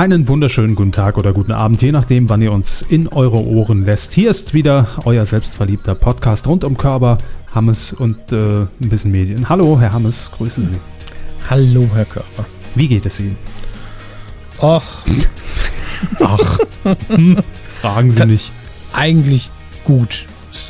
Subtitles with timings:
[0.00, 3.84] Einen wunderschönen guten Tag oder guten Abend, je nachdem, wann ihr uns in eure Ohren
[3.84, 4.14] lässt.
[4.14, 7.18] Hier ist wieder euer selbstverliebter Podcast rund um Körper,
[7.54, 9.50] Hammes und äh, ein bisschen Medien.
[9.50, 10.78] Hallo, Herr Hammes, grüße Sie.
[11.50, 12.46] Hallo, Herr Körper.
[12.74, 13.36] Wie geht es Ihnen?
[14.62, 15.04] Ach.
[16.18, 16.58] Ach.
[17.82, 18.52] Fragen Sie Ta- nicht.
[18.94, 19.50] Eigentlich
[19.84, 20.24] gut.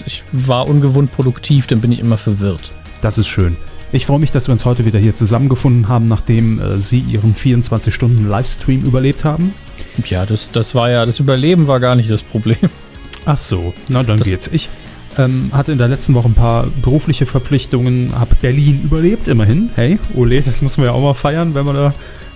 [0.07, 2.75] Ich war ungewohnt produktiv, dann bin ich immer verwirrt.
[3.01, 3.57] Das ist schön.
[3.93, 7.35] Ich freue mich, dass wir uns heute wieder hier zusammengefunden haben, nachdem äh, Sie Ihren
[7.35, 9.53] 24-Stunden-Livestream überlebt haben.
[10.07, 12.57] Ja, das, das war ja, das Überleben war gar nicht das Problem.
[13.27, 14.49] Ach so, na dann Das- geht's.
[14.53, 14.69] Ich
[15.19, 19.71] ähm, hatte in der letzten Woche ein paar berufliche Verpflichtungen, habe Berlin überlebt, immerhin.
[19.75, 21.93] Hey, ole, das muss man ja auch mal feiern, wenn man da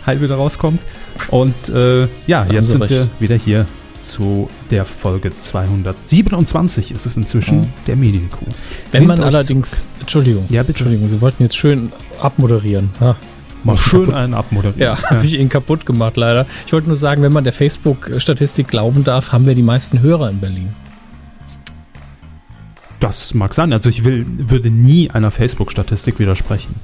[0.06, 0.80] heil wieder rauskommt.
[1.28, 3.20] Und äh, ja, jetzt sind wir recht.
[3.20, 3.64] wieder hier
[4.04, 7.66] zu der Folge 227 ist es inzwischen, Mhm.
[7.86, 8.46] der Medienkuh.
[8.92, 10.70] Wenn man Nehmt euch allerdings, Entschuldigung, Ja, bitte.
[10.84, 11.90] Entschuldigung, Sie wollten jetzt schön
[12.20, 12.90] abmoderieren.
[13.00, 13.16] Ha.
[13.64, 14.14] Mal schön kaputt.
[14.14, 14.80] einen abmoderieren.
[14.80, 16.46] Ja, habe ich Ihnen kaputt gemacht, leider.
[16.66, 20.28] Ich wollte nur sagen, wenn man der Facebook-Statistik glauben darf, haben wir die meisten Hörer
[20.30, 20.74] in Berlin.
[23.00, 23.72] Das mag sein.
[23.72, 26.74] Also ich will, würde nie einer Facebook-Statistik widersprechen.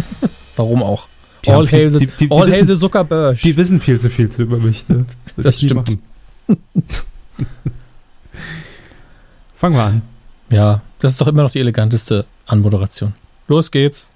[0.56, 1.08] Warum auch?
[1.44, 3.38] Die all viel- hail the, die- die- die all hail wissen- the Zuckerberg.
[3.38, 4.88] Die wissen viel zu viel über mich.
[4.88, 5.04] Ne?
[5.36, 5.88] Das nie stimmt.
[5.88, 6.02] machen.
[9.56, 10.02] Fangen wir an.
[10.50, 13.14] ja, das ist doch immer noch die eleganteste Anmoderation.
[13.48, 14.08] Los geht's.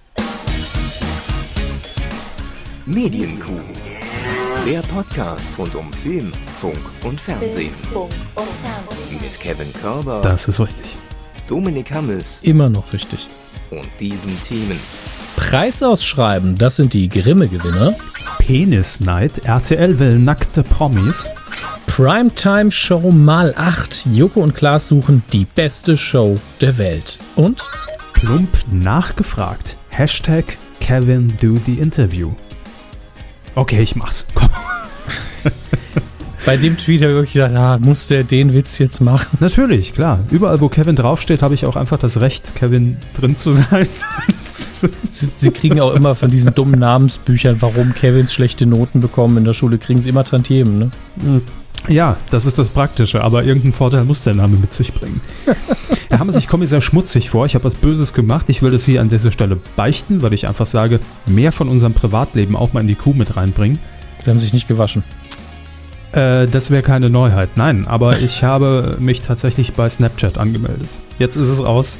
[2.87, 3.61] Medienkuh.
[4.67, 7.73] Der Podcast rund um Film, Funk und Fernsehen.
[9.11, 10.97] Mit Kevin Körber, Das ist richtig.
[11.49, 13.27] Dominik Hammes Immer noch richtig.
[13.71, 14.79] und diesen Themen.
[15.37, 17.95] Preisausschreiben, das sind die Grimme-Gewinner.
[18.39, 21.31] Penis Night, RTL will nackte Promis.
[21.87, 24.07] Primetime Show mal 8.
[24.13, 27.19] Joko und Klaas suchen die beste Show der Welt.
[27.37, 27.63] Und
[28.13, 29.77] Plump nachgefragt.
[29.91, 32.33] Hashtag Kevin do the interview.
[33.55, 34.25] Okay, ich mach's.
[34.35, 34.51] Komm.
[36.47, 39.39] bei dem Tweet habe ich wirklich gedacht, ah, muss der den Witz jetzt machen?
[39.41, 40.21] Natürlich, klar.
[40.31, 43.87] Überall, wo Kevin draufsteht, habe ich auch einfach das Recht, Kevin drin zu sein.
[45.11, 49.45] Sie, sie kriegen auch immer von diesen dummen Namensbüchern, warum Kevins schlechte Noten bekommen in
[49.45, 50.91] der Schule, kriegen sie immer Tantiemen, ne?
[51.89, 55.21] Ja, das ist das Praktische, aber irgendeinen Vorteil muss der Name mit sich bringen.
[56.09, 57.47] Herr Hammers, ich komme mir sehr schmutzig vor.
[57.47, 58.47] Ich habe was Böses gemacht.
[58.49, 61.95] Ich will das hier an dieser Stelle beichten, weil ich einfach sage, mehr von unserem
[61.95, 63.79] Privatleben auch mal in die Kuh mit reinbringen.
[64.25, 65.05] Sie haben sich nicht gewaschen.
[66.13, 67.51] Äh, das wäre keine Neuheit.
[67.57, 70.89] Nein, aber ich habe mich tatsächlich bei Snapchat angemeldet.
[71.19, 71.99] Jetzt ist es raus.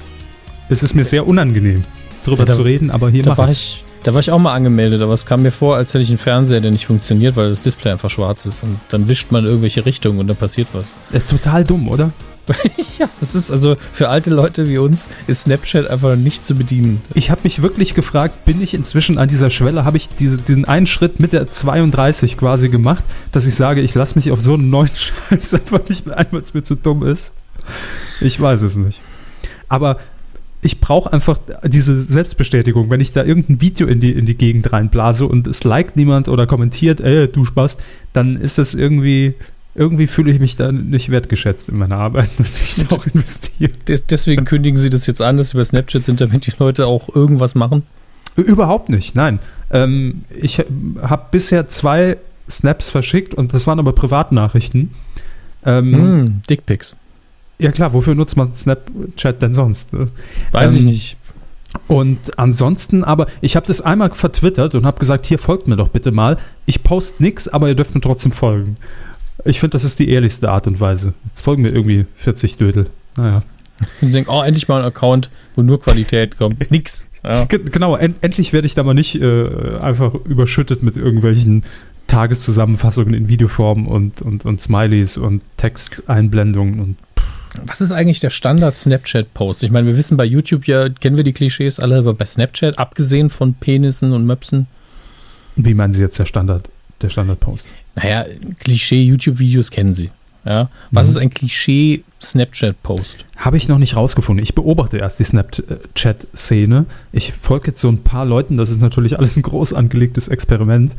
[0.69, 1.83] Es ist mir sehr unangenehm,
[2.25, 3.53] drüber Ja, da- zu reden, aber hier Da mach war, ich's.
[3.61, 6.09] ich, da war ich auch mal angemeldet, aber es kam mir vor, als hätte ich
[6.11, 8.63] einen Fernseher, der nicht funktioniert, weil das Display einfach schwarz ist.
[8.63, 10.95] Und dann wischt man irgendwelche Richtungen und dann passiert was.
[11.13, 12.11] Das ist total dumm, oder?
[12.99, 17.03] ja, das ist also für alte Leute wie uns ist Snapchat einfach nicht zu bedienen.
[17.15, 20.65] Ich habe mich wirklich gefragt, bin ich inzwischen an dieser Schwelle, habe ich diese, diesen
[20.65, 24.55] einen Schritt mit der 32 quasi gemacht, dass ich sage, ich lasse mich auf so
[24.55, 24.91] einen neuen
[25.29, 27.33] Scheiß einfach nicht mehr ein, weil es mir zu dumm ist.
[28.21, 29.01] Ich weiß es nicht.
[29.69, 29.99] Aber
[30.63, 32.91] ich brauche einfach diese Selbstbestätigung.
[32.91, 36.29] Wenn ich da irgendein Video in die, in die Gegend reinblase und es liked niemand
[36.29, 37.81] oder kommentiert, ey, du Spast,
[38.13, 39.35] dann ist das irgendwie,
[39.75, 43.73] irgendwie fühle ich mich da nicht wertgeschätzt in meiner Arbeit, die ich da auch investiere.
[43.87, 46.87] Des, deswegen kündigen sie das jetzt an, dass sie bei Snapchat sind, damit die Leute
[46.87, 47.85] auch irgendwas machen.
[48.37, 49.39] Überhaupt nicht, nein.
[49.71, 52.17] Ähm, ich habe bisher zwei
[52.49, 54.91] Snaps verschickt und das waren aber Privatnachrichten.
[55.65, 56.97] Ähm, Hm, Dickpics.
[57.59, 59.93] Ja klar, wofür nutzt man Snapchat denn sonst?
[59.93, 60.09] Ne?
[60.53, 61.17] Weiß ich Ähm, nicht.
[61.87, 65.89] Und ansonsten aber, ich habe das einmal vertwittert und habe gesagt, hier folgt mir doch
[65.89, 66.37] bitte mal.
[66.67, 68.75] Ich poste nichts, aber ihr dürft mir trotzdem folgen.
[69.45, 71.15] Ich finde, das ist die ehrlichste Art und Weise.
[71.27, 72.91] Jetzt folgen mir irgendwie 40 Dödel.
[73.17, 73.43] Naja.
[74.03, 76.71] Und denken, oh, endlich mal ein Account, wo nur Qualität kommt.
[76.71, 77.09] Nix.
[77.25, 77.45] Ja.
[77.47, 81.65] Ge- Genau, en endlich werde ich da mal nicht äh, einfach überschüttet mit irgendwelchen
[82.07, 86.97] Tageszusammenfassungen in Videoform und, und, und Smileys und Texteinblendungen und
[87.67, 89.63] Was ist eigentlich der Standard-Snapchat-Post?
[89.63, 92.79] Ich meine, wir wissen bei YouTube ja, kennen wir die Klischees alle, aber bei Snapchat,
[92.79, 94.67] abgesehen von Penissen und Möpsen,
[95.57, 96.71] wie meinen Sie jetzt der Standard,
[97.03, 97.69] der Standardpost?
[97.97, 98.25] Naja,
[98.61, 100.11] Klischee-YouTube-Videos kennen sie.
[100.45, 100.71] Ja?
[100.91, 101.11] Was Mhm.
[101.11, 103.25] ist ein Klischee-Snapchat-Post?
[103.37, 104.43] Habe ich noch nicht rausgefunden.
[104.43, 106.87] Ich beobachte erst die Snapchat-Szene.
[107.13, 108.57] Ich folge jetzt so ein paar Leuten.
[108.57, 110.95] Das ist natürlich alles ein groß angelegtes Experiment.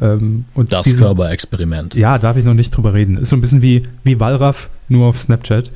[0.00, 1.94] Ähm, und Das diese- Körperexperiment.
[1.96, 3.16] Ja, darf ich noch nicht drüber reden.
[3.18, 5.70] Ist so ein bisschen wie, wie Wallraff, nur auf Snapchat.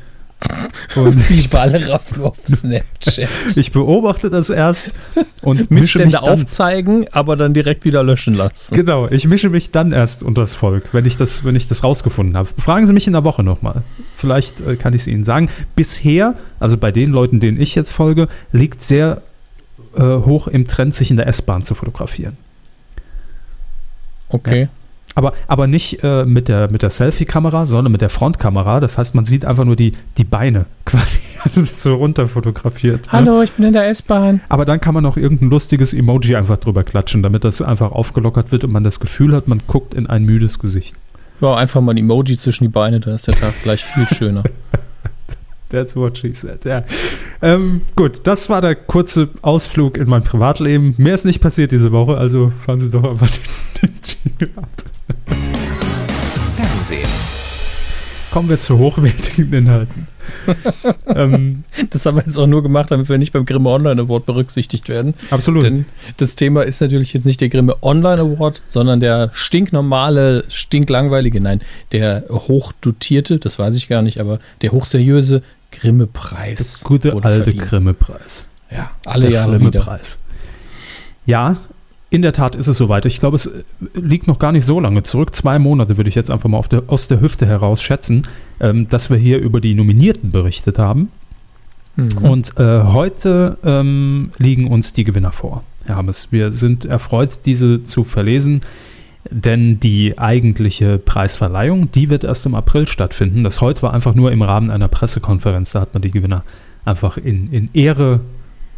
[0.94, 3.28] Und Wie Ballraff nur auf Snapchat.
[3.56, 4.94] ich beobachte das erst
[5.42, 8.74] und mische mich Missstände dann, aufzeigen, aber dann direkt wieder löschen lassen.
[8.74, 11.84] Genau, ich mische mich dann erst unter das Volk, wenn ich das, wenn ich das
[11.84, 12.48] rausgefunden habe.
[12.58, 13.82] Fragen Sie mich in der Woche nochmal.
[14.16, 15.48] Vielleicht äh, kann ich es Ihnen sagen.
[15.74, 19.22] Bisher, also bei den Leuten, denen ich jetzt folge, liegt sehr
[19.96, 22.36] äh, hoch im Trend, sich in der S-Bahn zu fotografieren.
[24.28, 24.68] Okay.
[25.16, 28.80] Aber, aber nicht äh, mit der, mit der Selfie-Kamera, sondern mit der Frontkamera.
[28.80, 31.18] Das heißt, man sieht einfach nur die, die Beine quasi.
[31.42, 33.10] Also das ist so runterfotografiert.
[33.10, 33.44] Hallo, ne?
[33.44, 34.42] ich bin in der S-Bahn.
[34.50, 38.52] Aber dann kann man noch irgendein lustiges Emoji einfach drüber klatschen, damit das einfach aufgelockert
[38.52, 40.94] wird und man das Gefühl hat, man guckt in ein müdes Gesicht.
[41.40, 44.42] Ja, einfach mal ein Emoji zwischen die Beine, da ist der Tag gleich viel schöner.
[45.76, 46.64] That's what she said.
[46.64, 46.84] Ja.
[47.42, 50.94] Ähm, gut, das war der kurze Ausflug in mein Privatleben.
[50.96, 53.28] Mehr ist nicht passiert diese Woche, also fahren Sie doch einfach
[53.82, 53.92] den,
[54.40, 54.70] den ab.
[56.56, 57.08] Fernsehen.
[58.30, 60.08] Kommen wir zu hochwertigen Inhalten.
[61.06, 64.26] ähm, das haben wir jetzt auch nur gemacht, damit wir nicht beim Grimme Online Award
[64.26, 65.14] berücksichtigt werden.
[65.30, 65.62] Absolut.
[65.62, 65.86] Denn
[66.16, 71.60] das Thema ist natürlich jetzt nicht der Grimme Online Award, sondern der stinknormale, stinklangweilige, nein,
[71.92, 75.42] der hochdotierte, das weiß ich gar nicht, aber der hochseriöse
[75.72, 76.80] Grimme-Preis.
[76.80, 78.44] Der gute alte Grimme-Preis.
[78.70, 79.80] Ja, alle der Jahre wieder.
[79.80, 80.18] Preis.
[81.24, 81.56] Ja,
[82.08, 83.04] in der Tat ist es soweit.
[83.04, 83.62] Ich glaube, es äh,
[83.94, 85.34] liegt noch gar nicht so lange zurück.
[85.34, 88.26] Zwei Monate würde ich jetzt einfach mal der, aus der Hüfte heraus schätzen,
[88.60, 91.10] ähm, dass wir hier über die Nominierten berichtet haben.
[91.96, 92.18] Mhm.
[92.18, 96.28] Und äh, heute ähm, liegen uns die Gewinner vor, Herr Hammes.
[96.30, 98.60] Wir sind erfreut, diese zu verlesen,
[99.30, 103.44] denn die eigentliche Preisverleihung, die wird erst im April stattfinden.
[103.44, 105.72] Das heute war einfach nur im Rahmen einer Pressekonferenz.
[105.72, 106.44] Da hat man die Gewinner
[106.84, 108.20] einfach in, in Ehre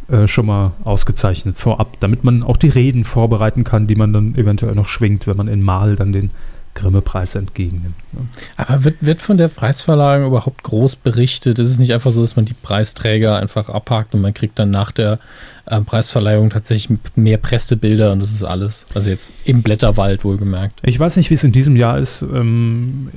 [0.09, 4.35] äh, schon mal ausgezeichnet vorab, damit man auch die Reden vorbereiten kann, die man dann
[4.35, 6.31] eventuell noch schwingt, wenn man in Mal dann den
[6.75, 7.95] Grimme-Preis entgegennimmt.
[8.13, 8.21] Ne?
[8.57, 11.59] Aber wird, wird von der Preisverleihung überhaupt groß berichtet?
[11.59, 14.71] Ist es nicht einfach so, dass man die Preisträger einfach abhakt und man kriegt dann
[14.71, 15.19] nach der
[15.65, 18.87] äh, Preisverleihung tatsächlich mehr Pressebilder und das ist alles?
[18.93, 20.79] Also jetzt im Blätterwald wohlgemerkt.
[20.83, 22.21] Ich weiß nicht, wie es in diesem Jahr ist.
[22.21, 23.09] Ähm,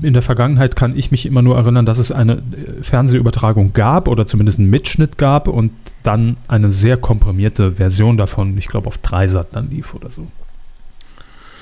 [0.00, 4.08] in der Vergangenheit kann ich mich immer nur erinnern, dass es eine äh, Fernsehübertragung gab
[4.08, 5.72] oder zumindest einen Mitschnitt gab und
[6.02, 10.26] dann eine sehr komprimierte Version davon, ich glaube auf Dreisat dann lief oder so.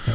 [0.06, 0.12] Ja.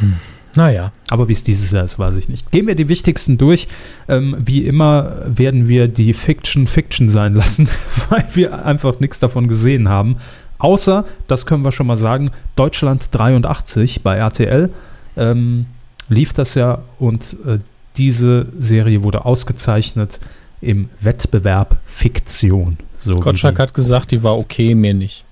[0.00, 0.16] Hm.
[0.58, 0.90] Naja.
[1.08, 2.50] Aber wie es dieses Jahr ist, weiß ich nicht.
[2.50, 3.68] Gehen wir die wichtigsten durch.
[4.08, 7.68] Ähm, wie immer werden wir die Fiction Fiction sein lassen,
[8.08, 10.16] weil wir einfach nichts davon gesehen haben.
[10.58, 14.70] Außer, das können wir schon mal sagen, Deutschland 83 bei RTL
[15.16, 15.66] ähm,
[16.08, 17.60] lief das ja und äh,
[17.96, 20.18] diese Serie wurde ausgezeichnet
[20.60, 22.78] im Wettbewerb Fiktion.
[22.98, 25.24] So Gottschalk hat gesagt, die war okay, mir nicht.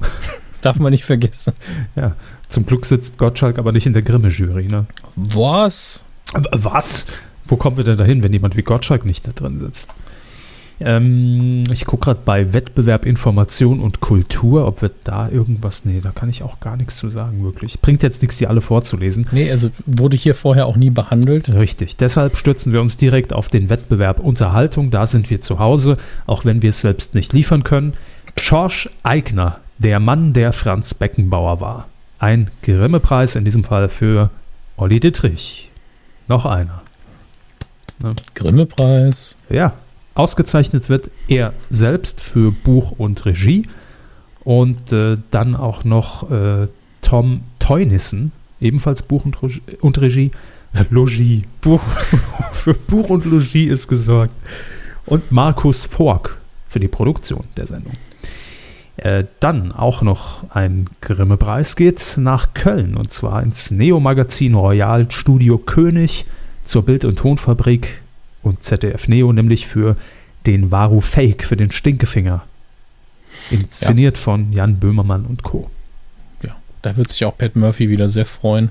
[0.62, 1.52] Darf man nicht vergessen.
[1.96, 2.16] Ja,
[2.54, 4.86] zum Glück sitzt Gottschalk aber nicht in der Grimme-Jury, ne?
[5.16, 6.06] Was?
[6.52, 7.06] Was?
[7.46, 9.88] Wo kommen wir denn dahin, wenn jemand wie Gottschalk nicht da drin sitzt?
[10.80, 15.84] Ähm, ich gucke gerade bei Wettbewerb Information und Kultur, ob wir da irgendwas.
[15.84, 17.80] Nee, da kann ich auch gar nichts zu sagen, wirklich.
[17.80, 19.26] Bringt jetzt nichts, die alle vorzulesen.
[19.30, 21.52] Nee, also wurde hier vorher auch nie behandelt.
[21.52, 21.96] Richtig.
[21.96, 24.90] Deshalb stürzen wir uns direkt auf den Wettbewerb Unterhaltung.
[24.90, 25.96] Da sind wir zu Hause,
[26.26, 27.94] auch wenn wir es selbst nicht liefern können.
[28.36, 31.86] Schorsch Eigner, der Mann, der Franz Beckenbauer war.
[32.24, 34.30] Ein Grimme-Preis in diesem Fall für
[34.78, 35.70] Olli Dittrich.
[36.26, 36.80] Noch einer.
[37.98, 38.14] Ne?
[38.34, 39.36] Grimme-Preis.
[39.50, 39.74] Ja,
[40.14, 43.68] ausgezeichnet wird er selbst für Buch und Regie.
[44.42, 46.68] Und äh, dann auch noch äh,
[47.02, 49.36] Tom Teunissen, ebenfalls Buch und,
[49.82, 50.30] und Regie.
[50.88, 51.44] Logie.
[51.60, 51.82] Buch,
[52.54, 54.34] für Buch und Logie ist gesorgt.
[55.04, 56.38] Und Markus Fork
[56.68, 57.92] für die Produktion der Sendung.
[58.96, 65.58] Äh, dann auch noch ein Grimme-Preis geht nach Köln und zwar ins Neo-Magazin Royal Studio
[65.58, 66.26] König
[66.64, 68.02] zur Bild- und Tonfabrik
[68.42, 69.96] und ZDF Neo, nämlich für
[70.46, 72.44] den Varu Fake, für den Stinkefinger.
[73.50, 74.22] Inszeniert ja.
[74.22, 75.70] von Jan Böhmermann und Co.
[76.42, 78.70] Ja, da wird sich auch Pat Murphy wieder sehr freuen,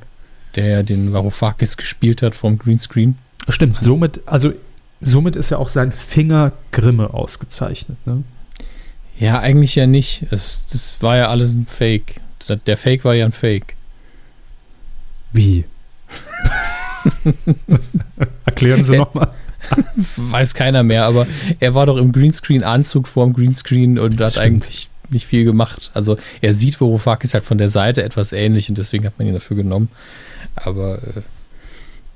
[0.56, 3.16] der ja den Varoufakis gespielt hat vom Greenscreen.
[3.50, 4.54] Stimmt, somit, also
[5.02, 7.98] somit ist ja auch sein Finger Grimme ausgezeichnet.
[8.06, 8.24] Ne?
[9.20, 10.26] Ja, eigentlich ja nicht.
[10.32, 12.16] Es, das war ja alles ein Fake.
[12.68, 13.76] Der Fake war ja ein Fake.
[15.32, 15.66] Wie?
[18.46, 19.32] Erklären Sie nochmal.
[20.18, 21.26] Weiß keiner mehr, aber
[21.60, 24.46] er war doch im Greenscreen-Anzug vorm Greenscreen und hat Stimmt.
[24.46, 25.92] eigentlich nicht viel gemacht.
[25.94, 29.34] Also er sieht Varoufakis halt von der Seite etwas ähnlich und deswegen hat man ihn
[29.34, 29.90] dafür genommen.
[30.56, 31.22] Aber äh,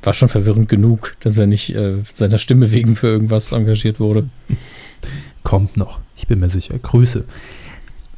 [0.04, 4.30] war schon verwirrend genug, dass er nicht äh, seiner Stimme wegen für irgendwas engagiert wurde.
[5.48, 6.00] Kommt noch.
[6.18, 6.78] Ich bin mir sicher.
[6.78, 7.24] Grüße.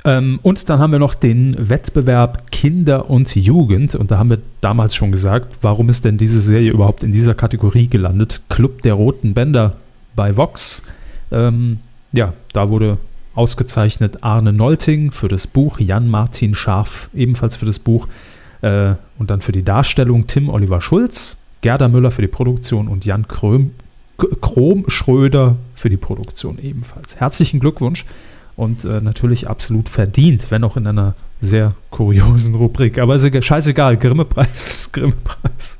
[0.03, 3.93] Ähm, und dann haben wir noch den Wettbewerb Kinder und Jugend.
[3.93, 7.35] Und da haben wir damals schon gesagt, warum ist denn diese Serie überhaupt in dieser
[7.35, 8.41] Kategorie gelandet?
[8.49, 9.75] Club der Roten Bänder
[10.15, 10.81] bei Vox.
[11.31, 11.81] Ähm,
[12.13, 12.97] ja, da wurde
[13.35, 18.07] ausgezeichnet Arne Nolting für das Buch, Jan-Martin Scharf ebenfalls für das Buch
[18.63, 23.05] äh, und dann für die Darstellung Tim Oliver Schulz, Gerda Müller für die Produktion und
[23.05, 23.75] Jan Kröm,
[24.41, 27.17] Chrom Schröder für die Produktion ebenfalls.
[27.17, 28.05] Herzlichen Glückwunsch.
[28.59, 32.99] und äh, natürlich absolut verdient, wenn auch in einer sehr kuriosen Rubrik.
[32.99, 35.79] Aber ist egal, scheißegal, Grimme-Preis Grimme-Preis.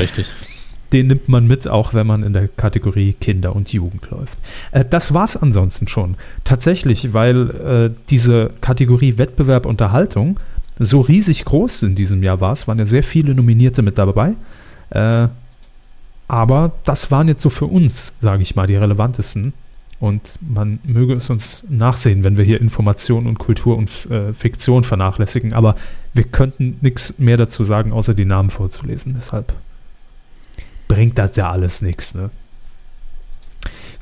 [0.00, 0.34] Richtig.
[0.92, 4.36] Den nimmt man mit, auch wenn man in der Kategorie Kinder und Jugend läuft.
[4.72, 6.16] Äh, das war es ansonsten schon.
[6.42, 10.40] Tatsächlich, weil äh, diese Kategorie Wettbewerb Unterhaltung
[10.80, 12.52] so riesig groß in diesem Jahr war.
[12.52, 14.34] Es waren ja sehr viele Nominierte mit dabei.
[14.90, 15.28] Äh,
[16.32, 19.52] aber das waren jetzt so für uns, sage ich mal, die relevantesten.
[20.00, 24.82] Und man möge es uns nachsehen, wenn wir hier Information und Kultur und äh, Fiktion
[24.82, 25.52] vernachlässigen.
[25.52, 25.76] Aber
[26.14, 29.14] wir könnten nichts mehr dazu sagen, außer die Namen vorzulesen.
[29.16, 29.52] Deshalb
[30.88, 32.14] bringt das ja alles nichts.
[32.14, 32.30] Ne?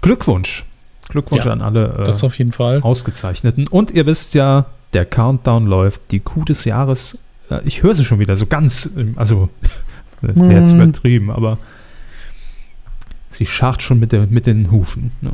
[0.00, 0.64] Glückwunsch.
[1.08, 2.80] Glückwunsch Ja, an alle äh, Das auf jeden Fall.
[2.80, 3.66] Ausgezeichneten.
[3.66, 7.18] Und ihr wisst ja, der Countdown läuft, die Kuh des Jahres.
[7.50, 9.48] äh, Ich höre sie schon wieder so ganz, also
[10.22, 10.80] das jetzt Mm.
[10.80, 11.58] übertrieben, aber
[13.30, 15.12] sie scharrt schon mit, der, mit den Hufen.
[15.20, 15.32] Ne?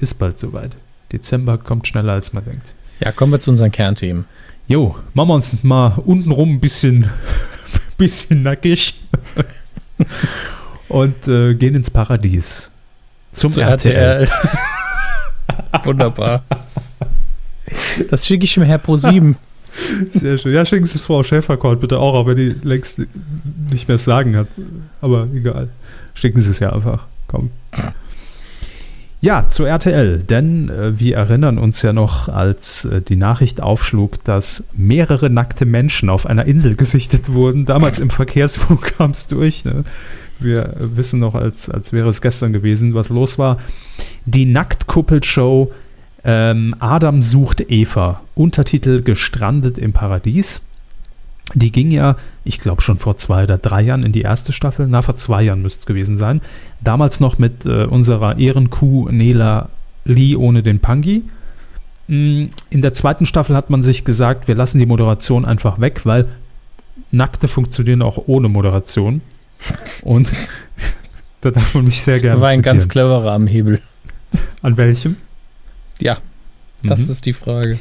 [0.00, 0.76] Ist bald soweit.
[1.12, 2.74] Dezember kommt schneller, als man denkt.
[3.00, 4.24] Ja, kommen wir zu unseren Kernthemen.
[4.66, 7.10] Jo, machen wir uns mal untenrum ein bisschen,
[7.96, 8.94] bisschen nackig
[10.88, 12.70] und äh, gehen ins Paradies.
[13.32, 14.24] Zum Zu RTL.
[14.24, 14.28] RTL.
[15.84, 16.44] Wunderbar.
[18.10, 19.36] Das schicke ich mir Herr Pro 7.
[20.10, 20.52] Sehr schön.
[20.52, 23.00] Ja, schicken Sie es Frau Schäferkort bitte auch, auch wenn die längst
[23.70, 24.48] nicht mehr Sagen hat.
[25.00, 25.68] Aber egal.
[26.14, 27.06] Schicken Sie es ja einfach.
[27.26, 27.50] Komm.
[29.22, 34.24] Ja, zu RTL, denn äh, wir erinnern uns ja noch, als äh, die Nachricht aufschlug,
[34.24, 37.66] dass mehrere nackte Menschen auf einer Insel gesichtet wurden.
[37.66, 39.66] Damals im Verkehrsfunk kam es durch.
[39.66, 39.84] Ne?
[40.38, 43.58] Wir äh, wissen noch, als, als wäre es gestern gewesen, was los war.
[44.24, 45.70] Die Nacktkuppelshow
[46.24, 48.22] ähm, Adam sucht Eva.
[48.34, 50.62] Untertitel Gestrandet im Paradies.
[51.54, 54.86] Die ging ja, ich glaube schon vor zwei oder drei Jahren in die erste Staffel.
[54.88, 56.40] Na, vor zwei Jahren müsste es gewesen sein.
[56.80, 59.68] Damals noch mit äh, unserer Ehrenkuh Nela
[60.04, 61.24] Lee ohne den Pangi.
[62.08, 66.02] Mm, In der zweiten Staffel hat man sich gesagt, wir lassen die Moderation einfach weg,
[66.04, 66.28] weil
[67.10, 69.20] Nackte funktionieren auch ohne Moderation.
[70.02, 70.30] Und
[71.40, 73.08] da darf man mich sehr gerne War ein ganz zitieren.
[73.08, 73.80] cleverer am Hebel.
[74.62, 75.16] An welchem?
[75.98, 76.18] Ja,
[76.84, 77.10] das Mhm.
[77.10, 77.78] ist die Frage.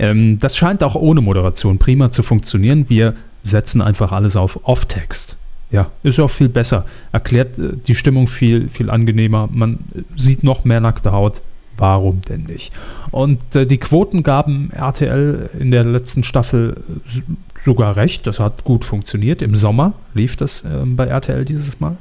[0.00, 2.86] Ähm, das scheint auch ohne Moderation prima zu funktionieren.
[2.88, 5.36] Wir setzen einfach alles auf Off-Text.
[5.70, 6.86] Ja, ist auch viel besser.
[7.12, 9.48] Erklärt äh, die Stimmung viel, viel angenehmer.
[9.52, 11.42] Man äh, sieht noch mehr nackte Haut.
[11.76, 12.72] Warum denn nicht?
[13.10, 17.20] Und äh, die Quoten gaben RTL in der letzten Staffel äh,
[17.62, 18.26] sogar recht.
[18.26, 19.42] Das hat gut funktioniert.
[19.42, 21.98] Im Sommer lief das ähm, bei RTL dieses Mal.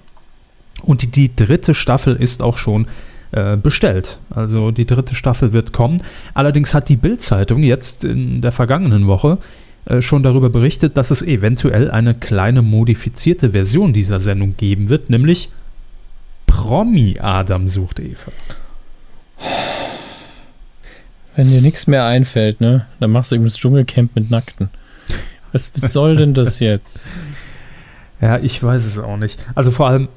[0.83, 2.87] Und die, die dritte Staffel ist auch schon
[3.31, 4.19] äh, bestellt.
[4.29, 6.01] Also die dritte Staffel wird kommen.
[6.33, 9.37] Allerdings hat die Bild-Zeitung jetzt in der vergangenen Woche
[9.85, 15.09] äh, schon darüber berichtet, dass es eventuell eine kleine modifizierte Version dieser Sendung geben wird,
[15.09, 15.49] nämlich
[16.47, 18.31] Promi Adam sucht Eva.
[21.35, 24.69] Wenn dir nichts mehr einfällt, ne, dann machst du eben das Dschungelcamp mit Nackten.
[25.51, 27.07] Was was soll denn das jetzt?
[28.21, 29.43] Ja, ich weiß es auch nicht.
[29.55, 30.09] Also vor allem,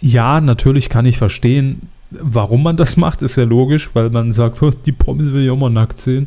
[0.00, 4.60] ja, natürlich kann ich verstehen, warum man das macht, ist ja logisch, weil man sagt,
[4.60, 6.26] "Huh, die Promis will ich auch mal nackt sehen.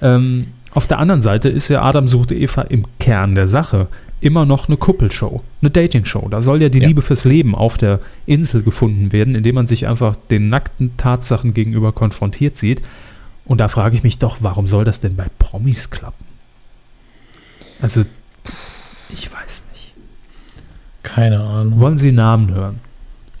[0.00, 3.88] Ähm, auf der anderen Seite ist ja Adam sucht Eva im Kern der Sache
[4.20, 6.28] immer noch eine Kuppelshow, eine Dating-Show.
[6.28, 6.88] Da soll ja die Ja.
[6.88, 11.54] Liebe fürs Leben auf der Insel gefunden werden, indem man sich einfach den nackten Tatsachen
[11.54, 12.82] gegenüber konfrontiert sieht.
[13.44, 16.24] Und da frage ich mich doch, warum soll das denn bei Promis klappen?
[17.80, 18.04] Also,
[19.08, 19.94] ich weiß nicht.
[21.02, 21.78] Keine Ahnung.
[21.80, 22.80] Wollen Sie Namen hören?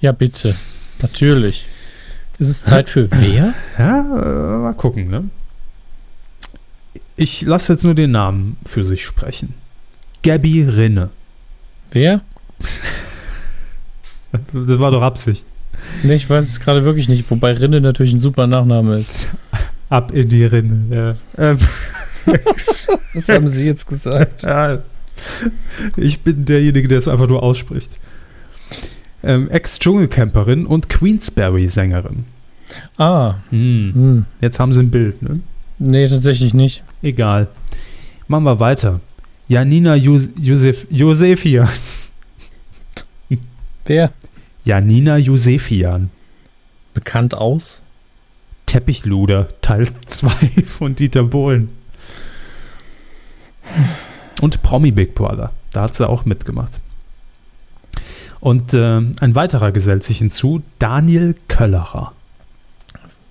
[0.00, 0.54] Ja, bitte.
[1.00, 1.66] Natürlich.
[2.38, 3.54] Ist es Zeit für wer?
[3.78, 5.24] Ja, äh, mal gucken, ne?
[7.16, 9.54] Ich lasse jetzt nur den Namen für sich sprechen.
[10.22, 11.10] Gabby Rinne.
[11.90, 12.20] Wer?
[14.30, 15.46] Das war doch Absicht.
[16.02, 19.26] Nee, ich weiß es gerade wirklich nicht, wobei Rinde natürlich ein super Nachname ist.
[19.88, 21.52] Ab in die Rinne, ja.
[21.52, 21.58] Ähm,
[23.14, 24.42] Was haben Sie jetzt gesagt?
[24.42, 24.82] ja.
[25.96, 27.90] Ich bin derjenige, der es einfach nur ausspricht.
[29.22, 32.24] Ähm, Ex-Dschungelcamperin und Queensberry-Sängerin.
[32.98, 33.92] Ah, Hm.
[33.94, 34.24] hm.
[34.40, 35.40] Jetzt haben sie ein Bild, ne?
[35.78, 36.84] nee, tatsächlich nicht.
[37.02, 37.48] Egal.
[38.26, 39.00] Machen wir weiter.
[39.48, 41.68] Janina Jus Josef Josefian.
[43.86, 44.12] Wer?
[44.64, 46.10] Janina Josefian.
[46.92, 47.84] Bekannt aus?
[48.66, 50.28] Teppichluder, Teil 2
[50.66, 51.70] von Dieter Bohlen.
[54.42, 55.52] Und Promi Big Brother.
[55.72, 56.80] Da hat sie auch mitgemacht.
[58.40, 62.12] Und äh, ein weiterer gesellt sich hinzu, Daniel Köllerer.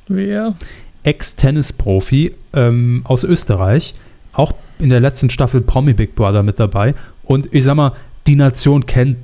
[0.07, 0.55] Wer?
[1.03, 3.95] Ex-Tennisprofi ähm, aus Österreich.
[4.33, 6.93] Auch in der letzten Staffel Promi Big Brother mit dabei.
[7.23, 7.93] Und ich sag mal,
[8.27, 9.17] die Nation kennt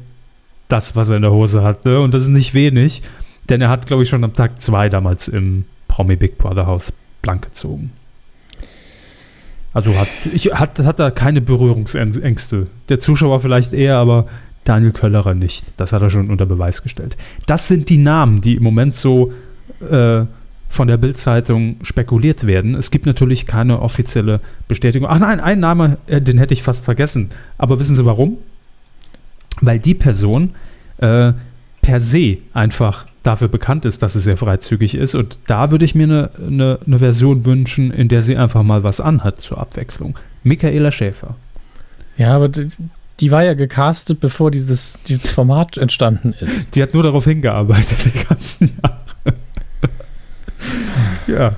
[0.70, 1.86] das, was er in der Hose hat.
[1.86, 2.00] Ne?
[2.00, 3.02] Und das ist nicht wenig.
[3.50, 6.94] Denn er hat, glaube ich, schon am Tag zwei damals im Promi Big Brother Haus
[7.22, 7.92] blank gezogen.
[9.74, 12.68] Also hat, ich, hat, hat er keine Berührungsängste.
[12.90, 14.28] Der Zuschauer vielleicht eher, aber
[14.64, 15.72] Daniel Köllerer nicht.
[15.78, 17.18] Das hat er schon unter Beweis gestellt.
[17.46, 19.34] Das sind die Namen, die im Moment so
[19.90, 20.26] äh,
[20.70, 22.76] von der Bild-Zeitung spekuliert werden.
[22.76, 25.08] Es gibt natürlich keine offizielle Bestätigung.
[25.10, 27.30] Ach nein, ein Name, äh, den hätte ich fast vergessen.
[27.58, 28.38] Aber wissen Sie warum?
[29.62, 30.56] Weil die Person
[30.98, 31.34] äh,
[31.82, 35.16] per se einfach dafür bekannt ist, dass sie sehr freizügig ist.
[35.16, 38.84] Und da würde ich mir eine, eine, eine Version wünschen, in der sie einfach mal
[38.84, 40.18] was anhat zur Abwechslung.
[40.44, 41.36] Michaela Schäfer.
[42.18, 42.50] Ja, aber
[43.20, 46.76] die, war ja gecastet, bevor dieses, dieses Format entstanden ist.
[46.76, 49.38] Die hat nur darauf hingearbeitet die ganzen Jahre.
[51.28, 51.56] ja,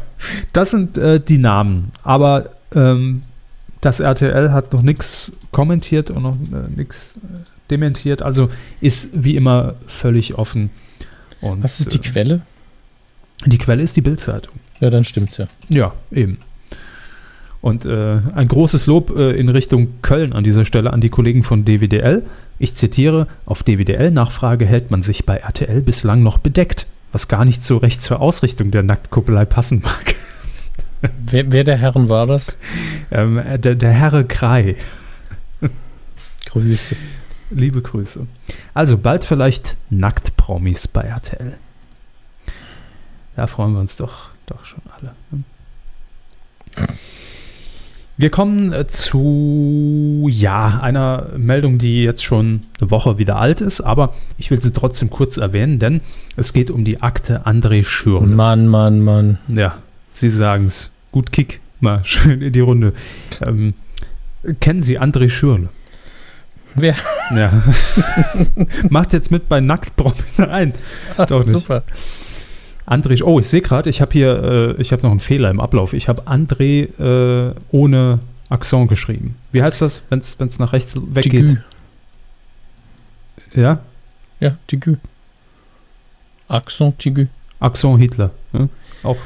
[0.53, 1.91] das sind äh, die Namen.
[2.03, 3.23] Aber ähm,
[3.81, 8.21] das RTL hat noch nichts kommentiert und noch äh, nichts äh, dementiert.
[8.21, 8.49] Also
[8.81, 10.69] ist wie immer völlig offen.
[11.41, 12.41] Und, Was ist die äh, Quelle?
[13.45, 14.53] Die Quelle ist die Bildzeitung.
[14.79, 15.47] Ja, dann stimmt's ja.
[15.69, 16.39] Ja, eben.
[17.65, 21.41] Und äh, ein großes Lob äh, in Richtung Köln an dieser Stelle an die Kollegen
[21.41, 22.21] von DWDL.
[22.59, 27.63] Ich zitiere: Auf DWDL-Nachfrage hält man sich bei RTL bislang noch bedeckt, was gar nicht
[27.63, 30.13] so recht zur Ausrichtung der Nacktkuppelei passen mag.
[31.25, 32.59] Wer, wer der Herren war das?
[33.09, 34.75] Ähm, der, der Herre Krei.
[36.45, 36.95] Grüße.
[37.49, 38.27] Liebe Grüße.
[38.75, 41.57] Also bald vielleicht Nacktpromis bei RTL.
[43.35, 45.13] Da freuen wir uns doch, doch schon alle.
[48.17, 53.81] Wir kommen äh, zu, ja, einer Meldung, die jetzt schon eine Woche wieder alt ist,
[53.81, 55.99] aber ich will sie trotzdem kurz erwähnen, denn
[56.37, 58.27] es geht um die Akte André Schürle.
[58.27, 59.39] Mann, Mann, Mann.
[59.49, 59.79] Ja,
[60.11, 60.91] Sie sagen es.
[61.11, 62.93] Gut Kick, mal schön in die Runde.
[63.41, 63.73] Ähm,
[64.61, 65.67] kennen Sie André Schürle?
[66.75, 66.95] Wer?
[67.35, 67.63] Ja.
[68.89, 70.23] Macht jetzt mit bei Nacktpromis.
[70.37, 70.73] Nein,
[71.17, 71.49] doch nicht.
[71.49, 71.83] Super.
[72.85, 75.59] André, oh, ich sehe gerade, ich habe hier, äh, ich habe noch einen Fehler im
[75.59, 75.93] Ablauf.
[75.93, 79.35] Ich habe André äh, ohne Akzent geschrieben.
[79.51, 81.57] Wie heißt das, wenn es nach rechts weggeht?
[83.55, 83.79] Ja?
[84.39, 84.97] Ja, Tigü.
[86.47, 87.27] Akzent Tigü.
[87.59, 88.31] Akzent Hitler.
[88.53, 88.69] Ja?
[89.03, 89.17] Auch.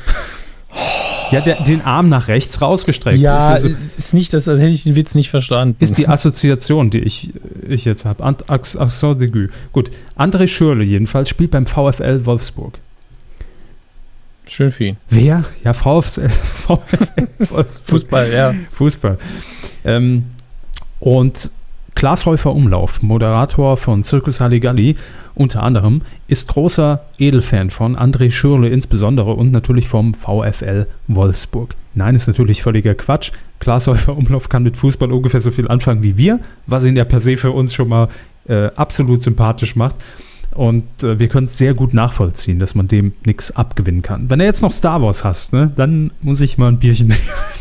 [1.31, 3.19] Ja, der, den Arm nach rechts rausgestreckt.
[3.19, 5.75] Ja, ist, also, ist nicht, das, hätte ich den Witz nicht verstanden.
[5.79, 7.31] Ist die Assoziation, die ich,
[7.67, 8.23] ich jetzt habe.
[8.23, 9.49] Accent d'aigu.
[9.71, 12.79] Gut, André Schürle jedenfalls spielt beim VfL Wolfsburg.
[14.49, 14.97] Schön für ihn.
[15.09, 15.45] Wer?
[15.63, 16.29] Ja, VfL.
[17.85, 18.53] Fußball, ja.
[18.71, 19.17] Fußball.
[19.85, 20.25] Ähm,
[20.99, 21.51] und
[21.95, 24.95] Klaas Häufer Umlauf, Moderator von Circus Halligalli,
[25.35, 31.75] unter anderem, ist großer Edelfan von André Schürle insbesondere und natürlich vom VfL Wolfsburg.
[31.95, 33.31] Nein, ist natürlich völliger Quatsch.
[33.59, 37.03] Klaas Häufer Umlauf kann mit Fußball ungefähr so viel anfangen wie wir, was ihn ja
[37.03, 38.07] per se für uns schon mal
[38.47, 39.95] äh, absolut sympathisch macht.
[40.55, 44.29] Und äh, wir können es sehr gut nachvollziehen, dass man dem nichts abgewinnen kann.
[44.29, 47.13] Wenn er jetzt noch Star Wars hast, ne, dann muss ich mal ein Bierchen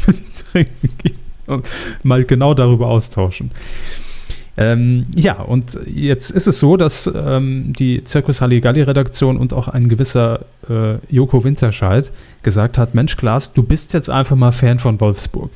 [0.53, 1.67] trinken und
[2.03, 3.51] mal genau darüber austauschen.
[4.57, 9.89] Ähm, ja, und jetzt ist es so, dass ähm, die Circus Halligalli-Redaktion und auch ein
[9.89, 12.11] gewisser äh, Joko Winterscheid
[12.43, 15.53] gesagt hat: Mensch, Klaas, du bist jetzt einfach mal Fan von Wolfsburg.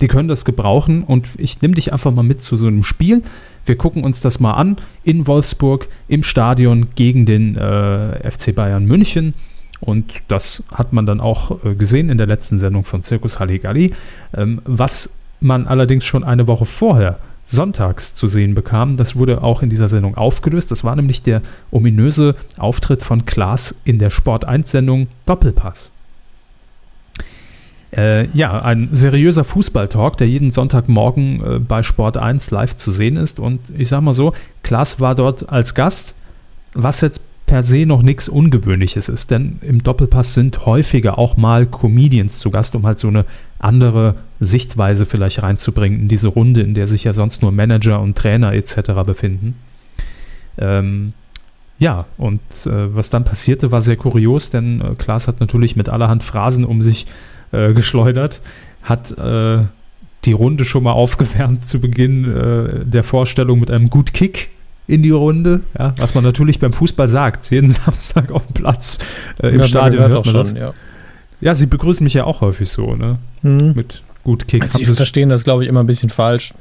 [0.00, 3.22] Die können das gebrauchen und ich nehme dich einfach mal mit zu so einem Spiel.
[3.64, 8.84] Wir gucken uns das mal an in Wolfsburg im Stadion gegen den äh, FC Bayern
[8.84, 9.34] München.
[9.80, 13.92] Und das hat man dann auch äh, gesehen in der letzten Sendung von Circus Halligalli.
[14.34, 18.96] Ähm, was man allerdings schon eine Woche vorher sonntags zu sehen bekam.
[18.96, 20.70] Das wurde auch in dieser Sendung aufgelöst.
[20.70, 25.90] Das war nämlich der ominöse Auftritt von Klaas in der Sport 1-Sendung Doppelpass.
[27.94, 33.16] Äh, ja, ein seriöser Fußballtalk, der jeden Sonntagmorgen äh, bei Sport 1 live zu sehen
[33.16, 33.38] ist.
[33.38, 36.14] Und ich sag mal so, Klaas war dort als Gast,
[36.72, 41.66] was jetzt per se noch nichts Ungewöhnliches ist, denn im Doppelpass sind häufiger auch mal
[41.66, 43.26] Comedians zu Gast, um halt so eine
[43.58, 48.16] andere Sichtweise vielleicht reinzubringen in diese Runde, in der sich ja sonst nur Manager und
[48.16, 48.92] Trainer etc.
[49.04, 49.54] befinden.
[50.56, 51.12] Ähm,
[51.78, 55.90] ja, und äh, was dann passierte, war sehr kurios, denn äh, Klaas hat natürlich mit
[55.90, 57.08] allerhand Phrasen um sich äh,
[57.52, 58.40] geschleudert,
[58.82, 59.64] hat äh,
[60.24, 64.50] die Runde schon mal aufgewärmt zu Beginn äh, der Vorstellung mit einem Gut Kick
[64.86, 68.98] in die Runde, ja, was man natürlich beim Fußball sagt, jeden Samstag auf dem Platz
[69.42, 70.74] äh, im ja, Stadion hört man schon, Ja.
[71.40, 71.54] ja.
[71.54, 73.18] sie begrüßen mich ja auch häufig so, ne?
[73.42, 73.72] Mhm.
[73.74, 74.64] Mit gut Kick.
[74.70, 76.52] Sie verstehen das, glaube ich, immer ein bisschen falsch.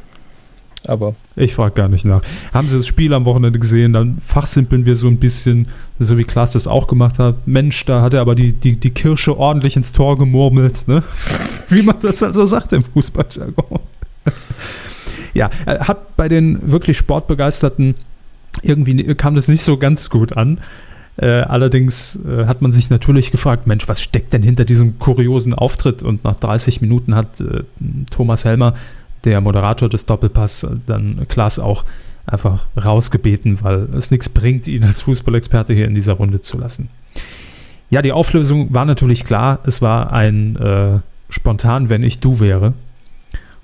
[0.88, 1.16] Aber.
[1.36, 2.22] Ich frage gar nicht nach.
[2.54, 3.94] Haben Sie das Spiel am Wochenende gesehen?
[3.94, 5.68] Dann fachsimpeln wir so ein bisschen,
[6.00, 7.48] so wie Klaas das auch gemacht hat.
[7.48, 11.04] Mensch, da hat er aber die, die, die Kirsche ordentlich ins Tor gemurmelt, ne?
[11.70, 13.80] Wie man das also sagt im Fußballjargon.
[15.34, 17.96] ja, er hat bei den wirklich Sportbegeisterten
[18.62, 20.60] irgendwie kam das nicht so ganz gut an.
[21.18, 25.54] Äh, allerdings äh, hat man sich natürlich gefragt, Mensch, was steckt denn hinter diesem kuriosen
[25.54, 26.04] Auftritt?
[26.04, 27.64] Und nach 30 Minuten hat äh,
[28.10, 28.76] Thomas Helmer,
[29.24, 31.84] der Moderator des Doppelpass, dann Klaas auch
[32.26, 36.90] einfach rausgebeten, weil es nichts bringt, ihn als Fußballexperte hier in dieser Runde zu lassen.
[37.90, 39.60] Ja, die Auflösung war natürlich klar.
[39.66, 42.74] Es war ein äh, spontan, wenn ich du wäre.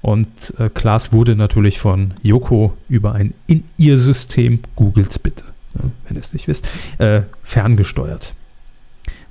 [0.02, 6.22] Und äh, Klaas wurde natürlich von Joko über ein In-Ihr-System, googelt's bitte, ne, wenn ihr
[6.22, 8.34] es nicht wisst, äh, ferngesteuert.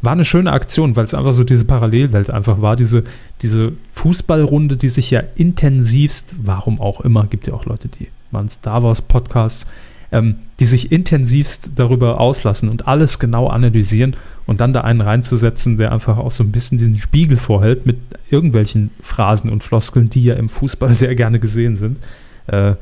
[0.03, 3.05] War eine schöne Aktion, weil es einfach so diese Parallelwelt einfach war, diese,
[3.43, 8.49] diese Fußballrunde, die sich ja intensivst, warum auch immer, gibt ja auch Leute, die machen
[8.49, 9.67] Star Wars Podcasts,
[10.13, 15.77] ähm, die sich intensivst darüber auslassen und alles genau analysieren und dann da einen reinzusetzen,
[15.77, 17.99] der einfach auch so ein bisschen diesen Spiegel vorhält mit
[18.31, 21.99] irgendwelchen Phrasen und Floskeln, die ja im Fußball sehr gerne gesehen sind,
[22.47, 22.75] äh,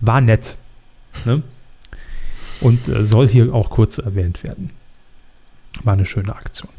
[0.00, 0.56] war nett.
[1.24, 1.42] Ne?
[2.60, 4.70] Und äh, soll hier auch kurz erwähnt werden.
[5.84, 6.70] War eine schöne Aktion.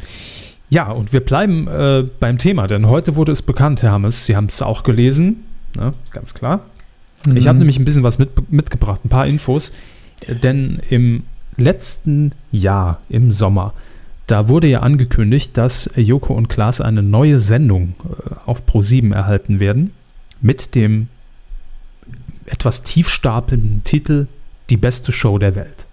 [0.69, 4.36] Ja, und wir bleiben äh, beim Thema, denn heute wurde es bekannt, Herr Hammes, Sie
[4.36, 5.43] haben es auch gelesen,
[5.75, 5.93] ne?
[6.12, 6.62] ganz klar.
[7.25, 7.38] Mhm.
[7.38, 9.73] Ich habe nämlich ein bisschen was mit, mitgebracht, ein paar Infos,
[10.43, 11.23] denn im
[11.58, 13.73] letzten Jahr im Sommer,
[14.27, 19.60] da wurde ja angekündigt, dass Joko und Klaas eine neue Sendung äh, auf Pro7 erhalten
[19.60, 19.91] werden
[20.39, 21.08] mit dem
[22.45, 24.27] etwas tiefstapelnden Titel
[24.69, 25.86] Die beste Show der Welt.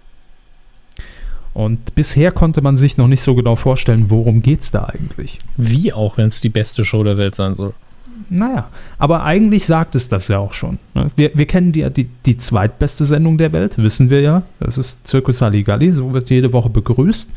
[1.59, 5.39] Und bisher konnte man sich noch nicht so genau vorstellen, worum geht es da eigentlich.
[5.57, 7.75] Wie auch, wenn es die beste Show der Welt sein soll.
[8.31, 10.79] Naja, aber eigentlich sagt es das ja auch schon.
[10.95, 11.09] Ne?
[11.17, 14.45] Wir, wir kennen die, die, die zweitbeste Sendung der Welt, wissen wir ja.
[14.61, 17.29] Das ist Circus Halligalli, so wird jede Woche begrüßt.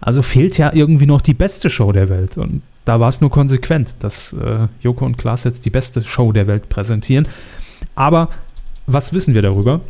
[0.00, 2.36] Also fehlt ja irgendwie noch die beste Show der Welt.
[2.36, 6.32] Und da war es nur konsequent, dass äh, Joko und Klaas jetzt die beste Show
[6.32, 7.28] der Welt präsentieren.
[7.94, 8.30] Aber
[8.88, 9.80] was wissen wir darüber?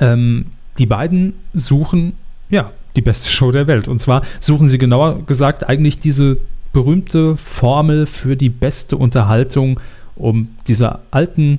[0.00, 0.46] Ähm,
[0.78, 2.14] die beiden suchen,
[2.48, 3.88] ja, die beste Show der Welt.
[3.88, 6.38] Und zwar suchen sie genauer gesagt eigentlich diese
[6.72, 9.80] berühmte Formel für die beste Unterhaltung,
[10.16, 11.58] um dieser alten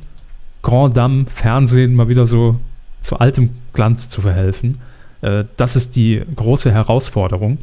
[0.62, 2.60] Grand Dame Fernsehen mal wieder so
[3.00, 4.80] zu altem Glanz zu verhelfen.
[5.21, 7.60] Äh, das ist die große Herausforderung.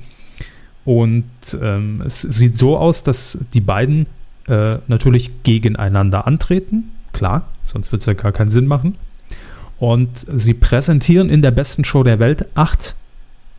[0.84, 1.24] Und
[1.62, 4.06] ähm, es sieht so aus, dass die beiden
[4.48, 6.92] äh, natürlich gegeneinander antreten.
[7.12, 8.96] Klar, sonst wird es ja gar keinen Sinn machen.
[9.78, 12.94] Und sie präsentieren in der besten Show der Welt acht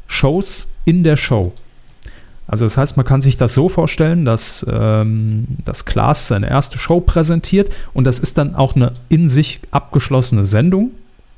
[0.08, 1.54] Shows in der Show.
[2.48, 6.78] Also das heißt, man kann sich das so vorstellen, dass, ähm, dass Klaas seine erste
[6.78, 10.91] Show präsentiert und das ist dann auch eine in sich abgeschlossene Sendung,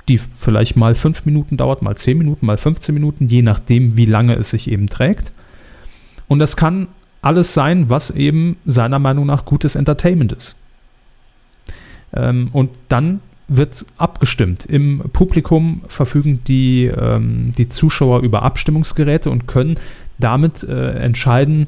[0.08, 4.06] die vielleicht mal fünf Minuten dauert, mal zehn Minuten, mal 15 Minuten, je nachdem, wie
[4.06, 5.32] lange es sich eben trägt.
[6.28, 6.88] Und das kann
[7.22, 10.56] alles sein, was eben seiner Meinung nach gutes Entertainment ist.
[12.12, 14.66] Ähm, und dann wird abgestimmt.
[14.66, 19.80] Im Publikum verfügen die, ähm, die Zuschauer über Abstimmungsgeräte und können
[20.18, 21.66] damit äh, entscheiden,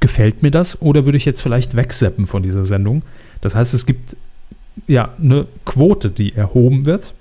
[0.00, 3.02] gefällt mir das oder würde ich jetzt vielleicht wegseppen von dieser Sendung.
[3.40, 4.16] Das heißt, es gibt
[4.86, 7.14] ja eine Quote, die erhoben wird.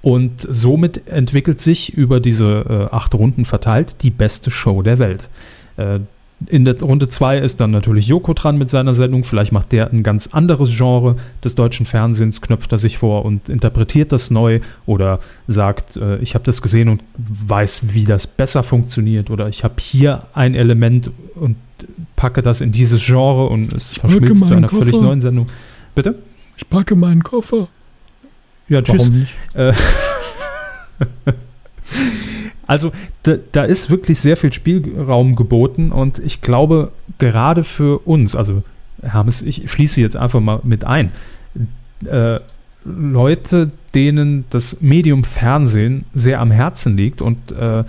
[0.00, 5.28] Und somit entwickelt sich über diese äh, acht Runden verteilt die beste Show der Welt.
[5.76, 6.00] Äh,
[6.44, 9.24] in der Runde 2 ist dann natürlich Joko dran mit seiner Sendung.
[9.24, 13.48] Vielleicht macht der ein ganz anderes Genre des deutschen Fernsehens, knöpft er sich vor und
[13.48, 18.62] interpretiert das neu oder sagt, äh, ich habe das gesehen und weiß, wie das besser
[18.62, 21.56] funktioniert oder ich habe hier ein Element und
[22.16, 24.82] packe das in dieses Genre und es ich verschmilzt zu einer Koffer.
[24.82, 25.46] völlig neuen Sendung.
[25.94, 26.16] Bitte?
[26.58, 27.68] Ich packe meinen Koffer.
[28.68, 29.10] Ja, tschüss.
[29.10, 29.34] Warum nicht?
[29.54, 29.72] Äh,
[32.66, 38.34] Also da, da, ist wirklich sehr viel Spielraum geboten und ich glaube, gerade für uns,
[38.34, 38.62] also
[39.02, 41.12] Hermes, ich schließe jetzt einfach mal mit ein,
[42.04, 42.40] äh,
[42.84, 47.84] Leute, denen das Medium Fernsehen sehr am Herzen liegt und äh,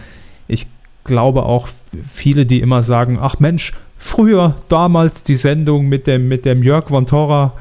[0.47, 0.67] ich
[1.03, 1.67] glaube auch
[2.11, 6.89] viele, die immer sagen, ach Mensch, früher, damals die Sendung mit dem, mit dem Jörg
[6.89, 7.53] von Torra,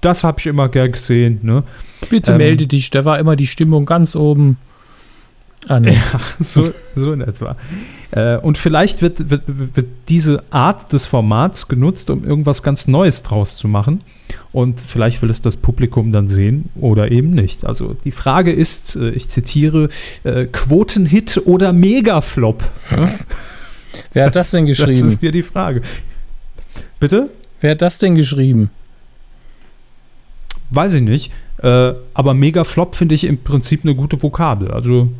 [0.00, 1.40] das habe ich immer gern gesehen.
[1.42, 1.62] Ne?
[2.08, 4.56] Bitte ähm, melde dich, da war immer die Stimmung ganz oben.
[5.68, 5.92] Ah, nee.
[5.92, 7.56] Ja, so, so in etwa.
[8.12, 13.22] Äh, und vielleicht wird, wird, wird diese Art des Formats genutzt, um irgendwas ganz Neues
[13.22, 14.00] draus zu machen.
[14.52, 17.64] Und vielleicht will es das Publikum dann sehen oder eben nicht.
[17.64, 19.90] Also die Frage ist, äh, ich zitiere,
[20.24, 22.64] äh, Quotenhit oder Megaflop?
[24.12, 25.00] Wer hat das, das denn geschrieben?
[25.00, 25.82] Das ist mir die Frage.
[26.98, 27.28] Bitte?
[27.60, 28.70] Wer hat das denn geschrieben?
[30.70, 31.32] Weiß ich nicht.
[31.62, 34.70] Äh, aber Megaflop finde ich im Prinzip eine gute Vokabel.
[34.70, 35.10] Also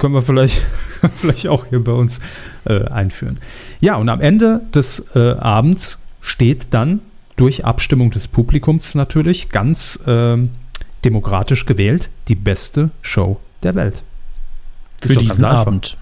[0.00, 0.66] können wir vielleicht,
[1.16, 2.18] vielleicht auch hier bei uns
[2.64, 3.38] äh, einführen.
[3.80, 7.00] Ja, und am Ende des äh, Abends steht dann
[7.36, 10.36] durch Abstimmung des Publikums natürlich ganz äh,
[11.04, 14.02] demokratisch gewählt die beste Show der Welt.
[15.00, 15.96] Für diesen Abend.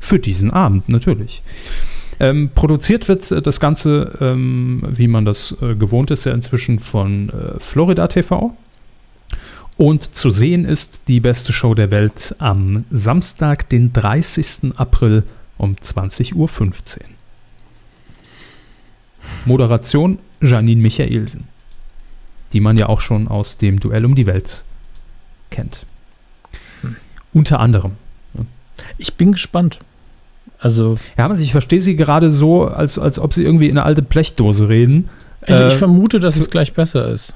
[0.00, 1.42] Für diesen Abend, natürlich.
[2.20, 6.78] Ähm, produziert wird äh, das Ganze, ähm, wie man das äh, gewohnt ist, ja inzwischen
[6.78, 8.54] von äh, Florida TV.
[9.82, 14.76] Und zu sehen ist die beste Show der Welt am Samstag, den 30.
[14.76, 15.24] April
[15.58, 16.50] um 20.15 Uhr.
[19.44, 21.48] Moderation Janine Michaelsen,
[22.52, 24.62] die man ja auch schon aus dem Duell um die Welt
[25.50, 25.84] kennt.
[26.82, 26.94] Hm.
[27.32, 27.96] Unter anderem.
[28.98, 29.80] Ich bin gespannt.
[30.60, 30.96] Also.
[31.18, 34.02] Ja, also ich verstehe sie gerade so, als, als ob sie irgendwie in eine alte
[34.02, 35.10] Blechdose reden.
[35.42, 37.34] Ich, äh, ich vermute, dass es gleich besser ist.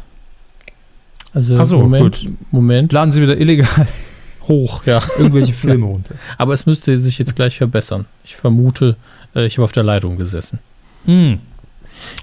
[1.32, 2.32] Also, so, Moment, gut.
[2.50, 2.92] Moment.
[2.92, 3.88] Laden sie wieder illegal
[4.48, 5.02] hoch, ja.
[5.18, 6.14] Irgendwelche Filme runter.
[6.38, 8.06] Aber es müsste sich jetzt gleich verbessern.
[8.24, 8.96] Ich vermute,
[9.34, 10.58] äh, ich habe auf der Leitung gesessen.
[11.04, 11.40] Hm.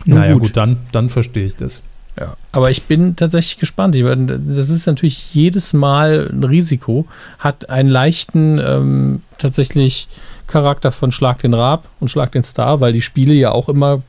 [0.06, 1.82] Naja, gut, gut dann, dann verstehe ich das.
[2.20, 3.96] Ja, aber ich bin tatsächlich gespannt.
[3.96, 7.08] Ich, das ist natürlich jedes Mal ein Risiko,
[7.40, 10.08] hat einen leichten ähm, tatsächlich
[10.46, 14.04] Charakter von Schlag den Rab und Schlag den Star, weil die Spiele ja auch immer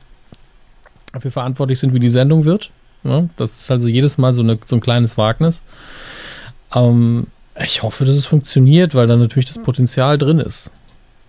[1.13, 2.71] dafür verantwortlich sind, wie die Sendung wird.
[3.05, 5.63] Ja, das ist also jedes Mal so, eine, so ein kleines Wagnis.
[6.73, 7.27] Ähm,
[7.61, 10.71] ich hoffe, dass es funktioniert, weil da natürlich das Potenzial drin ist.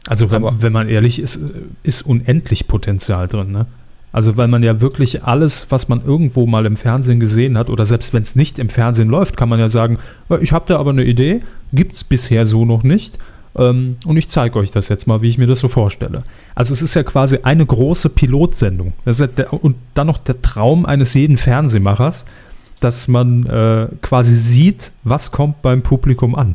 [0.09, 1.39] Also wenn, wenn man ehrlich ist,
[1.83, 3.67] ist unendlich Potenzial drin, ne?
[4.13, 7.85] Also weil man ja wirklich alles, was man irgendwo mal im Fernsehen gesehen hat, oder
[7.85, 9.99] selbst wenn es nicht im Fernsehen läuft, kann man ja sagen,
[10.31, 13.19] äh, ich habe da aber eine Idee, gibt es bisher so noch nicht.
[13.57, 16.23] Ähm, und ich zeige euch das jetzt mal, wie ich mir das so vorstelle.
[16.55, 18.93] Also es ist ja quasi eine große Pilotsendung.
[19.05, 22.27] Ja der, und dann noch der Traum eines jeden Fernsehmachers,
[22.81, 26.55] dass man äh, quasi sieht, was kommt beim Publikum an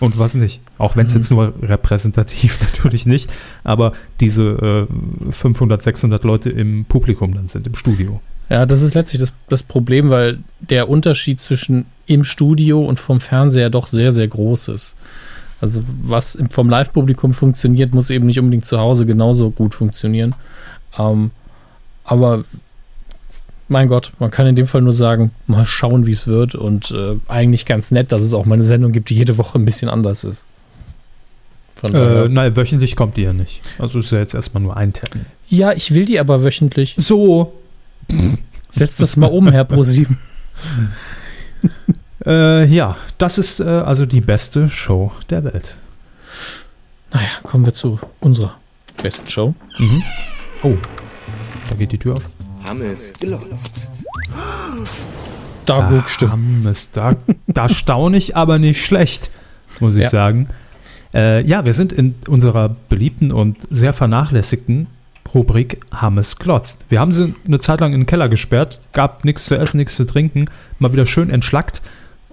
[0.00, 0.60] und was nicht.
[0.78, 1.20] Auch wenn es mhm.
[1.20, 3.30] jetzt nur repräsentativ natürlich nicht,
[3.64, 4.86] aber diese
[5.28, 8.20] äh, 500, 600 Leute im Publikum dann sind, im Studio.
[8.50, 13.20] Ja, das ist letztlich das, das Problem, weil der Unterschied zwischen im Studio und vom
[13.20, 14.96] Fernseher doch sehr, sehr groß ist.
[15.60, 20.34] Also was vom Live-Publikum funktioniert, muss eben nicht unbedingt zu Hause genauso gut funktionieren.
[20.98, 21.30] Ähm,
[22.04, 22.44] aber
[23.68, 26.54] mein Gott, man kann in dem Fall nur sagen, mal schauen, wie es wird.
[26.54, 29.58] Und äh, eigentlich ganz nett, dass es auch mal eine Sendung gibt, die jede Woche
[29.58, 30.46] ein bisschen anders ist.
[31.82, 33.60] Äh, nein, wöchentlich kommt die ja nicht.
[33.78, 35.26] Also ist ja jetzt erstmal nur ein Termin.
[35.48, 36.94] Ja, ich will die aber wöchentlich.
[36.98, 37.52] So.
[38.68, 40.18] Setzt das mal um, Herr ProSieben.
[42.26, 45.76] äh, ja, das ist äh, also die beste Show der Welt.
[47.12, 48.56] Naja, kommen wir zu unserer
[49.02, 49.54] besten Show.
[49.78, 50.02] Mhm.
[50.62, 50.76] Oh,
[51.68, 52.22] da geht die Tür auf.
[52.64, 54.04] Hammes glotzt.
[55.66, 56.30] Da guckst du.
[56.30, 59.30] Hammes, da, da staune ich aber nicht schlecht,
[59.80, 60.10] muss ich ja.
[60.10, 60.48] sagen.
[61.12, 64.88] Äh, ja, wir sind in unserer beliebten und sehr vernachlässigten
[65.32, 66.84] Rubrik Hammes glotzt.
[66.88, 69.96] Wir haben sie eine Zeit lang in den Keller gesperrt, gab nichts zu essen, nichts
[69.96, 70.46] zu trinken,
[70.78, 71.82] mal wieder schön entschlackt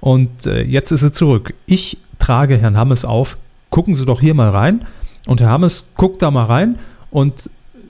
[0.01, 1.53] und äh, jetzt ist sie zurück.
[1.65, 3.37] Ich trage Herrn Hammes auf,
[3.69, 4.85] gucken Sie doch hier mal rein
[5.27, 6.77] und Herr Hammes guckt da mal rein
[7.09, 7.49] und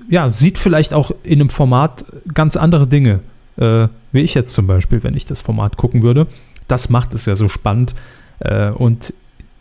[0.10, 3.21] ja, sieht vielleicht auch in einem Format ganz andere Dinge,
[3.58, 6.28] äh, wie ich jetzt zum Beispiel, wenn ich das Format gucken würde.
[6.67, 7.95] Das macht es ja so spannend.
[8.39, 9.13] Äh, und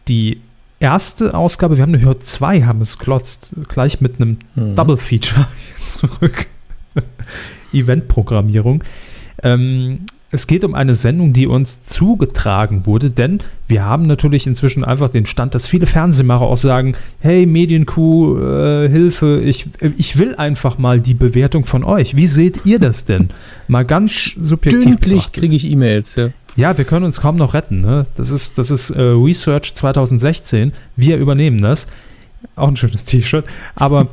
[0.08, 0.40] die
[0.80, 4.74] erste Ausgabe, wir haben gehört, zwei haben es klotzt, gleich mit einem mhm.
[4.74, 5.46] Double Feature
[5.86, 6.46] zurück.
[7.72, 8.82] Eventprogrammierung.
[9.42, 10.00] Ähm,
[10.32, 15.10] es geht um eine Sendung, die uns zugetragen wurde, denn wir haben natürlich inzwischen einfach
[15.10, 19.66] den Stand, dass viele Fernsehmacher auch sagen, hey Medienkuh, äh, Hilfe, ich,
[19.96, 22.14] ich will einfach mal die Bewertung von euch.
[22.14, 23.30] Wie seht ihr das denn?
[23.66, 24.82] Mal ganz subjektiv.
[24.82, 26.28] Stündlich kriege ich E-Mails, ja.
[26.56, 27.80] Ja, wir können uns kaum noch retten.
[27.80, 28.06] Ne?
[28.16, 30.72] Das ist, das ist äh, Research 2016.
[30.96, 31.86] Wir übernehmen das.
[32.56, 33.44] Auch ein schönes T-Shirt.
[33.76, 34.08] Aber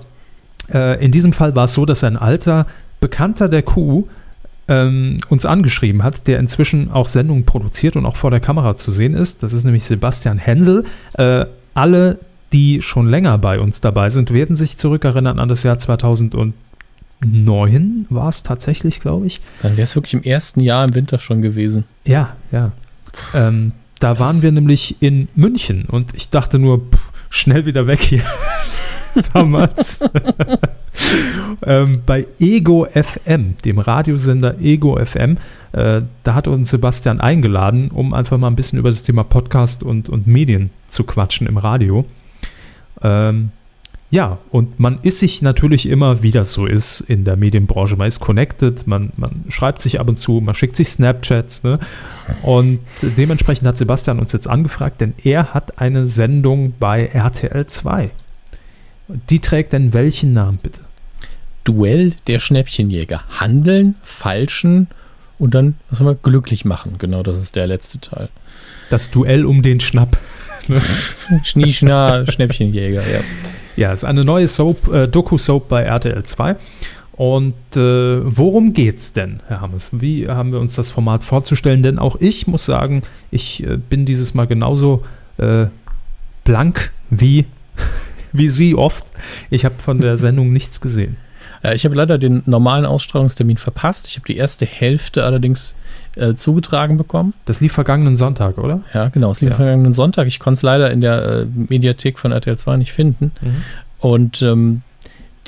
[0.72, 2.68] äh, in diesem Fall war es so, dass ein alter
[3.00, 4.08] Bekannter der Kuh
[4.68, 8.92] ähm, uns angeschrieben hat, der inzwischen auch Sendungen produziert und auch vor der Kamera zu
[8.92, 9.44] sehen ist.
[9.44, 10.84] Das ist nämlich Sebastian Hensel.
[11.14, 12.20] Äh, alle,
[12.54, 16.54] die schon länger bei uns dabei sind, werden sich zurückerinnern an das Jahr 2009
[18.10, 19.42] war es tatsächlich, glaube ich.
[19.62, 21.86] Dann wäre es wirklich im ersten Jahr im Winter schon gewesen.
[22.06, 22.72] Ja, ja.
[23.34, 28.02] Ähm, da waren wir nämlich in München und ich dachte nur, pff, schnell wieder weg
[28.02, 28.24] hier.
[29.34, 30.00] damals.
[31.66, 35.38] ähm, bei Ego FM, dem Radiosender Ego FM.
[35.72, 39.84] Äh, da hat uns Sebastian eingeladen, um einfach mal ein bisschen über das Thema Podcast
[39.84, 42.06] und, und Medien zu quatschen im Radio.
[43.02, 43.52] Ähm,
[44.10, 47.98] ja, und man ist sich natürlich immer, wie das so ist in der Medienbranche.
[47.98, 51.64] Man ist connected, man, man schreibt sich ab und zu, man schickt sich Snapchats.
[51.64, 51.78] Ne?
[52.42, 58.12] Und dementsprechend hat Sebastian uns jetzt angefragt, denn er hat eine Sendung bei RTL 2.
[59.08, 60.82] Die trägt denn welchen Namen bitte?
[61.64, 63.24] Duell der Schnäppchenjäger.
[63.40, 64.88] Handeln, falschen
[65.40, 66.96] und dann, was wir glücklich machen.
[66.98, 68.30] Genau, das ist der letzte Teil.
[68.90, 70.18] Das Duell um den Schnapp.
[71.44, 73.20] Schnieschna, Schnäppchenjäger, ja.
[73.76, 76.56] Ja, es ist eine neue Soap, äh, Doku-Soap bei RTL 2.
[77.14, 77.80] Und äh,
[78.24, 79.90] worum geht's denn, Herr Hammes?
[79.92, 81.84] Wie haben wir uns das Format vorzustellen?
[81.84, 85.04] Denn auch ich muss sagen, ich äh, bin dieses Mal genauso
[85.38, 85.66] äh,
[86.44, 87.46] blank wie,
[88.34, 89.12] wie Sie oft.
[89.50, 91.18] Ich habe von der Sendung nichts gesehen.
[91.64, 94.08] Äh, ich habe leider den normalen Ausstrahlungstermin verpasst.
[94.08, 95.76] Ich habe die erste Hälfte allerdings
[96.16, 97.34] äh, zugetragen bekommen.
[97.46, 98.82] Das lief vergangenen Sonntag, oder?
[98.94, 99.32] Ja, genau.
[99.32, 99.56] Es lief Ja.
[99.56, 100.28] vergangenen Sonntag.
[100.28, 103.32] Ich konnte es leider in der äh, Mediathek von RTL 2 nicht finden.
[103.42, 103.56] Mhm.
[104.00, 104.82] Und ähm,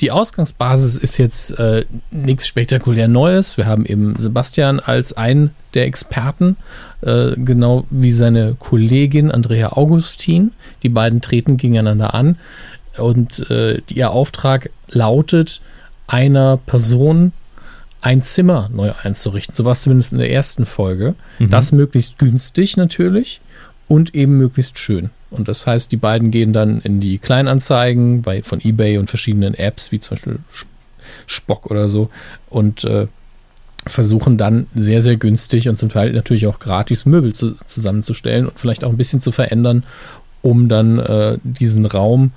[0.00, 3.56] die Ausgangsbasis ist jetzt äh, nichts spektakulär Neues.
[3.58, 6.56] Wir haben eben Sebastian als einen der Experten,
[7.02, 10.52] äh, genau wie seine Kollegin Andrea Augustin.
[10.82, 12.36] Die beiden treten gegeneinander an
[12.98, 15.60] und äh, ihr Auftrag lautet,
[16.06, 17.32] einer Person
[18.00, 19.54] ein Zimmer neu einzurichten.
[19.54, 21.14] So war es zumindest in der ersten Folge.
[21.38, 21.50] Mhm.
[21.50, 23.40] Das möglichst günstig natürlich
[23.88, 25.10] und eben möglichst schön.
[25.30, 29.54] Und das heißt, die beiden gehen dann in die Kleinanzeigen bei, von eBay und verschiedenen
[29.54, 30.72] Apps, wie zum Beispiel Sp-
[31.26, 32.10] Spock oder so,
[32.48, 33.06] und äh,
[33.86, 38.58] versuchen dann sehr, sehr günstig und zum Teil natürlich auch gratis Möbel zu, zusammenzustellen und
[38.58, 39.84] vielleicht auch ein bisschen zu verändern,
[40.42, 42.32] um dann äh, diesen Raum,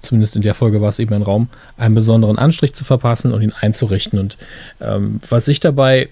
[0.00, 3.42] zumindest in der Folge war es eben ein Raum, einen besonderen Anstrich zu verpassen und
[3.42, 4.18] ihn einzurichten.
[4.18, 4.36] Und
[4.80, 6.08] ähm, was ich dabei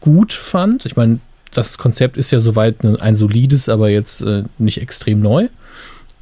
[0.00, 1.20] gut fand, ich meine,
[1.52, 5.44] das Konzept ist ja soweit ein, ein solides, aber jetzt äh, nicht extrem neu.
[5.44, 5.48] Äh,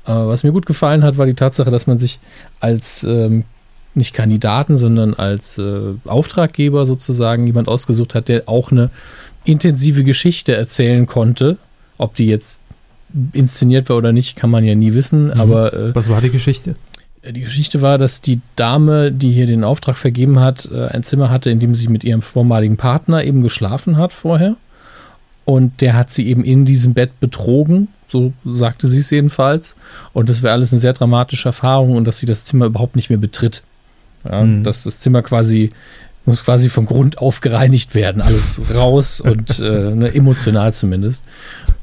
[0.07, 2.19] was mir gut gefallen hat, war die Tatsache, dass man sich
[2.59, 3.45] als ähm,
[3.95, 8.91] nicht Kandidaten, sondern als äh, Auftraggeber sozusagen jemand ausgesucht hat, der auch eine
[9.45, 11.57] intensive Geschichte erzählen konnte.
[11.99, 12.61] Ob die jetzt
[13.33, 15.27] inszeniert war oder nicht, kann man ja nie wissen.
[15.27, 15.41] Mhm.
[15.41, 16.77] Aber äh, Was war die Geschichte?
[17.23, 21.31] die Geschichte war, dass die Dame, die hier den Auftrag vergeben hat, äh, ein Zimmer
[21.31, 24.57] hatte, in dem sie mit ihrem vormaligen Partner eben geschlafen hat vorher.
[25.45, 29.77] Und der hat sie eben in diesem Bett betrogen, so sagte sie es jedenfalls.
[30.13, 33.11] Und das wäre alles eine sehr dramatische Erfahrung und dass sie das Zimmer überhaupt nicht
[33.11, 33.63] mehr betritt.
[34.25, 34.65] Ja, Mhm.
[34.65, 35.71] Dass das Zimmer quasi,
[36.25, 41.25] muss quasi von Grund auf gereinigt werden, alles raus und äh, ne, emotional zumindest.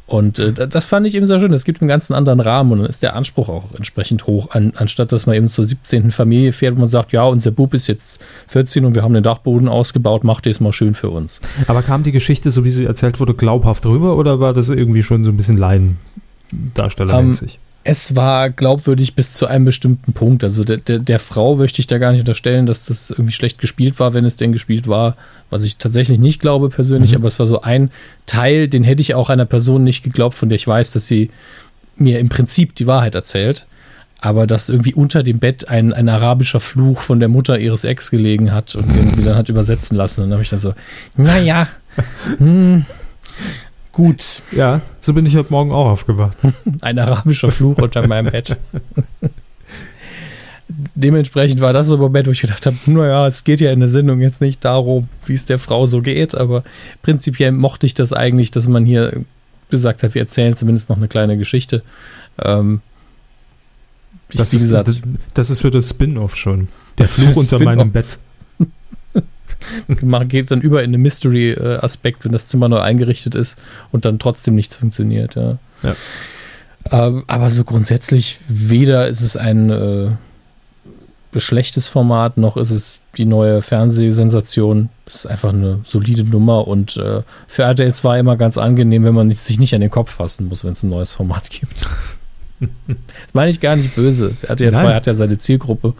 [0.06, 1.52] Und äh, das fand ich eben sehr schön.
[1.52, 4.72] Es gibt einen ganz anderen Rahmen und dann ist der Anspruch auch entsprechend hoch, an,
[4.76, 6.12] anstatt dass man eben zur 17.
[6.12, 9.24] Familie fährt und man sagt, ja, unser Bub ist jetzt 14 und wir haben den
[9.24, 11.42] Dachboden ausgebaut, macht ihr es mal schön für uns.
[11.68, 15.04] Aber kam die Geschichte, so wie sie erzählt wurde, glaubhaft rüber oder war das irgendwie
[15.04, 17.60] schon so ein bisschen Laiendarstellermäßig?
[17.90, 20.44] Es war glaubwürdig bis zu einem bestimmten Punkt.
[20.44, 23.60] Also der, der, der Frau möchte ich da gar nicht unterstellen, dass das irgendwie schlecht
[23.60, 25.16] gespielt war, wenn es denn gespielt war,
[25.50, 27.18] was ich tatsächlich nicht glaube persönlich, Mhm.
[27.20, 27.90] aber es war so ein
[28.26, 31.30] Teil, den hätte ich auch einer Person nicht geglaubt, von der ich weiß, dass sie
[31.96, 33.68] mir im Prinzip die Wahrheit erzählt.
[34.20, 38.12] Aber dass irgendwie unter dem Bett ein, ein arabischer Fluch von der Mutter ihres Ex
[38.12, 40.24] gelegen hat und den sie dann hat übersetzen lassen.
[40.24, 40.74] Und dann habe ich dann so,
[41.16, 41.68] naja,
[42.40, 42.86] hm,
[43.98, 46.38] gut, ja, so bin ich heute Morgen auch aufgewacht.
[46.82, 48.56] ein arabischer Fluch unter meinem Bett.
[50.94, 53.80] Dementsprechend war das so ein Moment, wo ich gedacht habe, naja, es geht ja in
[53.80, 56.64] der Sendung jetzt nicht darum, wie es der Frau so geht, aber
[57.02, 59.26] prinzipiell mochte ich das eigentlich, dass man hier
[59.72, 61.82] gesagt hat, wir erzählen zumindest noch eine kleine Geschichte.
[62.40, 62.82] Ähm,
[64.30, 65.02] ich, Das wie ist, gesagt, das,
[65.34, 66.68] das ist für das Spin-off schon.
[67.00, 67.92] Der Fluch unter meinem.
[67.92, 68.06] Bett.
[70.02, 73.60] man geht dann über in den Mystery-Aspekt, wenn das Zimmer neu eingerichtet ist
[73.92, 75.36] und dann trotzdem nichts funktioniert.
[75.36, 75.58] Ja.
[75.84, 75.96] Ja.
[76.92, 80.10] Ähm, aber so grundsätzlich, weder ist es ein äh,
[81.40, 84.90] schlechtes Format, noch ist es die neue Fernsehsensation.
[85.06, 89.14] Es ist einfach eine solide Nummer und äh, für RTL 2 immer ganz angenehm, wenn
[89.14, 91.90] man sich nicht an den Kopf fassen muss, wenn es ein neues Format gibt.
[92.60, 92.70] das
[93.34, 94.36] meine ich gar nicht böse.
[94.42, 94.96] RTL 2 Nein.
[94.96, 95.94] hat ja seine Zielgruppe,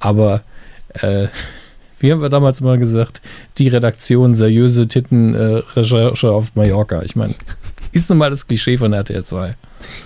[0.00, 0.42] aber
[0.94, 1.28] äh,
[2.02, 3.22] wie haben wir damals mal gesagt,
[3.58, 7.02] die Redaktion seriöse Titten-Recherche auf Mallorca.
[7.02, 7.34] Ich meine,
[7.92, 9.56] ist nun mal das Klischee von RTL 2.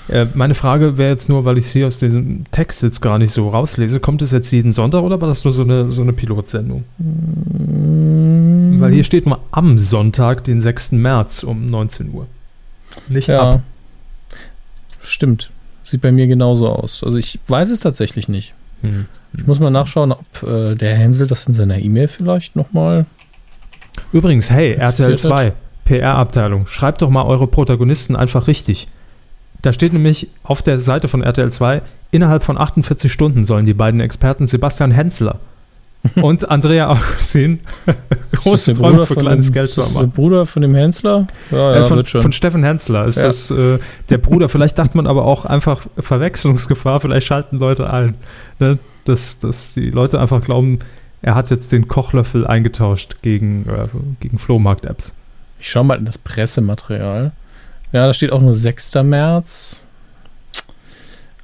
[0.09, 3.30] Äh, meine Frage wäre jetzt nur, weil ich sie aus dem Text jetzt gar nicht
[3.32, 6.12] so rauslese, kommt es jetzt jeden Sonntag oder war das nur so eine, so eine
[6.12, 6.85] Pilotsendung?
[8.80, 10.92] Weil hier steht mal am Sonntag, den 6.
[10.92, 12.26] März um 19 Uhr.
[13.09, 13.62] Nicht Ja, ab.
[15.00, 15.50] stimmt.
[15.85, 17.04] Sieht bei mir genauso aus.
[17.04, 18.54] Also ich weiß es tatsächlich nicht.
[18.82, 19.06] Hm.
[19.36, 23.06] Ich muss mal nachschauen, ob äh, der Herr Hensel das in seiner E-Mail vielleicht nochmal.
[24.12, 25.52] Übrigens, hey, RTL wird 2,
[25.85, 28.88] PR-Abteilung, schreibt doch mal eure Protagonisten einfach richtig.
[29.62, 33.74] Da steht nämlich auf der Seite von RTL 2, innerhalb von 48 Stunden sollen die
[33.74, 35.40] beiden Experten Sebastian Hensler
[36.17, 37.61] und Andrea Augustin
[38.33, 40.13] große Träume für kleines dem, Geld ist zu das der machen.
[40.13, 41.27] Bruder von dem Hensler?
[41.50, 42.23] Ja, Äh, ja, von, wird schon.
[42.23, 43.25] von Steffen Hensler ist Ja.
[43.25, 43.79] das äh,
[44.11, 44.48] der Bruder.
[44.48, 48.15] Vielleicht dachte man aber auch einfach Verwechslungsgefahr, vielleicht schalten Leute ein.
[48.59, 48.79] Ne?
[49.04, 50.79] Dass, dass die Leute einfach glauben,
[51.23, 53.87] er hat jetzt den Kochlöffel eingetauscht gegen, äh,
[54.21, 55.13] gegen Flohmarkt-Apps.
[55.59, 57.33] Ich schaue mal in das Pressematerial.
[57.92, 58.94] Ja, da steht auch nur 6.
[59.04, 59.85] März.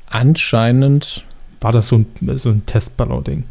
[0.08, 1.24] Anscheinend
[1.60, 2.06] war das so ein,
[2.38, 3.44] so ein Testballon-Ding.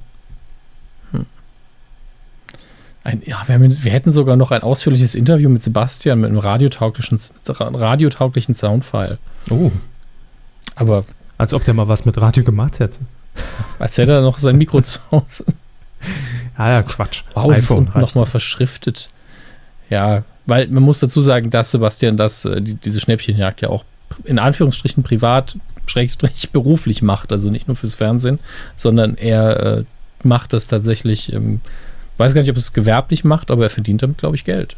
[3.03, 6.37] Ein, ja, wir, haben, wir, hätten sogar noch ein ausführliches Interview mit Sebastian mit einem
[6.37, 9.17] radiotauglichen, radiotauglichen Soundfile.
[9.49, 9.71] Oh.
[10.75, 11.03] Aber.
[11.37, 12.99] Als ob der mal was mit Radio gemacht hätte.
[13.79, 15.45] Als hätte er noch sein Mikro zu Hause.
[16.57, 17.23] Ah ja, Quatsch.
[17.33, 19.09] Wow, ist nochmal verschriftet.
[19.89, 23.85] Ja, weil man muss dazu sagen, dass Sebastian das, äh, die, diese Schnäppchenjagd ja auch
[24.25, 27.31] in Anführungsstrichen privat, schrägstrich beruflich macht.
[27.31, 28.39] Also nicht nur fürs Fernsehen,
[28.75, 29.83] sondern er äh,
[30.23, 31.31] macht das tatsächlich.
[31.33, 31.61] Ähm,
[32.21, 34.75] weiß gar nicht, ob es gewerblich macht, aber er verdient damit, glaube ich, Geld.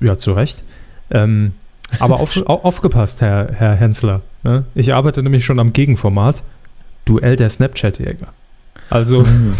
[0.00, 0.64] Ja, zu Recht.
[1.10, 1.52] Ähm,
[1.98, 4.22] aber auf, aufgepasst, Herr, Herr Hensler.
[4.42, 4.64] Ne?
[4.74, 6.42] Ich arbeite nämlich schon am Gegenformat.
[7.04, 8.28] Duell der Snapchat-Jäger.
[8.88, 9.54] Also, mhm.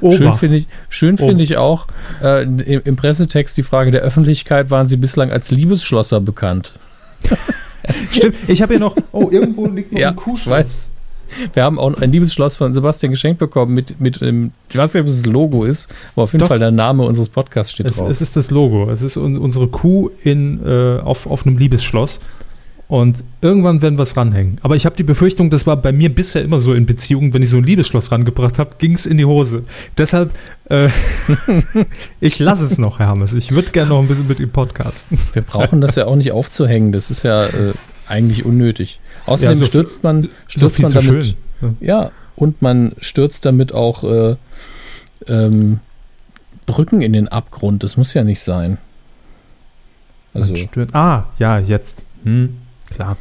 [0.10, 1.86] schön finde ich, schön find ich auch
[2.22, 6.74] äh, im, im, Pressetext die Frage der Öffentlichkeit: Waren Sie bislang als Liebesschlosser bekannt?
[8.12, 8.96] Stimmt, ich habe hier noch.
[9.12, 10.90] Oh, irgendwo liegt noch ja, ein Kuhschloss.
[11.52, 15.02] Wir haben auch ein Liebesschloss von Sebastian geschenkt bekommen mit, mit dem, ich weiß nicht,
[15.02, 16.48] ob es das Logo ist, aber auf jeden Doch.
[16.48, 18.10] Fall der Name unseres Podcasts steht es, drauf.
[18.10, 18.90] Es ist das Logo.
[18.90, 22.20] Es ist un unsere Kuh in, äh, auf, auf einem Liebesschloss.
[22.90, 24.58] Und irgendwann werden wir es ranhängen.
[24.62, 27.40] Aber ich habe die Befürchtung, das war bei mir bisher immer so in Beziehungen, wenn
[27.40, 29.62] ich so ein Liebesschloss rangebracht habe, ging es in die Hose.
[29.96, 30.32] Deshalb,
[30.64, 30.88] äh,
[32.20, 33.32] ich lasse es noch, Herr Hammes.
[33.34, 35.18] Ich würde gerne noch ein bisschen mit ihm podcasten.
[35.34, 36.90] Wir brauchen das ja auch nicht aufzuhängen.
[36.90, 37.74] Das ist ja äh,
[38.10, 39.00] eigentlich unnötig.
[39.26, 41.26] Außerdem ja, so stürzt man, stürzt so man damit.
[41.26, 41.76] Schön.
[41.80, 42.02] Ja.
[42.02, 42.10] ja.
[42.36, 44.36] und man stürzt damit auch äh,
[45.26, 45.80] ähm,
[46.66, 47.82] Brücken in den Abgrund.
[47.82, 48.78] Das muss ja nicht sein.
[50.32, 50.54] Also,
[50.92, 52.04] ah, ja, jetzt.
[52.24, 52.56] Hm.
[52.90, 53.16] Klar.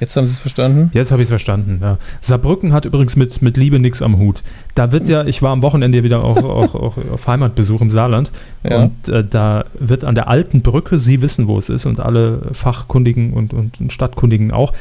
[0.00, 0.90] Jetzt haben Sie es verstanden?
[0.94, 1.98] Jetzt habe ich es verstanden, ja.
[2.20, 4.42] Saarbrücken hat übrigens mit, mit Liebe nichts am Hut.
[4.74, 8.32] Da wird ja, ich war am Wochenende wieder auch, auch, auch auf Heimatbesuch im Saarland
[8.64, 8.82] ja.
[8.82, 12.48] und äh, da wird an der alten Brücke, Sie wissen, wo es ist und alle
[12.52, 14.72] Fachkundigen und, und, und Stadtkundigen auch,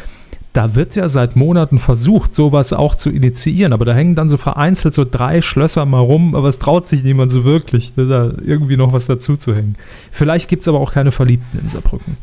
[0.54, 4.38] da wird ja seit Monaten versucht, sowas auch zu initiieren, aber da hängen dann so
[4.38, 8.32] vereinzelt so drei Schlösser mal rum, aber es traut sich niemand so wirklich, ne, da
[8.44, 9.76] irgendwie noch was dazu zu hängen.
[10.12, 12.18] Vielleicht gibt es aber auch keine Verliebten in Saarbrücken.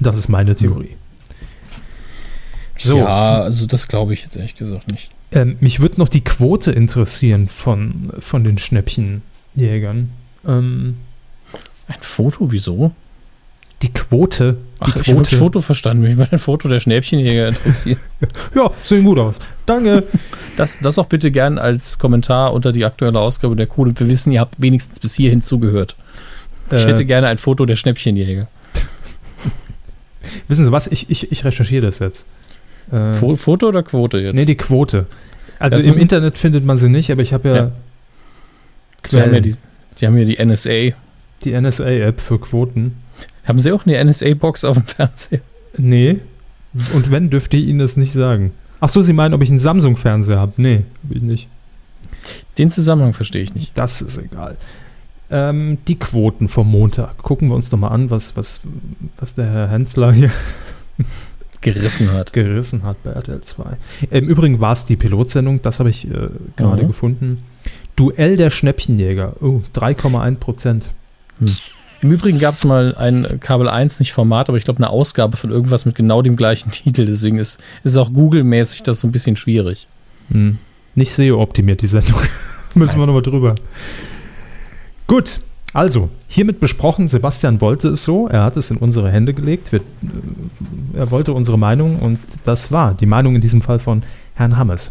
[0.00, 0.96] Das ist meine Theorie.
[2.76, 2.98] So.
[2.98, 5.10] Ja, also das glaube ich jetzt ehrlich gesagt nicht.
[5.32, 10.10] Ähm, mich würde noch die Quote interessieren von, von den Schnäppchenjägern.
[10.46, 10.96] Ähm,
[11.88, 12.92] ein Foto, wieso?
[13.82, 14.54] Die Quote.
[14.54, 15.00] Die Ach, Quote.
[15.00, 16.02] ich habe das Foto verstanden.
[16.02, 17.98] Mich würde ein Foto der Schnäppchenjäger interessieren.
[18.54, 19.38] ja, sehen gut aus.
[19.66, 20.04] Danke.
[20.56, 23.92] Das, das auch bitte gern als Kommentar unter die aktuelle Ausgabe der Code.
[23.98, 25.96] Wir wissen, ihr habt wenigstens bis hierhin zugehört.
[26.70, 28.48] Ich äh, hätte gerne ein Foto der Schnäppchenjäger.
[30.48, 30.86] Wissen Sie was?
[30.86, 32.26] Ich, ich, ich recherchiere das jetzt.
[32.90, 34.34] Äh, Foto oder Quote jetzt?
[34.34, 35.06] Nee, die Quote.
[35.58, 37.54] Also im Internet findet man sie nicht, aber ich habe ja.
[37.56, 37.72] ja.
[39.08, 39.54] Sie, haben ja die,
[39.94, 40.94] sie haben ja die NSA.
[41.44, 42.96] Die NSA-App für Quoten.
[43.44, 45.40] Haben Sie auch eine NSA-Box auf dem Fernseher?
[45.76, 46.18] Nee.
[46.94, 48.52] Und wenn, dürfte ich Ihnen das nicht sagen.
[48.80, 50.52] Ach so, Sie meinen, ob ich einen Samsung-Fernseher habe?
[50.56, 51.48] Nee, habe ich nicht.
[52.58, 53.78] Den Zusammenhang verstehe ich nicht.
[53.78, 54.56] Das ist egal.
[55.30, 57.18] Ähm, die Quoten vom Montag.
[57.18, 58.60] Gucken wir uns doch mal an, was, was,
[59.18, 60.30] was der Herr Hensler hier
[61.74, 62.32] gerissen hat.
[62.32, 63.64] Gerissen hat bei RTL 2.
[64.10, 66.88] Im Übrigen war es die Pilotsendung, das habe ich äh, gerade mhm.
[66.88, 67.42] gefunden.
[67.96, 69.34] Duell der Schnäppchenjäger.
[69.40, 70.90] Oh, 3,1 Prozent.
[71.40, 71.56] Hm.
[72.02, 75.36] Im Übrigen gab es mal ein Kabel 1, nicht Format, aber ich glaube eine Ausgabe
[75.36, 77.06] von irgendwas mit genau dem gleichen Titel.
[77.06, 79.88] Deswegen ist, ist auch Google-mäßig das so ein bisschen schwierig.
[80.28, 80.58] Hm.
[80.94, 82.20] Nicht SEO-optimiert, die Sendung.
[82.74, 83.54] Müssen wir nochmal drüber.
[85.06, 85.40] Gut,
[85.76, 89.80] also, hiermit besprochen, Sebastian wollte es so, er hat es in unsere Hände gelegt, wir,
[89.80, 89.82] äh,
[90.98, 94.02] er wollte unsere Meinung und das war die Meinung in diesem Fall von
[94.34, 94.90] Herrn Hammes.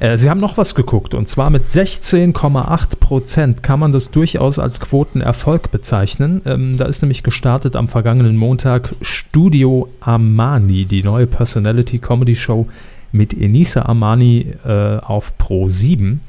[0.00, 4.58] Äh, Sie haben noch was geguckt und zwar mit 16,8 Prozent kann man das durchaus
[4.58, 6.42] als Quotenerfolg bezeichnen.
[6.44, 12.68] Ähm, da ist nämlich gestartet am vergangenen Montag Studio Armani, die neue Personality Comedy Show
[13.10, 16.20] mit Enisa Armani äh, auf Pro 7.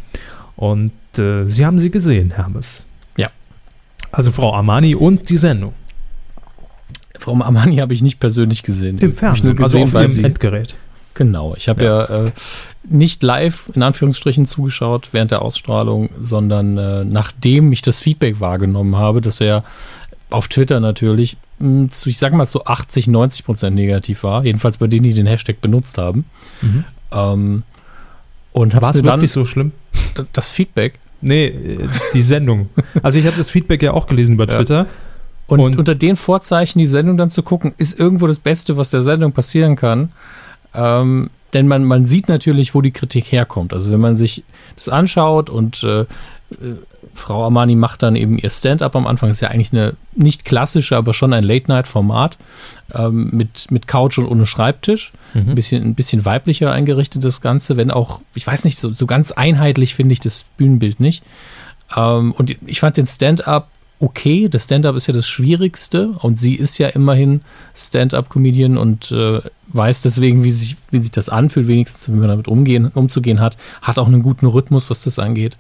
[0.56, 2.86] Und äh, Sie haben sie gesehen, Hermes.
[4.16, 5.74] Also Frau Armani und die Sendung.
[7.20, 8.98] Frau Armani habe ich nicht persönlich gesehen.
[9.00, 10.76] Im Fernsehen, nur gesehen, also auf ihrem Endgerät.
[11.16, 12.32] Genau, ich habe ja, ja äh,
[12.84, 18.96] nicht live in Anführungsstrichen zugeschaut während der Ausstrahlung, sondern äh, nachdem ich das Feedback wahrgenommen
[18.96, 19.64] habe, dass er
[20.30, 24.46] auf Twitter natürlich mh, hm, zu, ich sage mal so 80, 90 Prozent negativ war,
[24.46, 26.26] jedenfalls bei denen, die den Hashtag benutzt haben.
[26.62, 26.84] Mhm.
[27.12, 27.64] Ähm,
[28.52, 29.74] und war es wirklich so schlimm?
[30.32, 32.70] Das Feedback Nee, äh, die Sendung.
[33.02, 34.84] Also ich habe das Feedback ja auch gelesen bei Twitter.
[34.84, 34.88] Ja.
[35.48, 38.92] Und, und, unter den Vorzeichen die Sendung dann zu gucken, ist irgendwo das Beste, was
[38.92, 40.12] der Sendung passieren kann.
[40.74, 43.74] Ähm, denn man, man sieht natürlich, wo die Kritik herkommt.
[43.74, 44.44] Also wenn man sich
[44.76, 46.06] das anschaut und äh,
[47.14, 49.30] Frau Armani macht dann eben ihr Stand-up am Anfang.
[49.30, 52.38] Ist ja eigentlich eine nicht klassische, aber schon ein Late-Night-Format
[52.94, 55.14] ähm, mit, mit Couch und ohne Schreibtisch.
[55.34, 55.50] Mhm.
[55.50, 59.06] Ein, bisschen, ein bisschen weiblicher eingerichtet das Ganze, wenn auch, ich weiß nicht, so, so
[59.06, 61.24] ganz einheitlich finde ich das Bühnenbild nicht.
[61.96, 64.50] Ähm, und ich fand den Stand-up okay.
[64.50, 67.42] Das Stand-up ist ja das Schwierigste und sie ist ja immerhin
[67.74, 72.48] Stand-up-Comedian und äh, weiß deswegen, wie sich, wie sich das anfühlt, wenigstens, wenn man damit
[72.48, 73.58] umgehen, umzugehen hat.
[73.82, 75.58] Hat auch einen guten Rhythmus, was das angeht.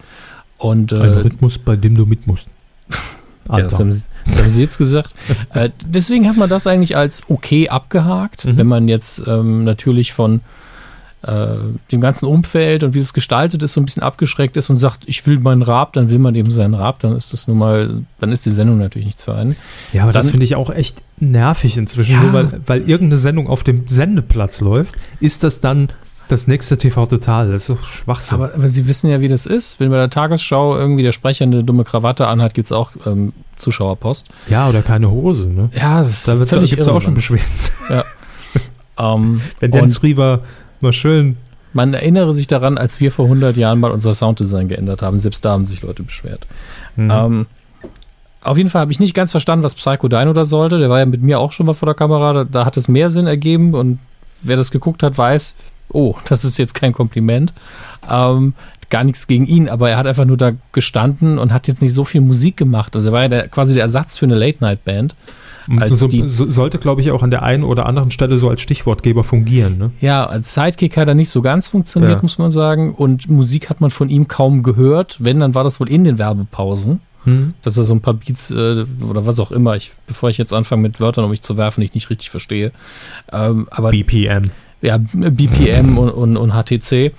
[0.66, 2.48] Und, äh, Ein Rhythmus, bei dem du mit musst.
[3.50, 5.14] ja, das, haben sie, das haben, sie, jetzt gesagt.
[5.54, 8.46] äh, deswegen hat man das eigentlich als okay abgehakt.
[8.46, 8.58] Mhm.
[8.58, 10.42] Wenn man jetzt ähm, natürlich von
[11.22, 11.58] äh,
[11.92, 15.04] dem ganzen Umfeld und wie das gestaltet ist, so ein bisschen abgeschreckt ist und sagt,
[15.06, 18.02] ich will meinen Rab, dann will man eben seinen Rab, dann ist das nun mal,
[18.20, 19.56] dann ist die Sendung natürlich nichts für einen.
[19.94, 22.24] Ja, aber dann, das finde ich auch echt nervig inzwischen, ja.
[22.24, 25.90] nur weil, weil irgendeine Sendung auf dem Sendeplatz läuft, ist das dann
[26.28, 28.36] das nächste TV Total, das ist doch Schwachsinn.
[28.36, 29.80] Aber, aber, Sie wissen ja, wie das ist.
[29.80, 33.34] Wenn bei der Tagesschau irgendwie der Sprecher eine dumme Krawatte anhat, gibt es auch ähm,
[33.58, 34.28] Zuschauerpost.
[34.50, 35.70] Ja, oder keine Hose, ne?
[35.74, 37.46] Ja, das da gibt es auch schon Beschwerden.
[37.90, 38.04] Ja.
[39.14, 40.42] um, Wenn Dennis Rieber
[40.82, 41.38] Mal schön.
[41.74, 45.20] Man erinnere sich daran, als wir vor 100 Jahren mal unser Sounddesign geändert haben.
[45.20, 46.48] Selbst da haben sich Leute beschwert.
[46.96, 47.12] Mhm.
[47.12, 47.46] Ähm,
[48.42, 50.78] auf jeden Fall habe ich nicht ganz verstanden, was Psycho Dino da sollte.
[50.78, 52.34] Der war ja mit mir auch schon mal vor der Kamera.
[52.34, 53.74] Da, da, hat es mehr Sinn ergeben.
[53.74, 54.00] Und
[54.42, 55.56] wer das geguckt hat, weiß,
[55.90, 57.54] oh, das ist jetzt kein Kompliment.
[58.10, 58.54] Ähm,
[58.90, 61.94] gar nichts gegen ihn, aber er hat einfach nur da gestanden und hat jetzt nicht
[61.94, 62.96] so viel Musik gemacht.
[62.96, 65.16] Also er war ja der, quasi der Ersatz für eine Late-Night-Band.
[65.80, 68.62] Als so, so, sollte, glaube ich, auch an der einen oder anderen Stelle so als
[68.62, 69.78] Stichwortgeber fungieren.
[69.78, 69.92] Ne?
[70.00, 72.20] Ja, als Sidekick hat er nicht so ganz funktioniert, ja.
[72.22, 72.94] muss man sagen.
[72.94, 75.18] Und Musik hat man von ihm kaum gehört.
[75.20, 77.00] Wenn, dann war das wohl in den Werbepausen.
[77.24, 77.56] Hm.
[77.64, 80.54] Dass er so ein paar Beats äh, oder was auch immer, ich, bevor ich jetzt
[80.54, 82.72] anfange mit Wörtern um mich zu werfen, ich nicht richtig verstehe.
[83.32, 84.44] Ähm, aber, BPM.
[84.82, 87.14] Ja, BPM und, und, und HTC.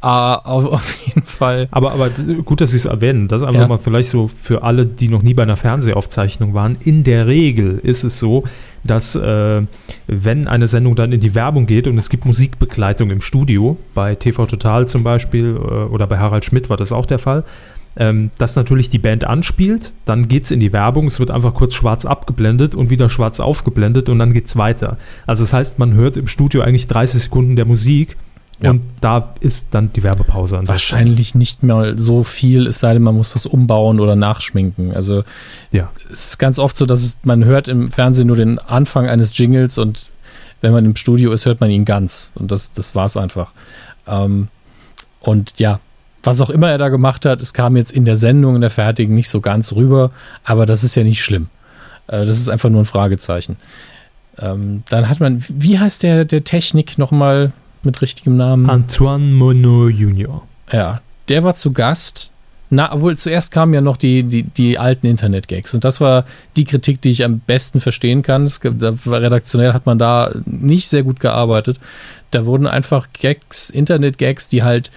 [0.00, 1.66] Uh, auf, auf, jeden Fall.
[1.72, 3.26] Aber, aber gut, dass Sie es erwähnen.
[3.26, 3.68] Das ist einfach ja.
[3.68, 6.76] mal vielleicht so für alle, die noch nie bei einer Fernsehaufzeichnung waren.
[6.84, 8.44] In der Regel ist es so,
[8.84, 9.62] dass äh,
[10.06, 14.14] wenn eine Sendung dann in die Werbung geht und es gibt Musikbegleitung im Studio, bei
[14.14, 17.42] TV Total zum Beispiel äh, oder bei Harald Schmidt war das auch der Fall,
[17.98, 21.52] ähm, dass natürlich die Band anspielt, dann geht es in die Werbung, es wird einfach
[21.52, 24.96] kurz schwarz abgeblendet und wieder schwarz aufgeblendet und dann geht es weiter.
[25.26, 28.16] Also das heißt, man hört im Studio eigentlich 30 Sekunden der Musik
[28.60, 28.70] ja.
[28.70, 30.66] Und da ist dann die Werbepause an.
[30.66, 34.92] Wahrscheinlich nicht mehr so viel, es sei denn, man muss was umbauen oder nachschminken.
[34.92, 35.22] Also
[35.70, 35.90] ja.
[36.10, 39.36] es ist ganz oft so, dass es, man hört im Fernsehen nur den Anfang eines
[39.38, 40.10] Jingles und
[40.60, 42.32] wenn man im Studio ist, hört man ihn ganz.
[42.34, 43.52] Und das, das war es einfach.
[44.08, 44.48] Ähm,
[45.20, 45.78] und ja,
[46.22, 48.70] was auch immer er da gemacht hat, es kam jetzt in der Sendung, in der
[48.70, 50.10] fertigen, nicht so ganz rüber,
[50.44, 51.48] aber das ist ja nicht schlimm.
[52.06, 53.56] Äh, das ist einfach nur ein Fragezeichen.
[54.38, 57.52] Ähm, dann hat man, wie heißt der, der Technik nochmal?
[57.82, 58.68] mit richtigem Namen?
[58.68, 60.42] Antoine Monod Jr.
[60.72, 62.32] Ja, der war zu Gast.
[62.70, 65.72] Na, obwohl zuerst kamen ja noch die, die, die alten Internet-Gags.
[65.72, 66.26] Und das war
[66.58, 68.44] die Kritik, die ich am besten verstehen kann.
[68.44, 71.80] Es, redaktionell hat man da nicht sehr gut gearbeitet.
[72.30, 74.90] Da wurden einfach Gags, Internet-Gags, die halt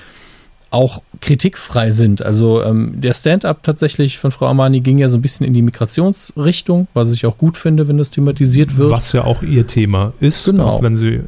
[0.71, 2.23] auch kritikfrei sind.
[2.23, 5.61] Also ähm, der Stand-up tatsächlich von Frau Armani ging ja so ein bisschen in die
[5.61, 8.89] Migrationsrichtung, was ich auch gut finde, wenn das thematisiert wird.
[8.89, 10.65] Was ja auch ihr Thema ist, genau.
[10.65, 11.21] auch wenn sie äh,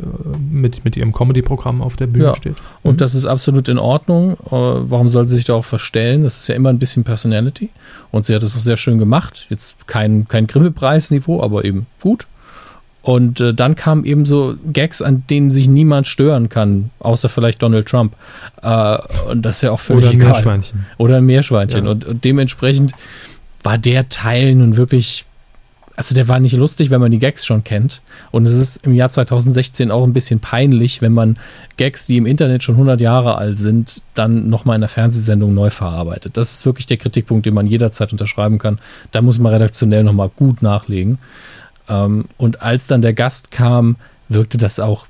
[0.49, 2.35] mit, mit ihrem Comedy-Programm auf der Bühne ja.
[2.35, 2.53] steht.
[2.53, 2.89] Mhm.
[2.89, 4.33] Und das ist absolut in Ordnung.
[4.45, 6.23] Äh, warum soll sie sich da auch verstellen?
[6.23, 7.69] Das ist ja immer ein bisschen Personality.
[8.11, 9.47] Und sie hat es auch sehr schön gemacht.
[9.49, 12.27] Jetzt kein, kein Grimme-Preis-Niveau, aber eben gut.
[13.03, 17.61] Und äh, dann kamen eben so Gags, an denen sich niemand stören kann, außer vielleicht
[17.61, 18.15] Donald Trump.
[18.61, 18.97] Äh,
[19.29, 20.29] und das ist ja auch völlig Oder egal.
[20.29, 20.85] Oder Meerschweinchen.
[20.97, 21.85] Oder ein Meerschweinchen.
[21.85, 21.91] Ja.
[21.91, 22.93] Und, und, dementsprechend
[23.61, 25.25] war der Teil nun wirklich,
[25.97, 28.01] also der war nicht lustig, wenn man die Gags schon kennt.
[28.31, 31.37] Und es ist im Jahr 2016 auch ein bisschen peinlich, wenn man
[31.75, 35.69] Gags, die im Internet schon 100 Jahre alt sind, dann nochmal in der Fernsehsendung neu
[35.69, 36.37] verarbeitet.
[36.37, 38.79] Das ist wirklich der Kritikpunkt, den man jederzeit unterschreiben kann.
[39.11, 41.17] Da muss man redaktionell nochmal gut nachlegen.
[41.89, 43.97] Ähm, und als dann der Gast kam,
[44.29, 45.07] wirkte das auch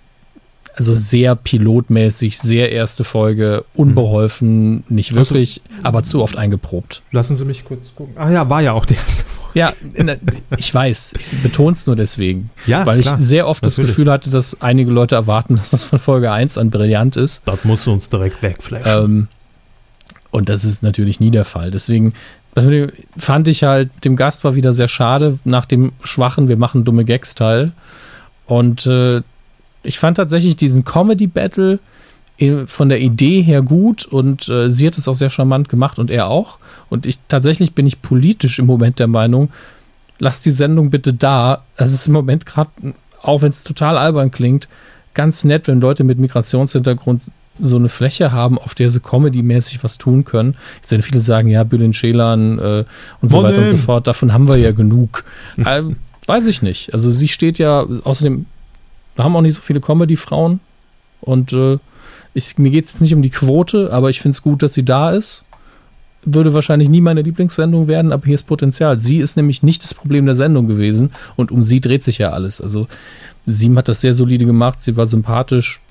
[0.75, 4.83] also sehr pilotmäßig, sehr erste Folge, unbeholfen, mhm.
[4.89, 7.03] nicht wirklich, also, aber zu oft eingeprobt.
[7.11, 8.15] Lassen Sie mich kurz gucken.
[8.17, 9.33] Ach ja, war ja auch die erste Folge.
[9.53, 9.71] Ja,
[10.57, 13.77] ich weiß, ich betone es nur deswegen, ja, weil klar, ich sehr oft natürlich.
[13.77, 17.43] das Gefühl hatte, dass einige Leute erwarten, dass das von Folge 1 an brillant ist.
[17.45, 19.03] Das muss uns direkt wegflashen.
[19.03, 19.27] Ähm,
[20.31, 21.69] und das ist natürlich nie der Fall.
[21.69, 22.13] Deswegen
[22.55, 22.65] das
[23.17, 27.03] fand ich halt, dem Gast war wieder sehr schade, nach dem schwachen, wir machen dumme
[27.03, 27.71] Gags-Teil.
[28.45, 29.21] Und äh,
[29.81, 31.79] ich fand tatsächlich diesen Comedy-Battle
[32.65, 36.11] von der Idee her gut und äh, sie hat es auch sehr charmant gemacht und
[36.11, 36.57] er auch.
[36.89, 39.49] Und ich tatsächlich bin ich politisch im Moment der Meinung,
[40.19, 41.63] lass die Sendung bitte da.
[41.75, 42.71] Es ist im Moment gerade,
[43.21, 44.67] auch wenn es total albern klingt,
[45.13, 49.97] ganz nett, wenn Leute mit Migrationshintergrund so eine Fläche haben, auf der sie comedy-mäßig was
[49.97, 50.55] tun können.
[50.77, 52.83] Jetzt werden viele sagen, ja, Bülent Ceylan äh,
[53.21, 53.51] und so Monin.
[53.51, 55.23] weiter und so fort, davon haben wir ja genug.
[55.57, 55.83] äh,
[56.25, 56.93] weiß ich nicht.
[56.93, 58.45] Also sie steht ja, außerdem,
[59.15, 60.59] wir haben auch nicht so viele Comedy-Frauen
[61.21, 61.77] und äh,
[62.33, 64.73] ich, mir geht es jetzt nicht um die Quote, aber ich finde es gut, dass
[64.73, 65.45] sie da ist.
[66.25, 68.99] Würde wahrscheinlich nie meine Lieblingssendung werden, aber hier ist Potenzial.
[68.99, 72.31] Sie ist nämlich nicht das Problem der Sendung gewesen und um sie dreht sich ja
[72.31, 72.61] alles.
[72.61, 72.87] Also
[73.45, 75.81] sie hat das sehr solide gemacht, sie war sympathisch.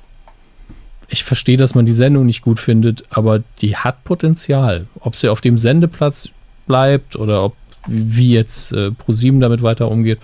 [1.13, 4.87] Ich verstehe, dass man die Sendung nicht gut findet, aber die hat Potenzial.
[5.01, 6.31] Ob sie auf dem Sendeplatz
[6.67, 7.55] bleibt oder ob
[7.87, 10.21] wie jetzt äh, ProSieben damit weiter umgeht,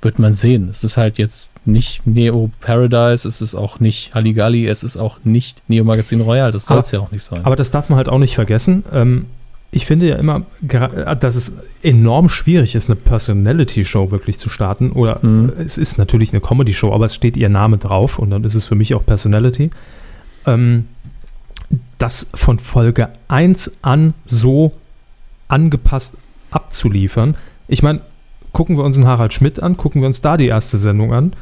[0.00, 0.68] wird man sehen.
[0.68, 5.18] Es ist halt jetzt nicht Neo Paradise, es ist auch nicht Halligalli, es ist auch
[5.22, 6.50] nicht Neo Magazin Royal.
[6.50, 7.44] Das soll es ja auch nicht sein.
[7.44, 8.82] Aber das darf man halt auch nicht vergessen.
[8.92, 9.26] Ähm,
[9.70, 14.90] ich finde ja immer, gra- dass es enorm schwierig ist, eine Personality-Show wirklich zu starten.
[14.92, 15.52] Oder Mhm.
[15.58, 18.64] es ist natürlich eine Comedy-Show, aber es steht ihr Name drauf und dann ist es
[18.64, 19.70] für mich auch Personality.
[20.46, 20.86] Ähm,
[21.98, 24.72] das von Folge 1 an so
[25.48, 26.14] angepasst
[26.50, 27.36] abzuliefern.
[27.68, 28.00] Ich meine,
[28.52, 31.34] gucken wir uns einen Harald Schmidt an, gucken wir uns da die erste Sendung an,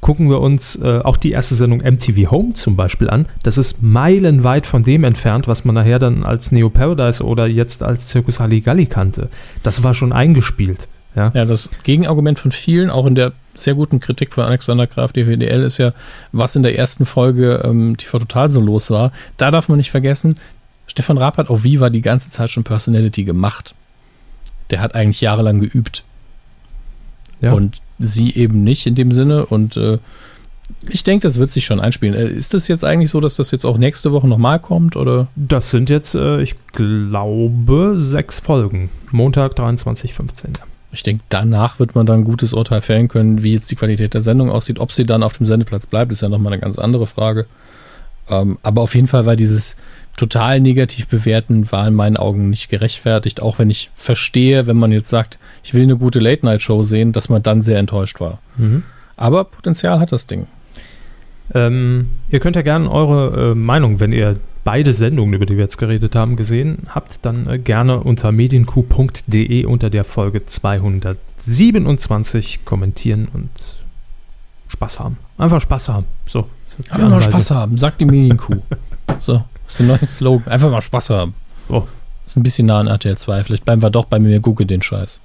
[0.00, 3.26] gucken wir uns äh, auch die erste Sendung MTV Home zum Beispiel an.
[3.42, 7.82] Das ist meilenweit von dem entfernt, was man nachher dann als Neo Paradise oder jetzt
[7.82, 9.30] als Circus Halligalli kannte.
[9.62, 10.88] Das war schon eingespielt.
[11.18, 15.12] Ja, Ja, das Gegenargument von vielen, auch in der sehr guten Kritik von Alexander Graf,
[15.12, 15.92] DWDL, ist ja,
[16.32, 19.12] was in der ersten Folge ähm, TV Total so los war.
[19.36, 20.38] Da darf man nicht vergessen,
[20.86, 23.74] Stefan Raab hat auf Viva die ganze Zeit schon Personality gemacht.
[24.70, 26.04] Der hat eigentlich jahrelang geübt.
[27.40, 27.52] Ja.
[27.52, 29.46] Und sie eben nicht in dem Sinne.
[29.46, 29.98] Und äh,
[30.88, 32.14] ich denke, das wird sich schon einspielen.
[32.14, 34.96] Äh, ist das jetzt eigentlich so, dass das jetzt auch nächste Woche nochmal kommt?
[34.96, 35.28] Oder?
[35.36, 38.90] das sind jetzt, äh, ich glaube, sechs Folgen.
[39.10, 40.58] Montag 23.15.
[40.90, 44.14] Ich denke, danach wird man dann ein gutes Urteil fällen können, wie jetzt die Qualität
[44.14, 44.78] der Sendung aussieht.
[44.78, 47.46] Ob sie dann auf dem Sendeplatz bleibt, ist ja nochmal eine ganz andere Frage.
[48.30, 49.76] Ähm, aber auf jeden Fall war dieses
[50.16, 53.40] total negativ bewerten, war in meinen Augen nicht gerechtfertigt.
[53.42, 57.28] Auch wenn ich verstehe, wenn man jetzt sagt, ich will eine gute Late-Night-Show sehen, dass
[57.28, 58.40] man dann sehr enttäuscht war.
[58.56, 58.82] Mhm.
[59.16, 60.46] Aber Potenzial hat das Ding.
[61.54, 64.36] Ähm, ihr könnt ja gerne eure äh, Meinung, wenn ihr
[64.68, 69.64] beide Sendungen, über die wir jetzt geredet haben, gesehen habt, dann äh, gerne unter medienq.de
[69.64, 73.48] unter der Folge 227 kommentieren und
[74.68, 75.16] Spaß haben.
[75.38, 76.04] Einfach Spaß haben.
[76.26, 76.50] So.
[76.90, 77.18] Einfach mal.
[77.22, 78.56] Spaß haben, sagt die Medienkuh.
[79.18, 80.52] so, das ist ein neues Slogan.
[80.52, 81.32] Einfach mal Spaß haben.
[81.70, 81.84] Oh.
[82.26, 83.44] Ist ein bisschen nah an RTL 2.
[83.44, 85.22] Vielleicht bleiben wir doch bei mir, gucke den Scheiß.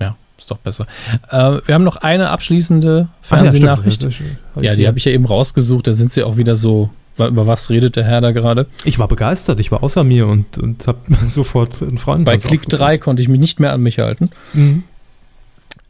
[0.00, 0.86] Ja, ist doch besser.
[1.30, 3.18] Äh, wir haben noch eine abschließende Ah, ja.
[3.22, 4.04] Fernsehnachricht.
[4.04, 4.20] Ist-
[4.54, 5.86] hab Ja, die habe ich ja eben rausgesucht.
[5.86, 6.90] Da sind sie auch wieder so.
[7.18, 8.66] Über was redet der Herr da gerade?
[8.84, 12.24] Ich war begeistert, ich war außer mir und, und habe sofort einen Freund.
[12.24, 14.30] Bei Klick 3 konnte ich mich nicht mehr an mich halten.
[14.54, 14.84] Mhm.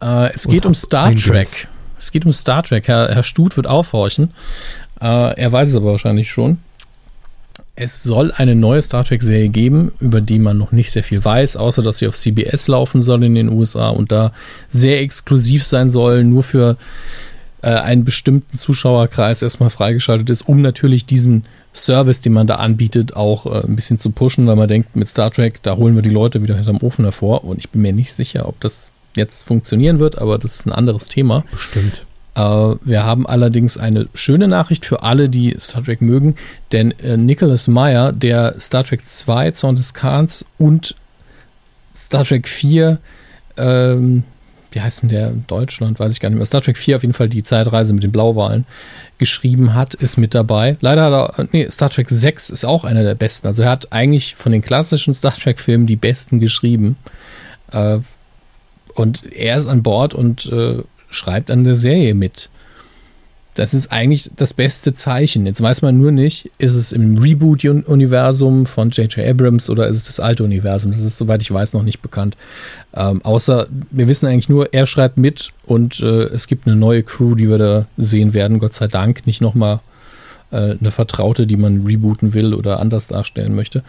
[0.01, 1.69] Äh, es Und geht um Star Trek.
[1.97, 2.89] Es geht um Star Trek.
[2.89, 4.33] Herr, Herr Stut wird aufhorchen.
[5.01, 6.59] Äh, er weiß es aber wahrscheinlich schon.
[7.75, 11.57] Es soll eine neue Star Trek-Serie geben, über die man noch nicht sehr viel weiß,
[11.57, 14.33] außer dass sie auf CBS laufen soll in den USA und da
[14.69, 16.77] sehr exklusiv sein soll, nur für
[17.63, 23.17] äh, einen bestimmten Zuschauerkreis erstmal freigeschaltet ist, um natürlich diesen Service, den man da anbietet,
[23.17, 26.03] auch äh, ein bisschen zu pushen, weil man denkt, mit Star Trek, da holen wir
[26.03, 27.45] die Leute wieder hinterm Ofen hervor.
[27.45, 30.73] Und ich bin mir nicht sicher, ob das jetzt funktionieren wird, aber das ist ein
[30.73, 31.45] anderes Thema.
[31.51, 32.05] Bestimmt.
[32.35, 36.37] Äh, wir haben allerdings eine schöne Nachricht für alle, die Star Trek mögen,
[36.73, 40.97] denn äh, Nicholas Meyer, der Star Trek 2, Zorn des Khans und
[41.95, 42.99] Star Trek 4,
[43.57, 44.25] ähm,
[44.75, 47.15] wie heißt denn der Deutschland, weiß ich gar nicht mehr, Star Trek 4 auf jeden
[47.15, 48.65] Fall die Zeitreise mit den Blauwalen
[49.19, 50.77] geschrieben hat, ist mit dabei.
[50.81, 53.47] Leider hat er, nee, Star Trek 6 ist auch einer der besten.
[53.47, 56.97] Also er hat eigentlich von den klassischen Star Trek Filmen die besten geschrieben.
[57.71, 57.99] Äh,
[58.95, 62.51] und er ist an Bord und äh, schreibt an der Serie mit.
[63.55, 65.45] Das ist eigentlich das beste Zeichen.
[65.45, 69.27] Jetzt weiß man nur nicht, ist es im Reboot-Universum von J.J.
[69.29, 70.93] Abrams oder ist es das alte Universum?
[70.93, 72.37] Das ist, soweit ich weiß, noch nicht bekannt.
[72.95, 77.03] Ähm, außer, wir wissen eigentlich nur, er schreibt mit und äh, es gibt eine neue
[77.03, 78.59] Crew, die wir da sehen werden.
[78.59, 79.81] Gott sei Dank nicht nochmal
[80.51, 83.83] äh, eine Vertraute, die man rebooten will oder anders darstellen möchte.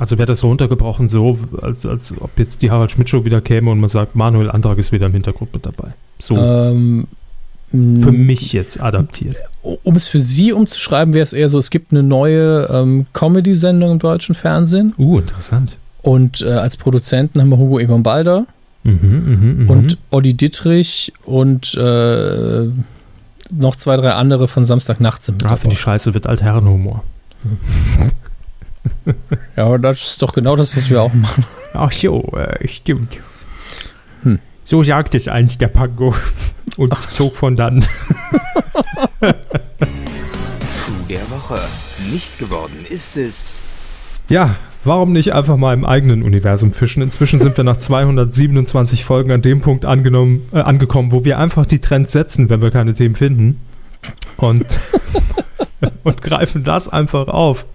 [0.00, 3.40] Also wäre das so runtergebrochen, so, als, als ob jetzt die Harald Schmidt Show wieder
[3.40, 5.94] käme und man sagt, Manuel Antrag ist wieder im Hintergrund mit dabei.
[6.18, 7.06] So Ähm,
[7.72, 9.36] für mich jetzt adaptiert.
[9.62, 13.92] um es für Sie umzuschreiben, wäre es eher so, es gibt eine neue ähm, Comedy-Sendung
[13.92, 15.76] im deutschen Fernsehen Uh, interessant.
[16.02, 18.46] und äh, als Produzenten haben wir Hugo Egon Balder
[18.82, 19.70] Mhm, mhm, mhm.
[19.70, 22.68] und Olli Dittrich und äh,
[23.52, 27.04] noch zwei, drei andere von Samstagnacht sind mit ah, finde ich scheiße, wird Altherrenhumor.
[29.56, 31.44] Ja, aber das ist doch genau das, was wir auch machen.
[31.74, 33.18] Ach so, äh, stimmt.
[34.70, 36.14] So sagt es eins der Pango
[36.76, 37.84] und zog von dann.
[41.08, 41.58] der Woche.
[42.12, 43.62] Nicht geworden ist es.
[44.28, 44.54] Ja,
[44.84, 47.02] warum nicht einfach mal im eigenen Universum fischen?
[47.02, 51.66] Inzwischen sind wir nach 227 Folgen an dem Punkt angenommen, äh, angekommen, wo wir einfach
[51.66, 53.58] die Trends setzen, wenn wir keine Themen finden.
[54.36, 54.78] Und,
[56.04, 57.66] und greifen das einfach auf.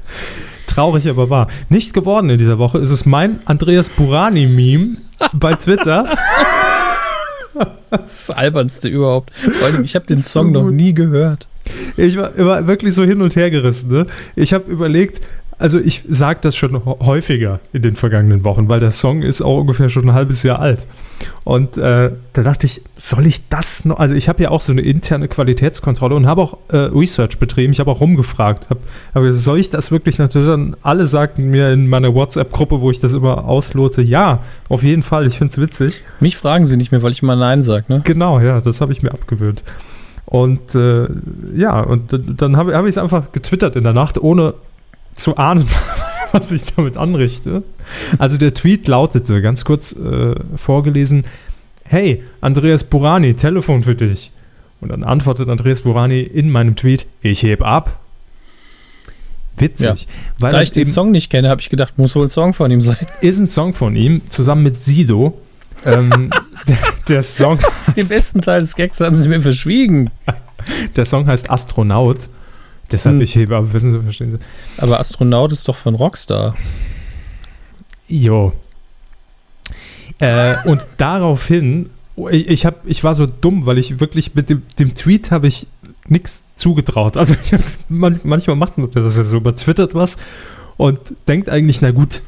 [0.65, 1.49] Traurig, aber wahr.
[1.67, 4.95] Nicht geworden in dieser Woche ist es mein Andreas Burani-Meme
[5.33, 6.15] bei Twitter.
[7.89, 9.33] Das albernste überhaupt.
[9.33, 11.47] Vor allem, ich habe den Song noch nie gehört.
[11.97, 13.91] Ich war, war wirklich so hin und her gerissen.
[13.91, 14.07] Ne?
[14.35, 15.21] Ich habe überlegt,
[15.57, 19.59] also ich sage das schon häufiger in den vergangenen Wochen, weil der Song ist auch
[19.59, 20.85] ungefähr schon ein halbes Jahr alt.
[21.45, 23.99] Und äh, da dachte ich, soll ich das noch?
[23.99, 27.71] Also ich habe ja auch so eine interne Qualitätskontrolle und habe auch äh, Research betrieben.
[27.71, 28.67] Ich habe auch rumgefragt.
[28.69, 28.79] Hab,
[29.13, 30.47] hab, soll ich das wirklich natürlich?
[30.47, 35.03] Dann alle sagten mir in meiner WhatsApp-Gruppe, wo ich das immer auslote, ja, auf jeden
[35.03, 35.25] Fall.
[35.25, 36.01] Ich finde es witzig.
[36.19, 38.01] Mich fragen sie nicht mehr, weil ich immer Nein sage, ne?
[38.03, 39.63] Genau, ja, das habe ich mir abgewöhnt.
[40.25, 41.07] Und äh,
[41.55, 44.55] ja, und dann habe hab ich es einfach getwittert in der Nacht, ohne
[45.15, 45.67] zu ahnen,
[46.31, 47.63] was ich damit anrichte.
[48.19, 51.23] Also der Tweet lautete, ganz kurz äh, vorgelesen,
[51.85, 54.31] hey, Andreas Burani, Telefon für dich.
[54.81, 57.99] Und dann antwortet Andreas Burani in meinem Tweet, ich heb ab.
[59.57, 60.07] Witzig.
[60.41, 60.49] Ja.
[60.49, 62.81] da ich den Song nicht kenne, habe ich gedacht, muss wohl ein Song von ihm
[62.81, 62.97] sein.
[63.21, 65.39] Ist ein Song von ihm, zusammen mit Sido.
[65.85, 66.31] ähm,
[66.67, 67.59] der, der, Song.
[67.95, 70.11] Den besten Teil des Gags haben sie mir verschwiegen.
[70.95, 72.27] Der Song heißt Astronaut.
[72.91, 73.21] Deshalb hm.
[73.21, 74.81] ich hebe, aber wissen Sie, verstehen Sie.
[74.81, 76.55] Aber Astronaut ist doch von Rockstar.
[78.07, 78.53] Jo.
[80.19, 81.89] Äh, und daraufhin,
[82.31, 85.47] ich, ich, hab, ich war so dumm, weil ich wirklich mit dem, dem Tweet habe
[85.47, 85.67] ich
[86.07, 87.17] nichts zugetraut.
[87.17, 90.17] Also hab, man, manchmal macht man das ja so, man twittert was
[90.77, 92.21] und denkt eigentlich, na gut,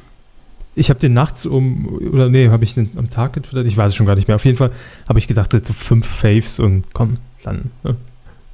[0.76, 3.66] ich habe den nachts um, oder nee, habe ich den am Tag getwittert?
[3.66, 4.36] Ich weiß es schon gar nicht mehr.
[4.36, 4.72] Auf jeden Fall
[5.10, 7.96] habe ich gedacht, so fünf Faves und komm, dann ne,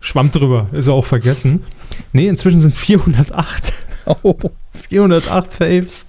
[0.03, 1.63] Schwamm drüber, ist er auch vergessen.
[2.11, 3.73] Nee, inzwischen sind 408.
[4.21, 4.35] Oh.
[4.89, 6.07] 408 Faves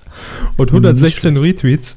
[0.58, 1.96] und 116 Retweets.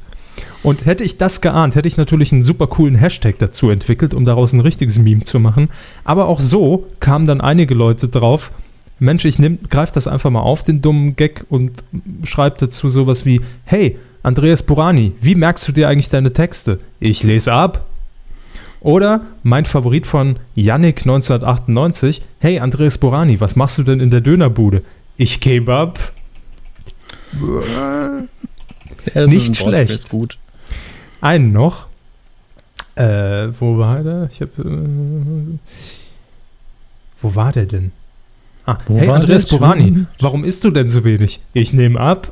[0.61, 4.25] Und hätte ich das geahnt, hätte ich natürlich einen super coolen Hashtag dazu entwickelt, um
[4.25, 5.69] daraus ein richtiges Meme zu machen.
[6.03, 8.51] Aber auch so kamen dann einige Leute drauf,
[8.99, 9.37] Mensch, ich
[9.69, 11.83] greife das einfach mal auf, den dummen Gag, und
[12.23, 16.79] schreibe dazu sowas wie, hey, Andreas Burani, wie merkst du dir eigentlich deine Texte?
[16.99, 17.85] Ich lese ab.
[18.87, 24.21] Oder mein Favorit von Yannick 1998, hey Andreas Borani, was machst du denn in der
[24.21, 24.81] Dönerbude?
[25.17, 25.99] Ich Kebab.
[29.13, 29.91] Ja, Nicht schlecht.
[29.91, 30.37] Ist gut.
[31.19, 31.87] Einen noch.
[32.95, 34.29] Äh, wo war der?
[34.31, 34.63] Ich hab, äh,
[37.21, 37.91] wo war der denn?
[38.65, 41.41] Ah, wo hey Andreas Borani, warum isst du denn so wenig?
[41.51, 42.31] Ich nehme ab.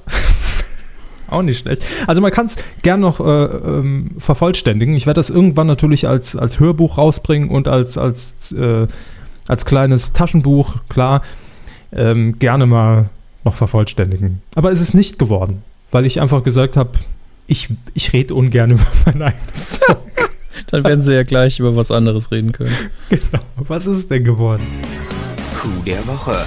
[1.36, 1.84] Auch nicht schlecht.
[2.08, 4.96] Also man kann es gern noch äh, ähm, vervollständigen.
[4.96, 8.88] Ich werde das irgendwann natürlich als, als Hörbuch rausbringen und als, als, äh,
[9.46, 11.24] als kleines Taschenbuch, klar,
[11.92, 13.10] ähm, gerne mal
[13.44, 14.42] noch vervollständigen.
[14.56, 15.62] Aber es ist nicht geworden,
[15.92, 16.92] weil ich einfach gesagt habe,
[17.48, 19.98] ich, ich rede ungern über mein eigenes Zeug.
[20.68, 22.76] Dann werden sie ja gleich über was anderes reden können.
[23.10, 23.44] Genau.
[23.58, 24.66] Was ist denn geworden?
[25.60, 26.38] Coup der Woche.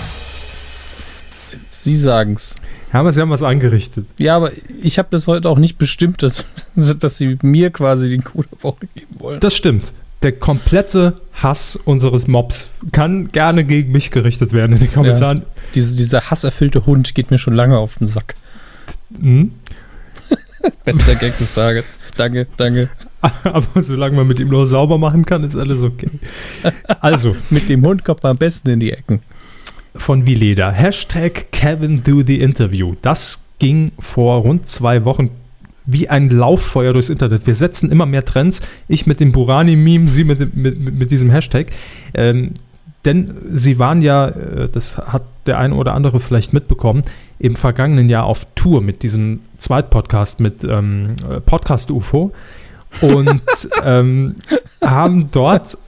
[1.68, 2.56] Sie sagen's.
[2.92, 4.06] Ja, Sie haben was angerichtet.
[4.18, 8.24] Ja, aber ich habe das heute auch nicht bestimmt, dass, dass Sie mir quasi den
[8.24, 9.40] Coup der Woche geben wollen.
[9.40, 9.92] Das stimmt.
[10.22, 15.38] Der komplette Hass unseres Mobs kann gerne gegen mich gerichtet werden in den Kommentaren.
[15.38, 18.34] Ja, diese, dieser hasserfüllte Hund geht mir schon lange auf den Sack.
[19.10, 19.52] Mhm.
[20.84, 21.94] Bester Gag des Tages.
[22.16, 22.88] Danke, danke.
[23.44, 26.10] Aber solange man mit ihm nur sauber machen kann, ist alles okay.
[27.00, 27.36] Also.
[27.50, 29.20] mit dem Hund kommt man am besten in die Ecken
[30.00, 30.70] von Vileda.
[30.70, 32.94] Hashtag Kevin do the interview.
[33.02, 35.30] Das ging vor rund zwei Wochen
[35.86, 37.46] wie ein Lauffeuer durchs Internet.
[37.46, 38.60] Wir setzen immer mehr Trends.
[38.88, 41.68] Ich mit dem Burani-Meme, Sie mit, mit, mit diesem Hashtag.
[42.14, 42.54] Ähm,
[43.04, 47.02] denn Sie waren ja, äh, das hat der eine oder andere vielleicht mitbekommen,
[47.38, 51.14] im vergangenen Jahr auf Tour mit diesem Zweitpodcast mit ähm,
[51.46, 52.32] Podcast UFO
[53.00, 53.42] und
[53.84, 54.36] ähm,
[54.82, 55.78] haben dort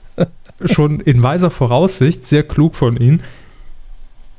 [0.65, 3.21] schon in weiser Voraussicht, sehr klug von Ihnen,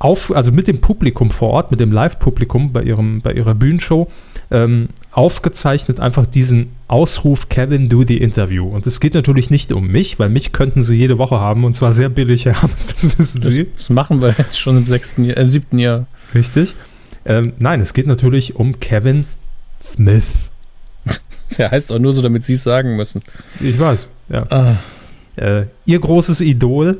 [0.03, 4.11] auf, also mit dem Publikum vor Ort, mit dem Live-Publikum bei, bei ihrer Bühnenshow,
[4.51, 8.67] ähm, aufgezeichnet einfach diesen Ausruf Kevin, do the interview.
[8.67, 11.73] Und es geht natürlich nicht um mich, weil mich könnten sie jede Woche haben und
[11.73, 13.67] zwar sehr billig, Herr Hammes, das wissen Sie.
[13.73, 16.05] Das, machen wir jetzt schon im sechsten Jahr, äh, siebten Jahr.
[16.35, 16.75] Richtig.
[17.23, 19.25] Ähm, nein, es geht natürlich um Kevin
[19.81, 20.51] Smith.
[21.57, 23.21] Der heißt auch nur so, damit Sie es sagen müssen.
[23.61, 24.45] Ich weiß, ja.
[24.49, 24.75] Ah.
[25.37, 26.99] Äh, ihr großes Idol,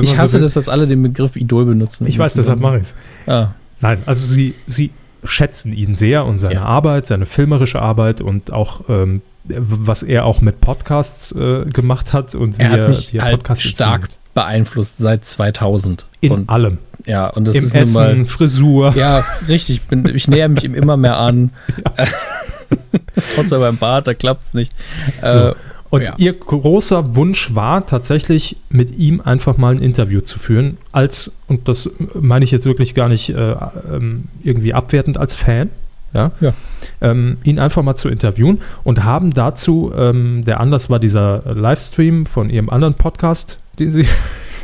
[0.00, 2.06] ich hasse so das, dass alle den Begriff Idol benutzen.
[2.06, 2.94] Ich weiß, deshalb mache ich es.
[3.26, 3.48] Ah.
[3.80, 4.90] Nein, also sie, sie
[5.24, 6.62] schätzen ihn sehr und seine ja.
[6.62, 12.34] Arbeit, seine filmerische Arbeit und auch ähm, was er auch mit Podcasts äh, gemacht hat
[12.34, 16.06] und er wie hat er, mich wie er halt Podcasts stark beeinflusst seit 2000.
[16.20, 16.78] In und, allem.
[17.06, 18.24] Ja, und das Im ist Essen, mal.
[18.26, 18.94] Frisur.
[18.96, 19.76] Ja, richtig.
[19.76, 21.50] Ich, bin, ich näher mich ihm immer mehr an.
[23.38, 24.72] Außer beim Bart, da klappt es nicht.
[25.20, 25.26] So.
[25.26, 25.54] Äh,
[25.90, 26.14] Und ja.
[26.18, 31.66] ihr großer Wunsch war tatsächlich, mit ihm einfach mal ein Interview zu führen, als, und
[31.68, 33.56] das meine ich jetzt wirklich gar nicht äh,
[33.92, 35.70] ähm, irgendwie abwertend, als Fan,
[36.12, 36.52] ja, Ja.
[37.00, 42.26] Ähm, ihn einfach mal zu interviewen und haben dazu, ähm, der Anlass war dieser Livestream
[42.26, 44.06] von ihrem anderen Podcast, den sie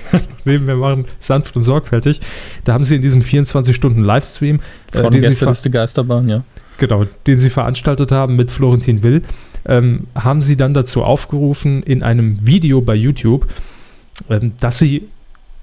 [0.44, 2.20] wir machen, sanft und sorgfältig,
[2.64, 4.60] da haben sie in diesem 24-Stunden-Livestream,
[4.92, 6.44] äh, Von Gästeliste Geisterbahn, ja.
[6.78, 9.22] genau, den sie veranstaltet haben mit Florentin Will,
[9.66, 13.46] ähm, haben sie dann dazu aufgerufen, in einem Video bei YouTube,
[14.30, 15.08] ähm, dass sie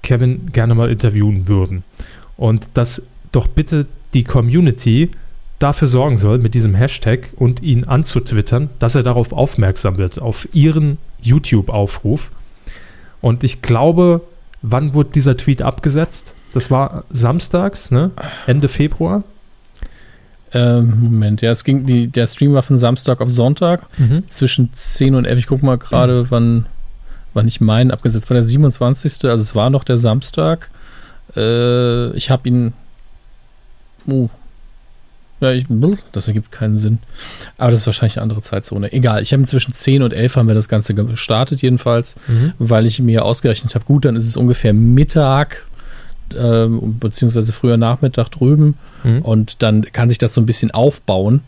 [0.02, 1.84] Kevin gerne mal interviewen würden.
[2.36, 5.10] Und dass doch bitte die Community
[5.58, 10.48] dafür sorgen soll, mit diesem Hashtag und ihn anzutwittern, dass er darauf aufmerksam wird, auf
[10.52, 12.30] ihren YouTube-Aufruf.
[13.20, 14.20] Und ich glaube,
[14.62, 16.34] wann wurde dieser Tweet abgesetzt?
[16.52, 18.10] Das war samstags, ne?
[18.46, 19.24] Ende Februar.
[20.54, 23.82] Ähm, Moment, ja, es ging, die, der Stream war von Samstag auf Sonntag
[24.30, 25.38] zwischen 10 und 11.
[25.40, 26.66] Ich gucke mal gerade, wann,
[27.34, 28.34] wann ich meinen abgesetzt war.
[28.34, 29.28] Der 27.
[29.28, 30.70] Also es war noch der Samstag.
[31.36, 32.72] Äh, ich habe ihn.
[34.06, 34.28] Oh.
[35.40, 35.66] Ja, ich,
[36.12, 36.98] das ergibt keinen Sinn.
[37.58, 38.92] Aber das ist wahrscheinlich eine andere Zeitzone.
[38.92, 42.52] Egal, ich habe zwischen 10 und 11 haben wir das Ganze gestartet, jedenfalls, Mhm.
[42.58, 45.66] weil ich mir ausgerechnet habe, gut, dann ist es ungefähr Mittag,
[46.38, 48.76] ähm, beziehungsweise früher Nachmittag drüben.
[49.02, 49.22] Mhm.
[49.22, 51.40] Und dann kann sich das so ein bisschen aufbauen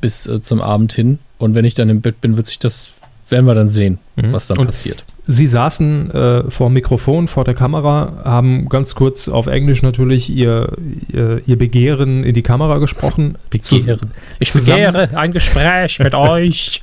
[0.00, 1.18] bis äh, zum Abend hin.
[1.38, 2.92] Und wenn ich dann im Bett bin, wird sich das,
[3.28, 4.32] werden wir dann sehen, Mhm.
[4.32, 5.04] was dann Und passiert.
[5.26, 10.28] Sie saßen äh, vor dem Mikrofon, vor der Kamera, haben ganz kurz auf Englisch natürlich
[10.30, 10.76] ihr,
[11.08, 13.36] ihr, ihr Begehren in die Kamera gesprochen.
[13.50, 14.12] Begehren.
[14.38, 16.82] Ich zusammen- begehre ein Gespräch mit euch.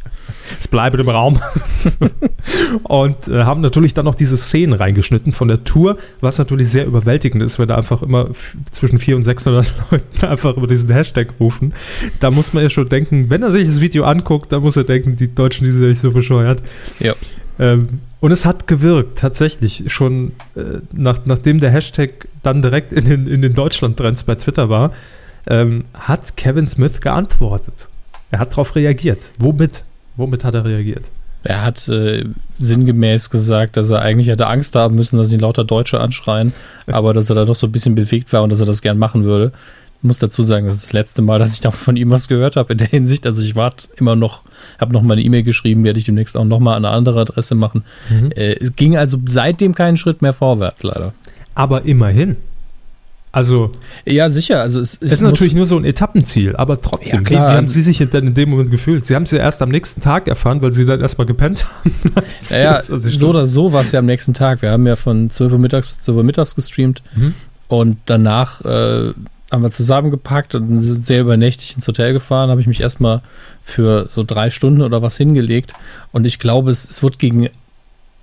[0.60, 1.40] Es bleibt im Raum.
[2.84, 6.86] und äh, haben natürlich dann noch diese Szenen reingeschnitten von der Tour, was natürlich sehr
[6.86, 8.30] überwältigend ist, wenn da einfach immer
[8.72, 11.74] zwischen 400 und 600 Leuten einfach über diesen Hashtag rufen.
[12.20, 14.84] Da muss man ja schon denken, wenn er sich das Video anguckt, dann muss er
[14.84, 16.62] denken, die Deutschen, die sind ja nicht so bescheuert.
[17.00, 17.14] Ja.
[17.60, 19.84] Ähm, und es hat gewirkt, tatsächlich.
[19.88, 24.70] Schon äh, nach, nachdem der Hashtag dann direkt in den, in den Deutschland-Trends bei Twitter
[24.70, 24.92] war,
[25.48, 27.90] ähm, hat Kevin Smith geantwortet.
[28.32, 29.32] Er hat darauf reagiert.
[29.38, 29.84] Womit?
[30.22, 31.06] Womit hat er reagiert?
[31.44, 32.26] Er hat äh,
[32.60, 36.54] sinngemäß gesagt, dass er eigentlich hätte Angst haben müssen, dass ihn lauter Deutsche anschreien,
[36.86, 39.00] aber dass er da doch so ein bisschen bewegt war und dass er das gern
[39.00, 39.52] machen würde.
[39.98, 42.28] Ich muss dazu sagen, das ist das letzte Mal, dass ich da von ihm was
[42.28, 43.26] gehört habe in der Hinsicht.
[43.26, 44.44] Also ich warte immer noch,
[44.80, 47.22] habe noch mal eine E-Mail geschrieben, werde ich demnächst auch noch mal an eine andere
[47.22, 47.84] Adresse machen.
[48.36, 51.16] Äh, es ging also seitdem keinen Schritt mehr vorwärts, leider.
[51.56, 52.38] Aber immerhin.
[53.34, 53.72] Also,
[54.06, 54.60] Ja, sicher.
[54.62, 57.56] Also es, es ist natürlich nur so ein Etappenziel, aber trotzdem, Ja, wie, wie haben
[57.58, 59.06] also- Sie sich denn in dem Moment gefühlt?
[59.06, 61.92] Sie haben es ja erst am nächsten Tag erfahren, weil Sie dann erstmal gepennt haben.
[62.50, 64.62] Ja, ja 24 so oder so war es ja am nächsten Tag.
[64.62, 67.34] Wir haben ja von 12 Uhr mittags bis 12 Uhr mittags gestreamt Mhm.
[67.70, 69.14] und danach äh,
[69.52, 72.50] haben wir zusammengepackt und sind sehr übernächtig ins Hotel gefahren.
[72.50, 73.22] Habe ich mich erstmal
[73.62, 75.74] für so drei Stunden oder was hingelegt
[76.12, 77.48] und ich glaube, es, es wird gegen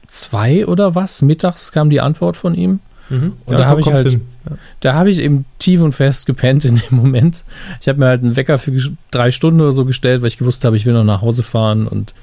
[0.09, 2.80] zwei oder was mittags kam die Antwort von ihm.
[3.11, 3.34] Mhm.
[3.46, 4.20] Und da habe ich halt- hin.
[4.48, 4.56] Ja.
[4.80, 7.44] Da habe ich eben tief und fest gepennt in dem Moment.
[7.80, 8.72] Ich habe mir halt einen Wecker für
[9.11, 11.86] drei Stunden oder so gestellt, weil ich gewusst habe, ich will noch nach Hause fahren
[11.86, 12.14] und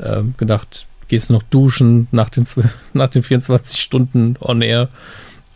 [0.00, 2.46] ähm, gedacht, gehst noch duschen nach den,
[2.92, 4.88] nach den 24 Stunden on air,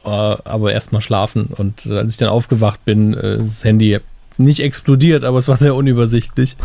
[0.04, 1.46] äh, aber erstmal schlafen.
[1.46, 3.98] Und äh, als ich dann aufgewacht bin, äh, ist das Handy
[4.38, 6.56] nicht explodiert, aber es war sehr unübersichtlich.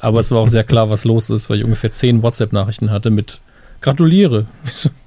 [0.00, 3.10] Aber es war auch sehr klar, was los ist, weil ich ungefähr zehn WhatsApp-Nachrichten hatte
[3.10, 3.40] mit
[3.80, 4.46] Gratuliere.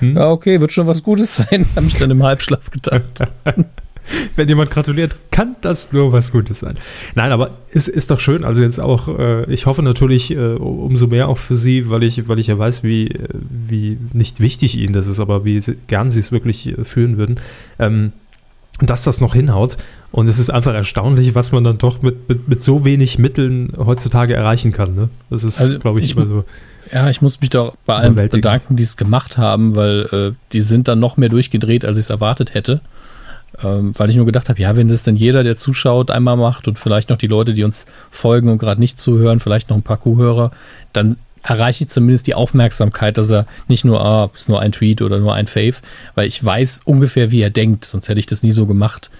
[0.00, 0.16] Hm?
[0.16, 3.24] Ja, okay, wird schon was Gutes sein, habe ich dann im Halbschlaf gedacht.
[4.36, 6.76] Wenn jemand gratuliert, kann das nur was Gutes sein.
[7.14, 8.44] Nein, aber es ist doch schön.
[8.44, 12.28] Also jetzt auch, äh, ich hoffe natürlich äh, umso mehr auch für Sie, weil ich,
[12.28, 16.10] weil ich ja weiß, wie, äh, wie nicht wichtig Ihnen das ist, aber wie gern
[16.10, 17.36] Sie es wirklich äh, fühlen würden,
[17.78, 18.12] ähm,
[18.80, 19.76] dass das noch hinhaut.
[20.10, 23.72] Und es ist einfach erstaunlich, was man dann doch mit, mit, mit so wenig Mitteln
[23.76, 24.94] heutzutage erreichen kann.
[24.94, 25.08] Ne?
[25.30, 26.44] Das ist, Also, glaube ich, ich immer so.
[26.92, 30.60] Ja, ich muss mich doch bei allen bedanken, die es gemacht haben, weil äh, die
[30.60, 32.80] sind dann noch mehr durchgedreht, als ich es erwartet hätte.
[33.62, 36.68] Ähm, weil ich nur gedacht habe, ja, wenn das dann jeder, der zuschaut, einmal macht
[36.68, 39.82] und vielleicht noch die Leute, die uns folgen und gerade nicht zuhören, vielleicht noch ein
[39.82, 40.52] paar Kuhhörer,
[40.92, 45.02] dann erreiche ich zumindest die Aufmerksamkeit, dass er nicht nur, ah, ist nur ein Tweet
[45.02, 45.76] oder nur ein Fave,
[46.14, 49.10] weil ich weiß ungefähr, wie er denkt, sonst hätte ich das nie so gemacht.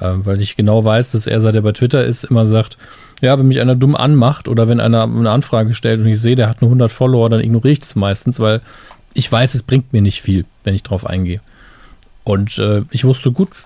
[0.00, 2.76] Ähm, weil ich genau weiß, dass er, seit er bei Twitter ist, immer sagt,
[3.22, 6.36] ja, wenn mich einer dumm anmacht oder wenn einer eine Anfrage stellt und ich sehe,
[6.36, 8.60] der hat nur 100 Follower, dann ignoriere ich das meistens, weil
[9.14, 11.40] ich weiß, es bringt mir nicht viel, wenn ich drauf eingehe.
[12.24, 13.64] Und äh, ich wusste, gut,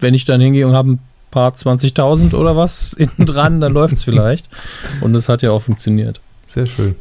[0.00, 0.98] wenn ich dann hingehe und habe ein
[1.30, 4.48] paar 20.000 oder was hinten dran, dann läuft es vielleicht.
[5.00, 6.20] Und das hat ja auch funktioniert.
[6.46, 6.96] Sehr schön.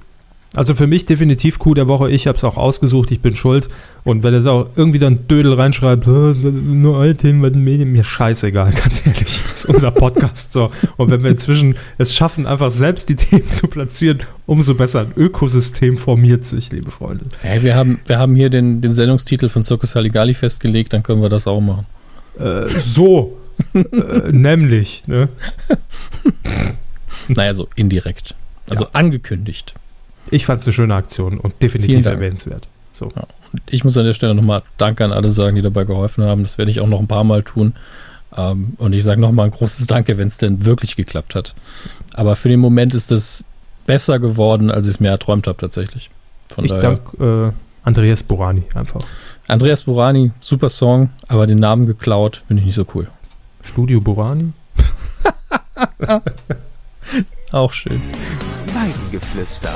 [0.57, 2.09] Also für mich definitiv Coup der Woche.
[2.09, 3.67] Ich habe es auch ausgesucht, ich bin schuld.
[4.03, 7.91] Und wenn er auch irgendwie dann Dödel reinschreibt, "Äh, nur alte Themen bei den Medien,
[7.91, 9.39] mir scheißegal, ganz ehrlich.
[9.51, 10.71] Das ist unser Podcast so.
[10.97, 15.01] Und wenn wir inzwischen es schaffen, einfach selbst die Themen zu platzieren, umso besser.
[15.01, 17.25] Ein Ökosystem formiert sich, liebe Freunde.
[17.41, 21.21] Hey, wir, haben, wir haben hier den, den Sendungstitel von Circus Halligalli festgelegt, dann können
[21.21, 21.85] wir das auch machen.
[22.39, 23.37] Äh, so,
[23.75, 23.83] äh,
[24.31, 25.29] nämlich, ne?
[27.27, 28.33] Naja, so indirekt.
[28.69, 28.89] Also Ja.
[28.93, 29.75] angekündigt.
[30.31, 32.67] Ich fand es eine schöne Aktion und definitiv erwähnenswert.
[32.93, 33.05] So.
[33.05, 36.41] Und ich muss an der Stelle nochmal Danke an alle sagen, die dabei geholfen haben.
[36.43, 37.73] Das werde ich auch noch ein paar Mal tun.
[38.35, 41.53] Ähm, und ich sage nochmal ein großes Danke, wenn es denn wirklich geklappt hat.
[42.13, 43.45] Aber für den Moment ist es
[43.85, 46.09] besser geworden, als ich es mir erträumt habe tatsächlich.
[46.49, 49.01] Von Ich danke äh, Andreas Borani einfach.
[49.47, 53.07] Andreas Burani, super Song, aber den Namen geklaut, finde ich nicht so cool.
[53.63, 54.51] Studio Borani?
[57.51, 58.01] Auch schön.
[58.73, 59.73] Weidengeflüster.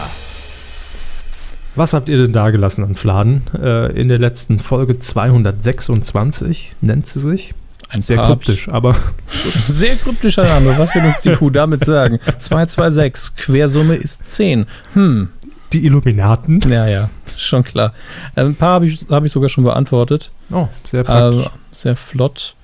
[1.76, 3.44] Was habt ihr denn da gelassen an Fladen?
[3.62, 7.54] Äh, in der letzten Folge 226 nennt sie sich.
[7.90, 8.96] Ein Sehr ich- kryptisch, aber
[9.28, 10.78] Sehr kryptischer Name.
[10.78, 12.20] Was will uns die Kuh damit sagen?
[12.38, 14.66] 226, Quersumme ist 10.
[14.94, 15.30] Hm,
[15.74, 16.62] die Illuminaten.
[16.70, 17.94] ja, ja, schon klar.
[18.36, 20.32] Äh, Ein paar habe ich, hab ich sogar schon beantwortet.
[20.52, 21.46] Oh, sehr praktisch.
[21.46, 22.56] Äh, sehr flott.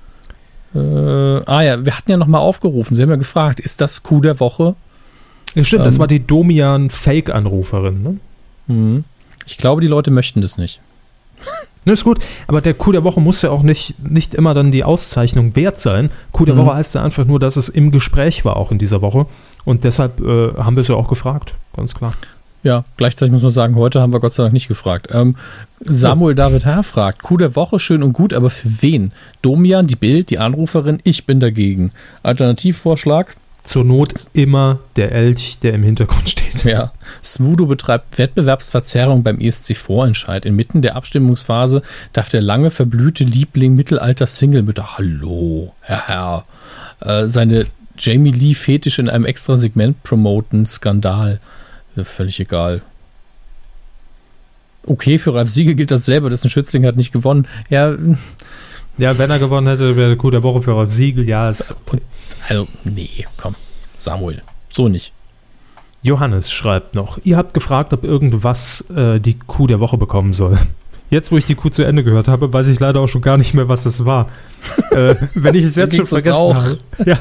[0.75, 2.93] Äh, ah ja, wir hatten ja nochmal aufgerufen.
[2.93, 4.75] Sie haben ja gefragt, ist das Kuh der Woche?
[5.55, 8.03] ja, stimmt, das ähm, war die Domian-Fake-Anruferin.
[8.03, 8.19] Ne?
[8.67, 9.03] Hm.
[9.45, 10.81] Ich glaube, die Leute möchten das nicht.
[11.85, 14.73] Ne, ist gut, aber der Coup der Woche muss ja auch nicht, nicht immer dann
[14.73, 16.11] die Auszeichnung wert sein.
[16.33, 16.59] Coup der Mhm.
[16.65, 19.25] Woche heißt ja einfach nur, dass es im Gespräch war, auch in dieser Woche.
[19.63, 22.11] Und deshalb äh, haben wir es ja auch gefragt, ganz klar.
[22.63, 25.07] Ja, gleichzeitig muss man sagen, heute haben wir Gott sei Dank nicht gefragt.
[25.13, 25.37] Ähm,
[25.79, 29.13] Samuel David Herr fragt, Kuh der Woche schön und gut, aber für wen?
[29.41, 31.91] Domian, die Bild, die Anruferin, ich bin dagegen.
[32.23, 33.35] Alternativvorschlag?
[33.67, 36.63] Zur Not immer der Elch, der im Hintergrund steht.
[36.63, 36.93] Ja.
[37.21, 40.45] Smudo betreibt Wettbewerbsverzerrung beim ESC-Vorentscheid.
[40.45, 41.81] Inmitten der Abstimmungsphase
[42.13, 46.45] darf der lange verblühte Liebling Mittelalter-Single-Mütter, hallo, Herr Herr,
[47.01, 47.65] äh, seine
[47.99, 50.65] Jamie Lee-Fetisch in einem extra Segment promoten.
[50.65, 51.41] Skandal.
[51.97, 52.81] Ja, völlig egal.
[54.85, 56.29] Okay, für Ralf Siegel gilt dasselbe.
[56.29, 57.47] Dessen Schützling hat nicht gewonnen.
[57.69, 57.97] Ja,
[58.97, 61.27] Ja, wenn er gewonnen hätte, wäre der Coup der Woche für Ralf Siegel.
[61.27, 62.01] Ja, ist okay.
[62.47, 63.55] also, nee, komm.
[63.97, 64.41] Samuel.
[64.69, 65.13] So nicht.
[66.03, 70.57] Johannes schreibt noch, ihr habt gefragt, ob irgendwas äh, die Coup der Woche bekommen soll.
[71.09, 73.37] Jetzt, wo ich die Coup zu Ende gehört habe, weiß ich leider auch schon gar
[73.37, 74.27] nicht mehr, was das war.
[74.91, 76.79] äh, wenn ich es jetzt schon vergessen habe.
[77.05, 77.17] Ja,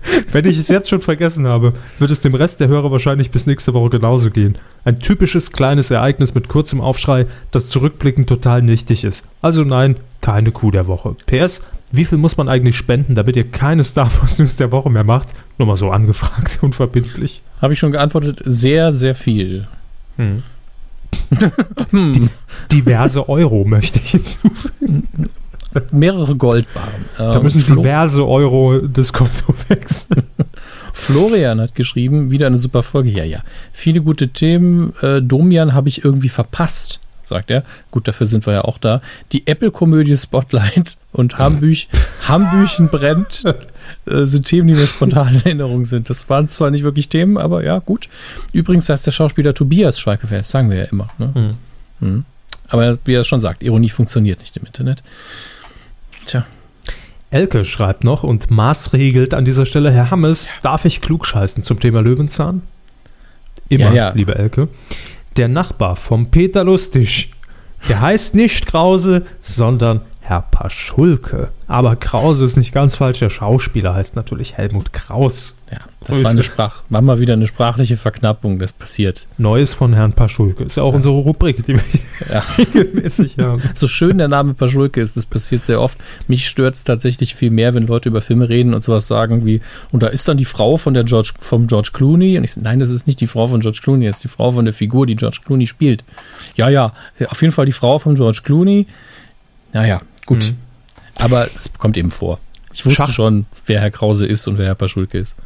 [0.32, 3.46] wenn ich es jetzt schon vergessen habe, wird es dem Rest der Hörer wahrscheinlich bis
[3.46, 4.58] nächste Woche genauso gehen.
[4.84, 9.26] Ein typisches kleines Ereignis mit kurzem Aufschrei, das zurückblickend total nichtig ist.
[9.42, 11.14] Also nein, keine Coup der Woche.
[11.26, 14.90] PS, wie viel muss man eigentlich spenden, damit ihr keine Star Wars News der Woche
[14.90, 15.28] mehr macht?
[15.56, 17.40] Nur mal so angefragt, unverbindlich.
[17.60, 18.42] Habe ich schon geantwortet.
[18.44, 19.66] Sehr, sehr viel.
[20.16, 20.42] Hm.
[21.90, 22.28] Hm.
[22.70, 25.08] diverse Euro möchte ich hinzufügen.
[25.90, 27.04] Mehrere Goldbarren.
[27.16, 30.22] Da Ähm, müssen diverse Euro das Konto wechseln.
[30.92, 33.10] Florian hat geschrieben, wieder eine super Folge.
[33.10, 33.42] Ja, ja.
[33.72, 34.92] Viele gute Themen.
[35.00, 37.62] Äh, Domian habe ich irgendwie verpasst, sagt er.
[37.90, 39.00] Gut, dafür sind wir ja auch da.
[39.32, 41.88] Die Apple-Komödie Spotlight und Hambüch,
[42.28, 43.44] Hambüchen brennt
[44.06, 46.10] äh, sind Themen, die mir spontan in Erinnerung sind.
[46.10, 48.08] Das waren zwar nicht wirklich Themen, aber ja, gut.
[48.52, 51.08] Übrigens heißt der Schauspieler Tobias Schweighöfer, das sagen wir ja immer.
[51.18, 51.30] Ne?
[51.34, 51.50] Hm.
[52.00, 52.24] Hm.
[52.68, 55.02] Aber wie er schon sagt, Ironie funktioniert nicht im Internet.
[56.28, 56.44] Tja,
[57.30, 62.00] Elke schreibt noch und maßregelt an dieser Stelle, Herr Hammes, darf ich klugscheißen zum Thema
[62.00, 62.62] Löwenzahn?
[63.70, 64.10] Immer, Ja, ja.
[64.10, 64.68] liebe Elke.
[65.38, 67.32] Der Nachbar vom Peter Lustig,
[67.88, 71.50] der heißt nicht Krause, sondern Herr Paschulke.
[71.66, 75.57] Aber Krause ist nicht ganz falsch, der Schauspieler heißt natürlich Helmut Kraus.
[75.70, 76.24] Ja, das Grüße.
[76.24, 79.26] war eine Sprach, war mal wieder eine sprachliche Verknappung, das passiert.
[79.36, 80.64] Neues von Herrn Paschulke.
[80.64, 81.82] Ist ja auch unsere Rubrik, die wir
[82.32, 82.42] Ja.
[82.58, 83.62] regelmäßig haben.
[83.74, 85.98] So schön der Name Paschulke ist, das passiert sehr oft.
[86.26, 89.60] Mich stört es tatsächlich viel mehr, wenn Leute über Filme reden und sowas sagen wie,
[89.92, 92.38] und da ist dann die Frau von der George, vom George Clooney.
[92.38, 94.28] Und ich sage, nein, das ist nicht die Frau von George Clooney, das ist die
[94.28, 96.02] Frau von der Figur, die George Clooney spielt.
[96.56, 96.92] Ja, ja,
[97.28, 98.86] auf jeden Fall die Frau von George Clooney.
[99.74, 100.50] Naja, gut.
[100.50, 100.56] Mhm.
[101.16, 102.38] Aber es kommt eben vor.
[102.72, 105.36] Ich wusste Schach- schon, wer Herr Krause ist und wer Herr Paschulke ist.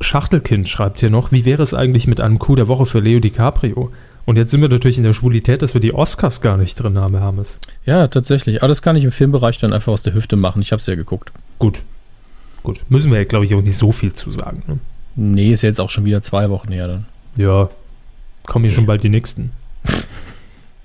[0.00, 3.20] Schachtelkind schreibt hier noch, wie wäre es eigentlich mit einem Coup der Woche für Leo
[3.20, 3.90] DiCaprio?
[4.26, 6.98] Und jetzt sind wir natürlich in der Schwulität, dass wir die Oscars gar nicht drin
[6.98, 7.60] haben, Herr Hammes.
[7.84, 8.60] Ja, tatsächlich.
[8.60, 10.60] Aber das kann ich im Filmbereich dann einfach aus der Hüfte machen.
[10.62, 11.32] Ich habe es ja geguckt.
[11.60, 11.82] Gut.
[12.64, 12.80] Gut.
[12.88, 14.64] Müssen wir ja, glaube ich, auch nicht so viel zu sagen.
[14.66, 14.78] Ne?
[15.14, 17.06] Nee, ist jetzt auch schon wieder zwei Wochen her dann.
[17.36, 17.70] Ja.
[18.46, 19.52] Kommen hier schon bald die nächsten.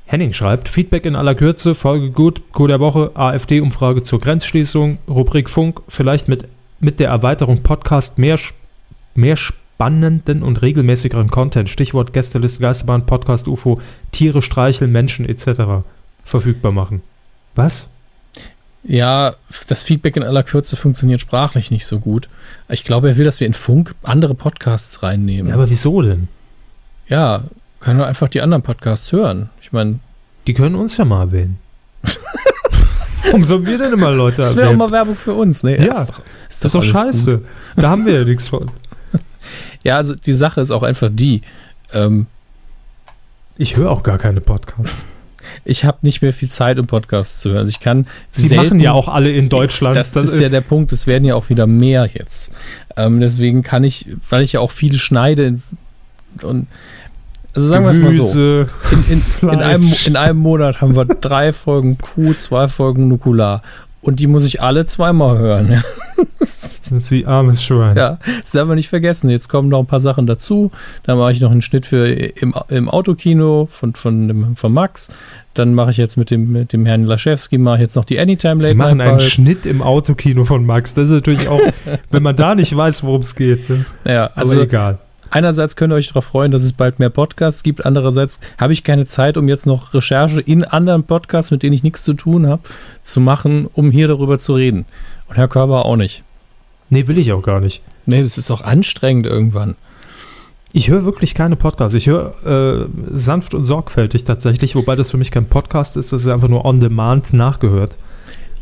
[0.06, 5.50] Henning schreibt, Feedback in aller Kürze, Folge gut, Coup der Woche, AfD-Umfrage zur Grenzschließung, Rubrik
[5.50, 6.46] Funk, vielleicht mit,
[6.80, 8.52] mit der Erweiterung Podcast mehr, Sch-
[9.16, 13.82] mehr spannenden und regelmäßigeren Content, Stichwort Gästeliste, Geisterbahn, Podcast, UFO,
[14.12, 15.84] Tiere streicheln, Menschen etc.
[16.24, 17.02] verfügbar machen.
[17.56, 17.88] Was?
[18.84, 19.36] Ja,
[19.68, 22.30] das Feedback in aller Kürze funktioniert sprachlich nicht so gut.
[22.68, 25.50] Ich glaube, er will, dass wir in Funk andere Podcasts reinnehmen.
[25.50, 26.28] Ja, aber wieso denn?
[27.08, 27.44] Ja,
[27.80, 29.50] können wir einfach die anderen Podcasts hören.
[29.62, 30.00] Ich meine.
[30.48, 31.58] Die können uns ja mal erwähnen.
[33.26, 35.78] Warum sollen wir denn immer Leute Das wäre auch mal Werbung für uns, ne?
[35.78, 37.38] Ja, ist doch, ist das ist doch scheiße.
[37.38, 37.48] Gut.
[37.84, 38.72] Da haben wir ja nichts von.
[39.84, 41.42] Ja, also die Sache ist auch einfach die.
[41.94, 42.28] Ähm,
[43.58, 45.06] ich höre auch gar keine Podcasts.
[45.66, 47.62] Ich habe nicht mehr viel Zeit, um Podcasts zu hören.
[47.62, 48.06] Also ich kann.
[48.30, 49.96] Sie selten, machen ja auch alle in Deutschland.
[49.96, 50.94] Das, das ist ja der Punkt.
[50.94, 52.52] Es werden ja auch wieder mehr jetzt.
[52.96, 55.60] Ähm, deswegen kann ich, weil ich ja auch viele schneide
[56.44, 56.68] und
[57.54, 58.66] also sagen wir es mal so.
[58.92, 63.62] In, in, in, einem, in einem Monat haben wir drei Folgen Q, zwei Folgen Nukular.
[64.02, 65.84] Und die muss ich alle zweimal hören.
[66.44, 67.96] Sie armes Schwein.
[67.96, 69.30] Ja, das darf man nicht vergessen.
[69.30, 70.72] Jetzt kommen noch ein paar Sachen dazu.
[71.04, 75.10] Dann mache ich noch einen Schnitt für im, im Autokino von, von, von Max.
[75.54, 78.20] Dann mache ich jetzt mit dem, mit dem Herrn Laschewski mache ich jetzt noch die
[78.20, 80.94] Anytime Late Sie machen einen Schnitt im Autokino von Max.
[80.94, 81.62] Das ist natürlich auch,
[82.10, 83.70] wenn man da nicht weiß, worum es geht.
[83.70, 83.86] Ne?
[84.08, 85.00] Ja, also Aber egal
[85.32, 87.86] einerseits könnt ihr euch darauf freuen, dass es bald mehr Podcasts gibt.
[87.86, 91.84] Andererseits habe ich keine Zeit, um jetzt noch Recherche in anderen Podcasts, mit denen ich
[91.84, 92.62] nichts zu tun habe,
[93.04, 94.86] zu machen, um hier darüber zu reden.
[95.28, 96.24] Und Herr Körber auch nicht.
[96.90, 97.82] Nee, will ich auch gar nicht.
[98.06, 99.76] Nee, das ist auch anstrengend irgendwann.
[100.74, 101.94] Ich höre wirklich keine Podcasts.
[101.96, 106.22] Ich höre äh, sanft und sorgfältig tatsächlich, wobei das für mich kein Podcast ist, das
[106.22, 107.96] ist einfach nur on demand nachgehört.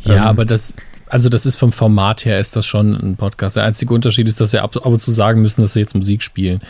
[0.02, 0.74] Ja, ähm, aber das,
[1.10, 3.56] also das ist vom Format her ist das schon ein Podcast.
[3.56, 5.94] Der einzige Unterschied ist, dass sie ab, ab und zu sagen müssen, dass sie jetzt
[5.94, 6.60] Musik spielen.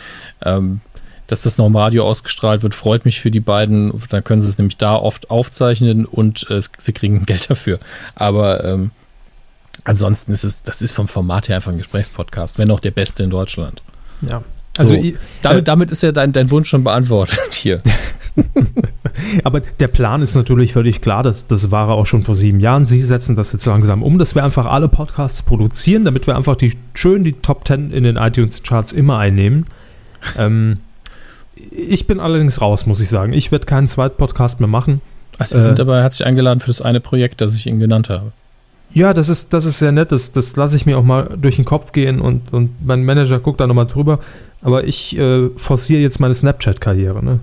[0.43, 0.81] Ähm,
[1.27, 3.93] dass das noch im Radio ausgestrahlt wird, freut mich für die beiden.
[4.09, 7.79] Dann können sie es nämlich da oft aufzeichnen und äh, sie kriegen Geld dafür.
[8.15, 8.91] Aber ähm,
[9.83, 13.23] ansonsten ist es, das ist vom Format her einfach ein Gesprächspodcast, wenn auch der beste
[13.23, 13.83] in Deutschland.
[14.23, 14.43] Ja.
[14.77, 15.11] Also so,
[15.41, 17.81] damit, äh, damit ist ja dein, dein Wunsch schon beantwortet hier.
[19.43, 22.59] Aber der Plan ist natürlich völlig klar, das, das war er auch schon vor sieben
[22.61, 22.85] Jahren.
[22.85, 26.55] Sie setzen das jetzt langsam um, dass wir einfach alle Podcasts produzieren, damit wir einfach
[26.55, 29.67] die schön die Top Ten in den iTunes-Charts immer einnehmen.
[30.37, 30.77] Ähm,
[31.69, 33.33] ich bin allerdings raus, muss ich sagen.
[33.33, 35.01] Ich werde keinen zweiten Podcast mehr machen.
[35.37, 38.09] Ach, Sie äh, sind aber herzlich eingeladen für das eine Projekt, das ich Ihnen genannt
[38.09, 38.31] habe.
[38.93, 40.11] Ja, das ist, das ist sehr nett.
[40.11, 43.39] Das, das lasse ich mir auch mal durch den Kopf gehen und, und mein Manager
[43.39, 44.19] guckt da nochmal drüber.
[44.61, 47.23] Aber ich äh, forciere jetzt meine Snapchat-Karriere.
[47.23, 47.39] Ne?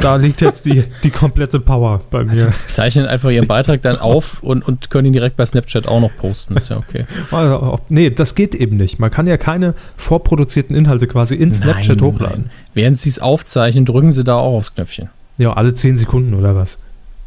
[0.00, 2.30] Da liegt jetzt die, die komplette Power bei mir.
[2.30, 5.88] Also sie zeichnen einfach ihren Beitrag dann auf und, und können ihn direkt bei Snapchat
[5.88, 6.56] auch noch posten.
[6.56, 7.06] Ist ja okay.
[7.30, 8.98] Also, nee, das geht eben nicht.
[8.98, 12.42] Man kann ja keine vorproduzierten Inhalte quasi in Snapchat nein, hochladen.
[12.42, 12.50] Nein.
[12.74, 15.10] Während sie es aufzeichnen, drücken sie da auch aufs Knöpfchen.
[15.36, 16.78] Ja, alle 10 Sekunden oder was?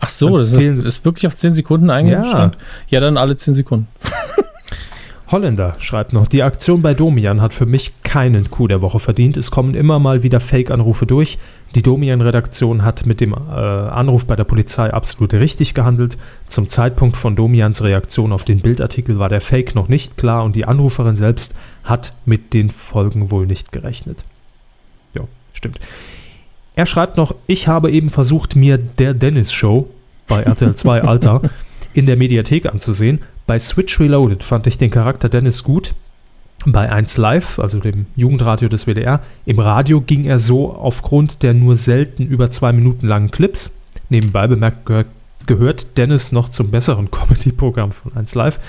[0.03, 2.57] Ach so, das ist, ist, wirklich auf 10 Sekunden eingestellt?
[2.57, 2.59] Ja.
[2.87, 3.87] ja, dann alle 10 Sekunden.
[5.31, 9.37] Holländer schreibt noch, die Aktion bei Domian hat für mich keinen Coup der Woche verdient.
[9.37, 11.37] Es kommen immer mal wieder Fake-Anrufe durch.
[11.75, 16.17] Die Domian-Redaktion hat mit dem äh, Anruf bei der Polizei absolut richtig gehandelt.
[16.47, 20.55] Zum Zeitpunkt von Domians Reaktion auf den Bildartikel war der Fake noch nicht klar und
[20.55, 24.25] die Anruferin selbst hat mit den Folgen wohl nicht gerechnet.
[25.13, 25.21] Ja,
[25.53, 25.79] stimmt.
[26.75, 29.89] Er schreibt noch, ich habe eben versucht, mir der Dennis Show
[30.27, 31.41] bei RTL 2 Alter
[31.93, 33.19] in der Mediathek anzusehen.
[33.45, 35.93] Bei Switch Reloaded fand ich den Charakter Dennis gut.
[36.65, 41.53] Bei 1 Live, also dem Jugendradio des WDR, im Radio ging er so aufgrund der
[41.53, 43.71] nur selten über zwei Minuten langen Clips.
[44.09, 44.87] Nebenbei bemerkt
[45.47, 48.59] gehört Dennis noch zum besseren Comedy-Programm von 1 Live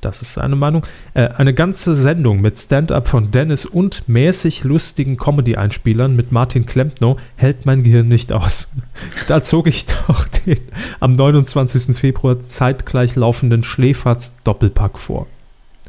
[0.00, 5.16] das ist seine Meinung, äh, eine ganze Sendung mit Stand-up von Dennis und mäßig lustigen
[5.16, 8.68] Comedy-Einspielern mit Martin Klempno hält mein Gehirn nicht aus.
[9.28, 10.60] da zog ich doch den
[11.00, 11.96] am 29.
[11.96, 15.26] Februar zeitgleich laufenden Schläferz-Doppelpack vor.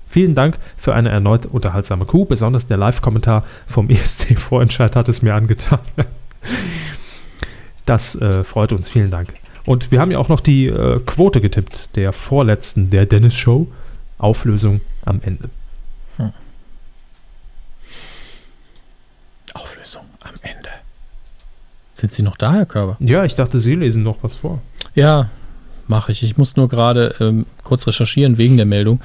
[0.08, 2.26] Vielen Dank für eine erneut unterhaltsame Kuh.
[2.26, 5.80] Besonders der Live-Kommentar vom ESC-Vorentscheid hat es mir angetan.
[7.86, 8.90] Das äh, freut uns.
[8.90, 9.30] Vielen Dank.
[9.66, 13.68] Und wir haben ja auch noch die äh, Quote getippt, der vorletzten der Dennis Show.
[14.18, 15.50] Auflösung am Ende.
[16.18, 16.32] Hm.
[19.54, 20.70] Auflösung am Ende.
[21.94, 22.98] Sind Sie noch da, Herr Körber?
[23.00, 24.62] Ja, ich dachte, Sie lesen noch was vor.
[24.94, 25.30] Ja,
[25.88, 26.24] mache ich.
[26.24, 29.02] Ich muss nur gerade ähm, kurz recherchieren wegen der Meldung.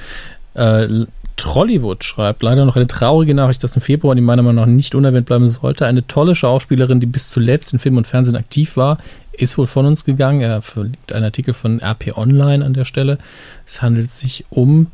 [0.54, 1.06] Äh,
[1.36, 4.94] Trollywood schreibt leider noch eine traurige Nachricht, dass im Februar, die meiner Meinung nach nicht
[4.94, 5.86] unerwähnt bleiben sollte.
[5.86, 8.98] Eine tolle Schauspielerin, die bis zuletzt in Film und Fernsehen aktiv war,
[9.32, 10.40] ist wohl von uns gegangen.
[10.40, 13.18] Er verliegt ein Artikel von RP Online an der Stelle.
[13.64, 14.88] Es handelt sich um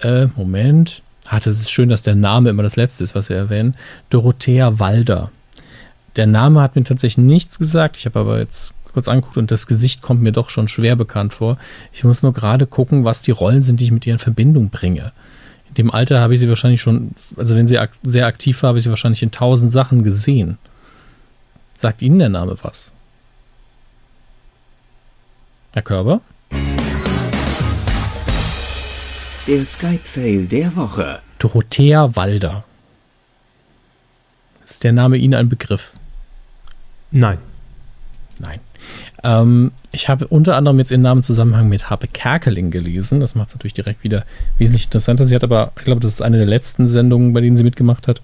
[0.00, 1.02] äh, Moment.
[1.26, 3.74] Ah, das ist schön, dass der Name immer das letzte ist, was wir erwähnen.
[4.10, 5.30] Dorothea Walder.
[6.16, 7.96] Der Name hat mir tatsächlich nichts gesagt.
[7.96, 11.34] Ich habe aber jetzt kurz angeguckt und das Gesicht kommt mir doch schon schwer bekannt
[11.34, 11.58] vor.
[11.92, 14.70] Ich muss nur gerade gucken, was die Rollen sind, die ich mit ihr in Verbindung
[14.70, 15.12] bringe.
[15.68, 18.68] In dem Alter habe ich sie wahrscheinlich schon, also wenn sie ak sehr aktiv war,
[18.68, 20.58] habe ich sie wahrscheinlich in tausend Sachen gesehen.
[21.74, 22.90] Sagt Ihnen der Name was?
[25.74, 26.20] Herr Körber?
[29.48, 31.20] Der Skype-Fail der Woche.
[31.38, 32.64] Dorothea Walder.
[34.66, 35.92] Ist der Name Ihnen ein Begriff?
[37.10, 37.38] Nein.
[38.40, 38.60] Nein.
[39.24, 43.20] Ähm, ich habe unter anderem jetzt ihren Namen im Zusammenhang mit Harpe Kerkeling gelesen.
[43.20, 44.26] Das macht es natürlich direkt wieder
[44.58, 45.24] wesentlich interessanter.
[45.24, 48.06] Sie hat aber, ich glaube, das ist eine der letzten Sendungen, bei denen sie mitgemacht
[48.06, 48.20] hat.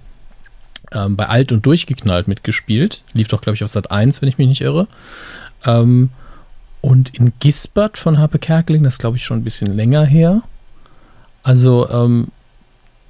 [0.93, 3.03] Ähm, bei Alt und Durchgeknallt mitgespielt.
[3.15, 4.89] Lief doch, glaube ich, auf Sat 1, wenn ich mich nicht irre.
[5.65, 6.11] Ähm,
[6.83, 10.43] und in Gisbert von Harpe Kerkeling, das glaube ich schon ein bisschen länger her.
[11.45, 12.29] Also, ähm,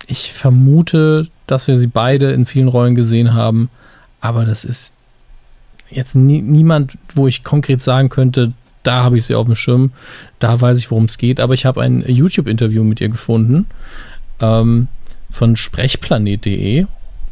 [0.07, 3.71] ich vermute, dass wir sie beide in vielen Rollen gesehen haben,
[4.21, 4.93] aber das ist
[5.89, 8.53] jetzt nie, niemand, wo ich konkret sagen könnte,
[8.83, 9.93] da habe ich sie auf dem Schirm,
[10.39, 13.67] da weiß ich, worum es geht, aber ich habe ein YouTube-Interview mit ihr gefunden
[14.41, 14.89] ähm,
[15.31, 16.87] von sprechplanet.de,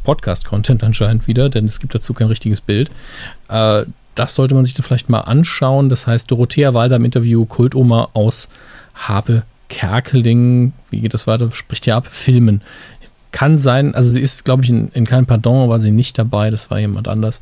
[0.05, 2.91] Podcast-Content anscheinend wieder, denn es gibt dazu kein richtiges Bild.
[3.49, 3.85] Äh,
[4.15, 5.89] das sollte man sich dann vielleicht mal anschauen.
[5.89, 8.49] Das heißt, Dorothea Walder im Interview Kultoma aus
[8.95, 11.51] Habe Kerkeling, wie geht das weiter?
[11.51, 12.61] Spricht ja ab, Filmen.
[13.31, 16.51] Kann sein, also sie ist, glaube ich, in, in keinem Pardon war sie nicht dabei,
[16.51, 17.41] das war jemand anders.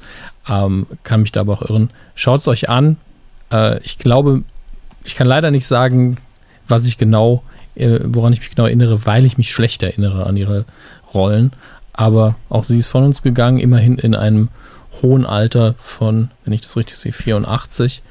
[0.48, 1.90] Ähm, kann mich da aber auch irren.
[2.14, 2.98] Schaut es euch an.
[3.50, 4.44] Äh, ich glaube,
[5.02, 6.18] ich kann leider nicht sagen,
[6.68, 7.42] was ich genau,
[7.74, 10.66] äh, woran ich mich genau erinnere, weil ich mich schlecht erinnere an ihre
[11.12, 11.50] Rollen.
[11.92, 14.50] Aber auch sie ist von uns gegangen, immerhin in einem
[15.02, 18.02] hohen Alter von, wenn ich das richtig sehe, 84.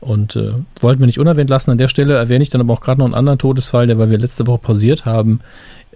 [0.00, 1.70] Und äh, wollten wir nicht unerwähnt lassen.
[1.70, 4.10] An der Stelle erwähne ich dann aber auch gerade noch einen anderen Todesfall, der, weil
[4.10, 5.40] wir letzte Woche pausiert haben,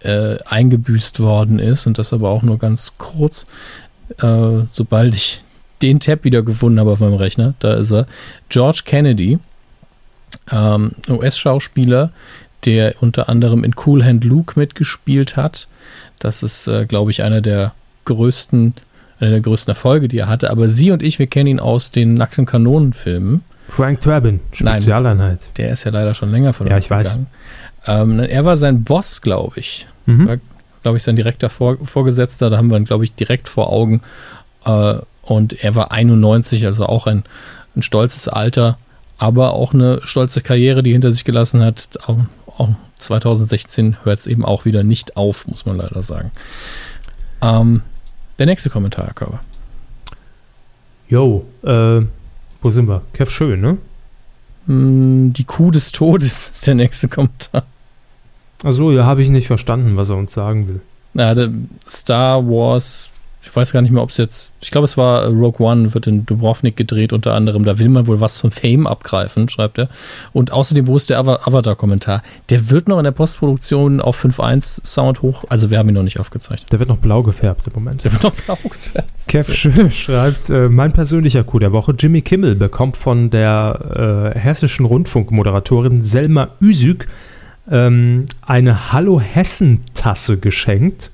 [0.02, 1.86] äh, eingebüßt worden ist.
[1.86, 3.47] Und das aber auch nur ganz kurz.
[4.18, 5.43] Äh, sobald ich
[5.82, 8.06] den Tab wieder gefunden habe auf meinem Rechner, da ist er.
[8.48, 9.39] George Kennedy,
[10.51, 12.10] ähm, US-Schauspieler,
[12.64, 15.68] der unter anderem in Cool Hand Luke mitgespielt hat.
[16.18, 17.74] Das ist, äh, glaube ich, einer der
[18.05, 18.74] größten,
[19.20, 20.51] einer der größten Erfolge, die er hatte.
[20.51, 23.43] Aber Sie und ich, wir kennen ihn aus den nackten Kanonenfilmen.
[23.69, 25.41] Frank Drabin, Spezialeinheit.
[25.41, 27.27] Nein, der ist ja leider schon länger von ja, uns ich gegangen.
[27.85, 28.01] Weiß.
[28.03, 29.86] Ähm, er war sein Boss, glaube ich.
[30.07, 30.28] Mhm.
[30.28, 30.36] War,
[30.82, 32.51] glaube ich, sein direkter Vor Vorgesetzter.
[32.51, 34.03] Da haben wir ihn, glaube ich, direkt vor Augen.
[34.65, 37.24] Äh, und er war 91, also auch ein,
[37.74, 38.78] ein stolzes Alter,
[39.16, 41.89] aber auch eine stolze Karriere, die hinter sich gelassen hat.
[42.07, 42.19] Auch,
[42.59, 42.69] auch
[42.99, 46.31] 2016 hört es eben auch wieder nicht auf, muss man leider sagen.
[47.41, 47.82] Ähm,
[48.39, 49.41] der nächste Kommentar, Herr Körber.
[51.09, 52.03] Jo, äh,
[52.65, 53.03] wo sind wir?
[53.12, 53.78] Kev Schön, ne?
[54.66, 57.65] Mm, Die Kuh des Todes ist der nächste Kommentar.
[58.62, 60.81] Achso, ja, habe ich nicht verstanden, was er uns sagen will.
[61.12, 61.51] Ja, der
[61.86, 63.11] Star Wars,
[63.44, 66.06] ich weiß gar nicht mehr, ob es jetzt, ich glaube, es war Rogue One, wird
[66.06, 67.64] in Dubrovnik gedreht unter anderem.
[67.64, 69.88] Da will man wohl was von Fame abgreifen, schreibt er.
[70.32, 72.22] Und außerdem, wo ist der Ava- Avatar-Kommentar?
[72.48, 76.02] Der wird noch in der Postproduktion auf 5.1 Sound hoch, also wir haben ihn noch
[76.02, 76.72] nicht aufgezeichnet.
[76.72, 78.04] Der wird noch blau gefärbt im Moment.
[78.04, 79.10] Der wird noch blau gefärbt.
[79.28, 84.38] Kev Schön schreibt, äh, mein persönlicher Coup der Woche, Jimmy Kimmel bekommt von der äh,
[84.38, 87.06] hessischen Rundfunkmoderatorin Selma Üsüg
[87.70, 91.10] ähm, eine Hallo Hessen-Tasse geschenkt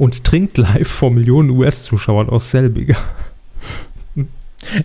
[0.00, 2.96] und trinkt live vor Millionen US-Zuschauern aus Selbiger.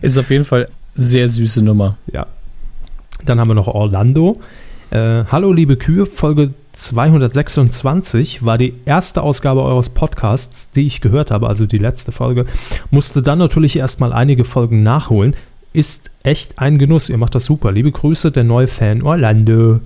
[0.02, 1.98] Ist auf jeden Fall sehr süße Nummer.
[2.12, 2.28] Ja.
[3.24, 4.42] Dann haben wir noch Orlando.
[4.92, 11.32] Äh, Hallo liebe Kühe, Folge 226 war die erste Ausgabe eures Podcasts, die ich gehört
[11.32, 12.46] habe, also die letzte Folge.
[12.92, 15.34] Musste dann natürlich erstmal einige Folgen nachholen.
[15.72, 17.72] Ist echt ein Genuss, ihr macht das super.
[17.72, 19.80] Liebe Grüße, der neue Fan Orlando.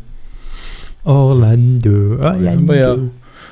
[1.03, 2.73] Orlando, Orlando.
[2.73, 2.97] ja.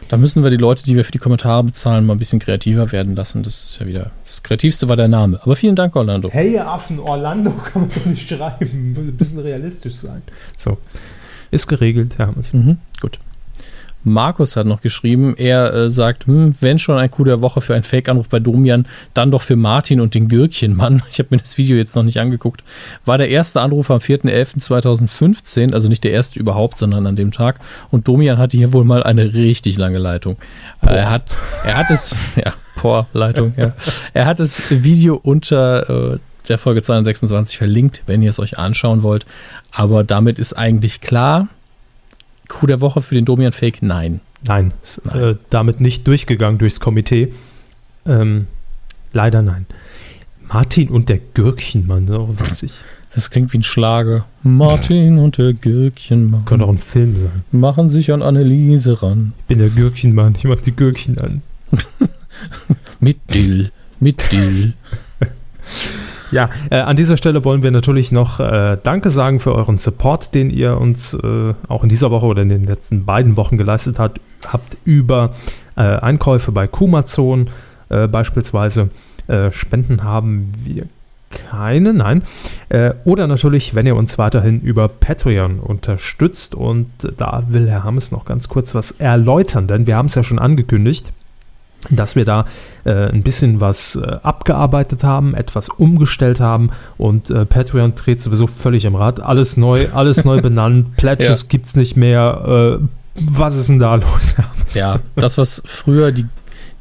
[0.09, 2.91] Da müssen wir die Leute, die wir für die Kommentare bezahlen, mal ein bisschen kreativer
[2.93, 3.43] werden lassen.
[3.43, 4.11] Das ist ja wieder.
[4.23, 5.39] Das Kreativste war der Name.
[5.43, 6.29] Aber vielen Dank, Orlando.
[6.31, 8.95] Hey ihr Affen, Orlando kann man doch nicht schreiben.
[8.97, 10.21] Ein bisschen realistisch sein.
[10.57, 10.77] So.
[11.51, 12.53] Ist geregelt, Hermes.
[12.53, 13.19] Mhm, gut.
[14.03, 17.73] Markus hat noch geschrieben, er äh, sagt, hm, wenn schon ein Coup der Woche für
[17.73, 21.03] einen Fake-Anruf bei Domian, dann doch für Martin und den Gürkchenmann.
[21.11, 22.63] Ich habe mir das Video jetzt noch nicht angeguckt.
[23.05, 27.59] War der erste Anruf am 4.11.2015, also nicht der erste überhaupt, sondern an dem Tag.
[27.89, 30.37] Und Domian hatte hier wohl mal eine richtig lange Leitung.
[30.85, 33.73] Äh, er hat, er hat es, ja, boah, Leitung, ja.
[34.13, 36.19] Er hat das Video unter äh,
[36.49, 39.25] der Folge 226 verlinkt, wenn ihr es euch anschauen wollt.
[39.71, 41.47] Aber damit ist eigentlich klar,
[42.47, 43.81] Coup der Woche für den Domian Fake?
[43.81, 44.19] Nein.
[44.43, 45.23] Nein, ist Nein.
[45.23, 47.33] Äh, damit nicht durchgegangen durchs Komitee.
[48.05, 48.47] Ähm,
[49.13, 49.65] leider nein.
[50.47, 52.71] Martin und der Gürkchenmann, so witzig.
[53.15, 54.25] Das klingt wie ein Schlager.
[54.43, 57.43] Martin und der Gürkchenmann Könnte auch ein Film sein.
[57.51, 59.33] machen sich an Anneliese ran.
[59.39, 61.41] Ich bin der Gürkchenmann, ich mach die Gürkchen an.
[62.99, 64.73] Mit Dill, mit Dill.
[66.31, 70.33] Ja, äh, an dieser Stelle wollen wir natürlich noch äh, Danke sagen für euren Support,
[70.33, 73.99] den ihr uns äh, auch in dieser Woche oder in den letzten beiden Wochen geleistet
[73.99, 75.31] habt, habt über
[75.77, 77.49] äh, Einkäufe bei Kumazon
[77.89, 78.89] äh, beispielsweise.
[79.27, 80.85] Äh, Spenden haben wir
[81.29, 82.23] keine, nein.
[83.03, 86.55] oder natürlich, wenn ihr uns weiterhin über Patreon unterstützt.
[86.55, 86.87] Und
[87.17, 90.39] da will Herr Hammes noch ganz kurz was erläutern, denn wir haben es ja schon
[90.39, 91.11] angekündigt
[91.89, 92.45] dass wir da
[92.85, 98.47] äh, ein bisschen was äh, abgearbeitet haben, etwas umgestellt haben und äh, Patreon dreht sowieso
[98.47, 99.19] völlig im Rad.
[99.19, 101.59] Alles neu, alles neu benannt, Pledges ja.
[101.63, 102.79] es nicht mehr.
[102.79, 104.35] Äh, was ist denn da los?
[104.73, 106.25] ja, das, was früher die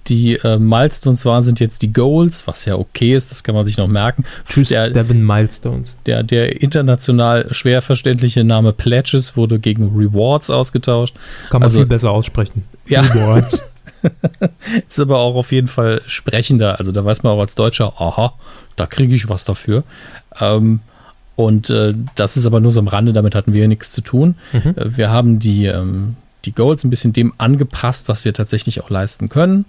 [0.09, 3.65] die äh, Milestones waren, sind jetzt die Goals, was ja okay ist, das kann man
[3.65, 4.25] sich noch merken.
[4.49, 5.97] Tschüss, der, Devin Milestones.
[6.07, 11.17] Der, der international schwer verständliche Name Pledges wurde gegen Rewards ausgetauscht.
[11.51, 12.63] Kann man also, viel besser aussprechen.
[12.87, 13.01] Ja.
[13.01, 13.61] Rewards.
[14.89, 16.79] ist aber auch auf jeden Fall sprechender.
[16.79, 18.35] Also da weiß man auch als Deutscher, aha,
[18.77, 19.85] da kriege ich was dafür.
[20.41, 20.81] Ähm,
[21.35, 24.37] und äh, das ist aber nur so am Rande, damit hatten wir nichts zu tun.
[24.53, 24.75] Mhm.
[24.77, 28.91] Äh, wir haben die, ähm, die Goals ein bisschen dem angepasst, was wir tatsächlich auch
[28.91, 29.67] leisten können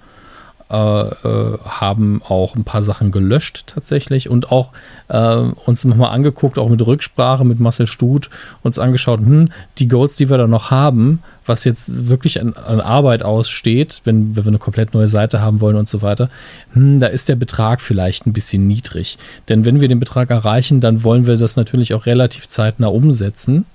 [0.69, 4.71] äh, äh, haben auch ein paar Sachen gelöscht tatsächlich und auch
[5.07, 5.35] äh,
[5.65, 8.29] uns nochmal angeguckt, auch mit Rücksprache mit Marcel Stut,
[8.63, 12.81] uns angeschaut, hm, die Goals, die wir da noch haben, was jetzt wirklich an, an
[12.81, 16.29] Arbeit aussteht, wenn, wenn, wir eine komplett neue Seite haben wollen und so weiter,
[16.73, 19.17] hm, da ist der Betrag vielleicht ein bisschen niedrig.
[19.47, 23.65] Denn wenn wir den Betrag erreichen, dann wollen wir das natürlich auch relativ zeitnah umsetzen.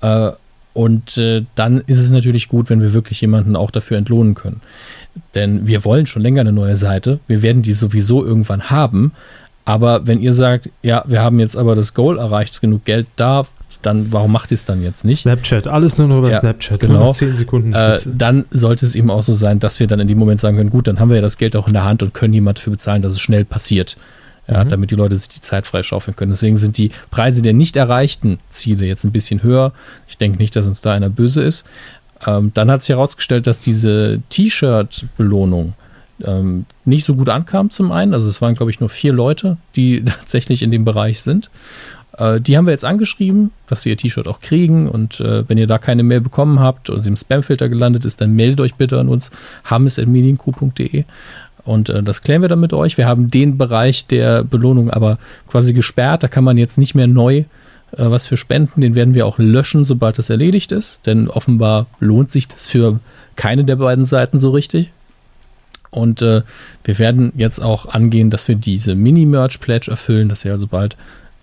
[0.00, 0.30] Äh,
[0.72, 4.60] und äh, dann ist es natürlich gut, wenn wir wirklich jemanden auch dafür entlohnen können.
[5.34, 7.18] Denn wir wollen schon länger eine neue Seite.
[7.26, 9.12] Wir werden die sowieso irgendwann haben.
[9.64, 13.42] Aber wenn ihr sagt, ja, wir haben jetzt aber das Goal erreicht, genug Geld da,
[13.82, 15.22] dann warum macht ihr es dann jetzt nicht?
[15.22, 17.04] Snapchat, alles nur noch über ja, Snapchat, genau.
[17.04, 17.72] nur 10 Sekunden.
[17.72, 20.56] Äh, dann sollte es eben auch so sein, dass wir dann in dem Moment sagen
[20.56, 22.58] können, gut, dann haben wir ja das Geld auch in der Hand und können jemand
[22.58, 23.96] dafür bezahlen, dass es schnell passiert
[24.50, 24.68] ja, mhm.
[24.68, 26.32] damit die Leute sich die Zeit freischaufeln können.
[26.32, 29.72] Deswegen sind die Preise der nicht erreichten Ziele jetzt ein bisschen höher.
[30.08, 31.66] Ich denke nicht, dass uns da einer böse ist.
[32.26, 35.74] Ähm, dann hat sich herausgestellt, dass diese T-Shirt-Belohnung
[36.24, 38.12] ähm, nicht so gut ankam zum einen.
[38.12, 41.50] Also es waren, glaube ich, nur vier Leute, die tatsächlich in dem Bereich sind.
[42.18, 44.88] Äh, die haben wir jetzt angeschrieben, dass sie ihr T-Shirt auch kriegen.
[44.88, 48.20] Und äh, wenn ihr da keine Mail bekommen habt und sie im Spamfilter gelandet ist,
[48.20, 49.30] dann meldet euch bitte an uns,
[49.64, 51.04] hames.medienku.de.
[51.64, 52.96] Und äh, das klären wir dann mit euch.
[52.96, 55.18] Wir haben den Bereich der Belohnung aber
[55.48, 56.22] quasi gesperrt.
[56.22, 57.44] Da kann man jetzt nicht mehr neu äh,
[57.96, 58.80] was für spenden.
[58.80, 61.06] Den werden wir auch löschen, sobald das erledigt ist.
[61.06, 63.00] Denn offenbar lohnt sich das für
[63.36, 64.90] keine der beiden Seiten so richtig.
[65.90, 66.42] Und äh,
[66.84, 70.96] wir werden jetzt auch angehen, dass wir diese Mini-Merch-Pledge erfüllen, dass wir also bald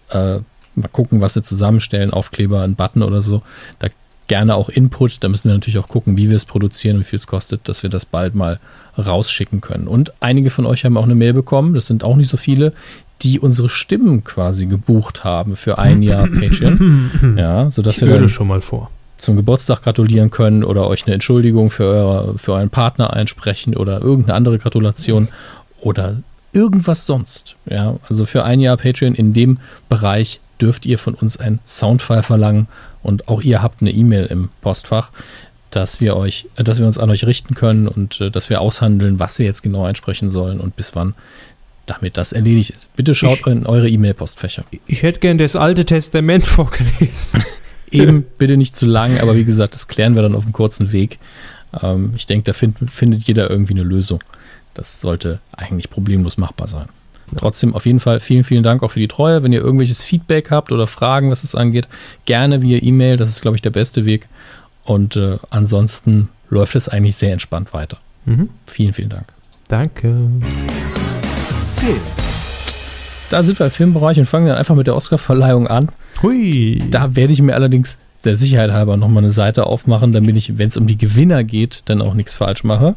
[0.10, 0.40] äh,
[0.76, 3.42] mal gucken, was wir zusammenstellen, Aufkleber, einen Button oder so.
[3.80, 3.90] Da
[4.28, 5.24] gerne auch Input.
[5.24, 7.68] Da müssen wir natürlich auch gucken, wie wir es produzieren und wie viel es kostet,
[7.68, 8.60] dass wir das bald mal
[8.98, 9.88] rausschicken können.
[9.88, 12.74] Und einige von euch haben auch eine Mail bekommen, das sind auch nicht so viele,
[13.22, 17.36] die unsere Stimmen quasi gebucht haben für ein Jahr Patreon.
[17.38, 18.92] Ja, sodass ich wir dann schon mal vor.
[19.18, 24.02] zum Geburtstag gratulieren können oder euch eine Entschuldigung für, eure, für euren Partner einsprechen oder
[24.02, 25.30] irgendeine andere Gratulation
[25.82, 26.18] oder
[26.54, 27.56] irgendwas sonst.
[27.66, 29.60] Ja, also für ein Jahr Patreon in dem
[29.90, 32.68] Bereich dürft ihr von uns ein Soundfile verlangen
[33.04, 35.12] und auch ihr habt eine E-Mail im Postfach,
[35.70, 38.62] dass wir euch, äh, dass wir uns an euch richten können und äh, dass wir
[38.62, 41.14] aushandeln, was wir jetzt genau einsprechen sollen und bis wann,
[41.86, 42.96] damit das erledigt ist.
[42.96, 44.64] Bitte schaut ich, in eure E-Mail-Postfächer.
[44.88, 47.44] Ich hätte gern das Alte Testament vorgelesen.
[47.90, 50.92] Eben, bitte nicht zu lang, aber wie gesagt, das klären wir dann auf einem kurzen
[50.92, 51.20] Weg.
[51.82, 54.20] Ähm, ich denke, da find, findet jeder irgendwie eine Lösung.
[54.74, 56.88] Das sollte eigentlich problemlos machbar sein.
[57.36, 59.44] Trotzdem auf jeden Fall vielen, vielen Dank auch für die Treue.
[59.44, 61.88] Wenn ihr irgendwelches Feedback habt oder Fragen, was es angeht,
[62.26, 63.18] gerne via E-Mail.
[63.18, 64.28] Das ist, glaube ich, der beste Weg.
[64.86, 67.98] Und äh, ansonsten läuft es eigentlich sehr entspannt weiter.
[68.26, 68.50] Mhm.
[68.66, 69.26] Vielen, vielen Dank.
[69.68, 70.16] Danke.
[71.76, 72.00] Film.
[73.30, 75.90] Da sind wir im Filmbereich und fangen dann einfach mit der Oscarverleihung an.
[76.24, 76.82] Hui.
[76.90, 80.70] Da werde ich mir allerdings der Sicherheit halber nochmal eine Seite aufmachen, damit ich, wenn
[80.70, 82.96] es um die Gewinner geht, dann auch nichts falsch mache.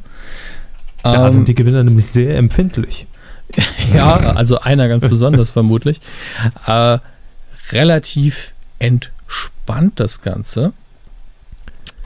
[1.03, 3.07] Da ähm, sind die Gewinner nämlich sehr empfindlich.
[3.95, 6.01] ja, also einer ganz besonders vermutlich.
[6.67, 6.99] Äh,
[7.73, 10.73] relativ entspannt das Ganze.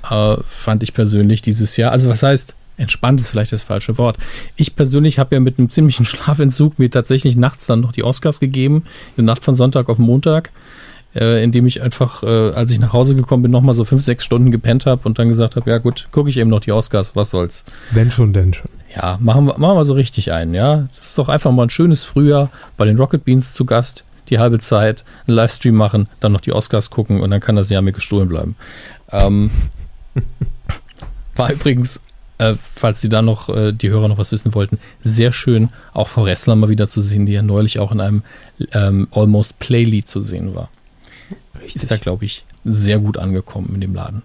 [0.09, 1.93] Äh, fand ich persönlich dieses Jahr.
[1.93, 4.19] Also was heißt, entspannt ist vielleicht das falsche Wort.
[4.57, 8.41] Ich persönlich habe ja mit einem ziemlichen Schlafentzug mir tatsächlich nachts dann noch die Oscars
[8.41, 8.85] gegeben.
[9.17, 10.51] Die Nacht von Sonntag auf Montag
[11.15, 14.25] äh, indem ich einfach, äh, als ich nach Hause gekommen bin, nochmal so fünf, sechs
[14.25, 17.15] Stunden gepennt habe und dann gesagt habe, ja gut, gucke ich eben noch die Oscars,
[17.17, 17.65] was soll's.
[17.91, 18.71] Wenn schon, denn schon.
[18.95, 20.89] Ja, machen wir, machen wir so richtig ein, ja.
[20.95, 24.39] Das ist doch einfach mal ein schönes Frühjahr bei den Rocket Beans zu Gast, die
[24.39, 27.83] halbe Zeit, einen Livestream machen, dann noch die Oscars gucken und dann kann das Jahr
[27.83, 28.57] mir gestohlen bleiben.
[29.11, 29.51] Ähm,
[31.37, 32.01] war übrigens
[32.39, 36.09] äh, falls Sie da noch, äh, die Hörer noch was wissen wollten, sehr schön, auch
[36.09, 38.23] Frau Ressler mal wieder zu sehen, die ja neulich auch in einem
[38.73, 40.69] ähm, Almost Playlied zu sehen war.
[41.65, 41.83] Richtig.
[41.83, 44.23] Ist da, glaube ich, sehr gut angekommen in dem Laden.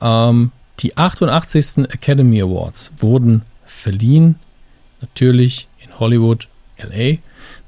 [0.00, 0.50] Ähm,
[0.80, 1.84] die 88.
[1.90, 4.36] Academy Awards wurden verliehen,
[5.00, 7.18] natürlich in Hollywood, LA.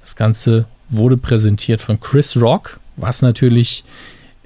[0.00, 3.84] Das Ganze wurde präsentiert von Chris Rock, was natürlich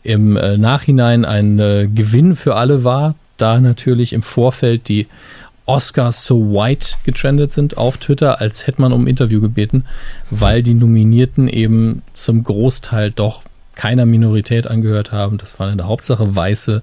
[0.02, 5.06] im äh, Nachhinein ein äh, Gewinn für alle war, da natürlich im Vorfeld die
[5.66, 9.85] Oscars so white getrendet sind auf Twitter, als hätte man um Interview gebeten,
[10.30, 13.43] weil die Nominierten eben zum Großteil doch
[13.79, 15.39] keiner Minorität angehört haben.
[15.39, 16.83] Das waren in der Hauptsache Weiße.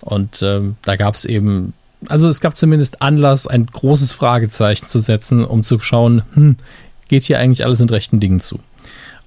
[0.00, 1.72] Und ähm, da gab es eben,
[2.08, 6.56] also es gab zumindest Anlass, ein großes Fragezeichen zu setzen, um zu schauen, hm,
[7.08, 8.58] geht hier eigentlich alles in rechten Dingen zu.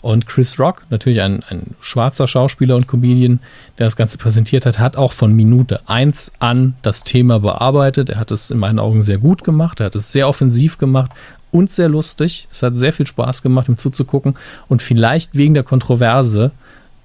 [0.01, 3.39] Und Chris Rock, natürlich ein, ein schwarzer Schauspieler und Comedian,
[3.79, 8.09] der das Ganze präsentiert hat, hat auch von Minute 1 an das Thema bearbeitet.
[8.11, 11.11] Er hat es in meinen Augen sehr gut gemacht, er hat es sehr offensiv gemacht
[11.51, 12.47] und sehr lustig.
[12.51, 14.35] Es hat sehr viel Spaß gemacht, ihm zuzugucken.
[14.67, 16.51] Und vielleicht wegen der Kontroverse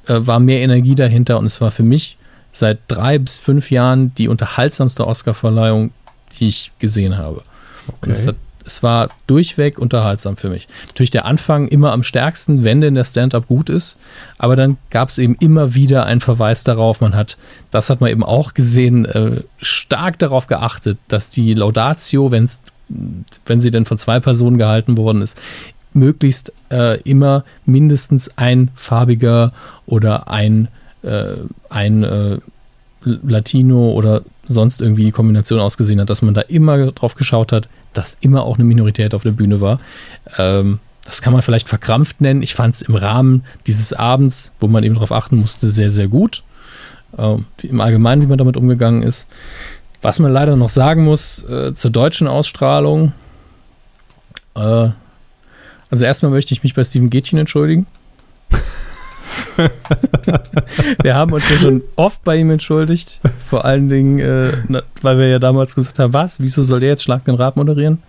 [0.07, 2.16] äh, war mehr Energie dahinter und es war für mich
[2.51, 5.91] seit drei bis fünf Jahren die unterhaltsamste Oscarverleihung,
[6.39, 7.43] die ich gesehen habe.
[7.89, 7.97] Okay.
[8.03, 10.69] Und es hat es war durchweg unterhaltsam für mich.
[10.89, 13.99] Natürlich der Anfang immer am stärksten, wenn denn der Stand-up gut ist,
[14.39, 17.01] aber dann gab es eben immer wieder einen Verweis darauf.
[17.01, 17.37] Man hat,
[17.70, 22.62] das hat man eben auch gesehen, äh, stark darauf geachtet, dass die Laudatio, wenn's,
[23.47, 25.41] wenn sie denn von zwei Personen gehalten worden ist,
[25.94, 29.52] möglichst äh, immer mindestens ein farbiger
[29.86, 30.69] oder ein,
[31.02, 31.35] äh,
[31.69, 32.39] ein äh,
[33.05, 37.69] Latino oder sonst irgendwie die Kombination ausgesehen hat, dass man da immer drauf geschaut hat,
[37.93, 39.81] dass immer auch eine Minorität auf der Bühne war.
[40.39, 42.43] Ähm, das kann man vielleicht verkrampft nennen.
[42.43, 46.09] Ich fand es im Rahmen dieses Abends, wo man eben darauf achten musste, sehr, sehr
[46.09, 46.44] gut.
[47.19, 49.27] Ähm, Im Allgemeinen, wie man damit umgegangen ist.
[50.01, 53.12] Was man leider noch sagen muss äh, zur deutschen Ausstrahlung.
[54.55, 54.90] Äh,
[55.93, 57.86] also erstmal möchte ich mich bei Steven Gätchen entschuldigen.
[61.02, 63.20] wir haben uns ja schon oft bei ihm entschuldigt.
[63.44, 64.52] Vor allen Dingen, äh,
[65.02, 68.02] weil wir ja damals gesagt haben, was, wieso soll der jetzt Schlag den Rab moderieren?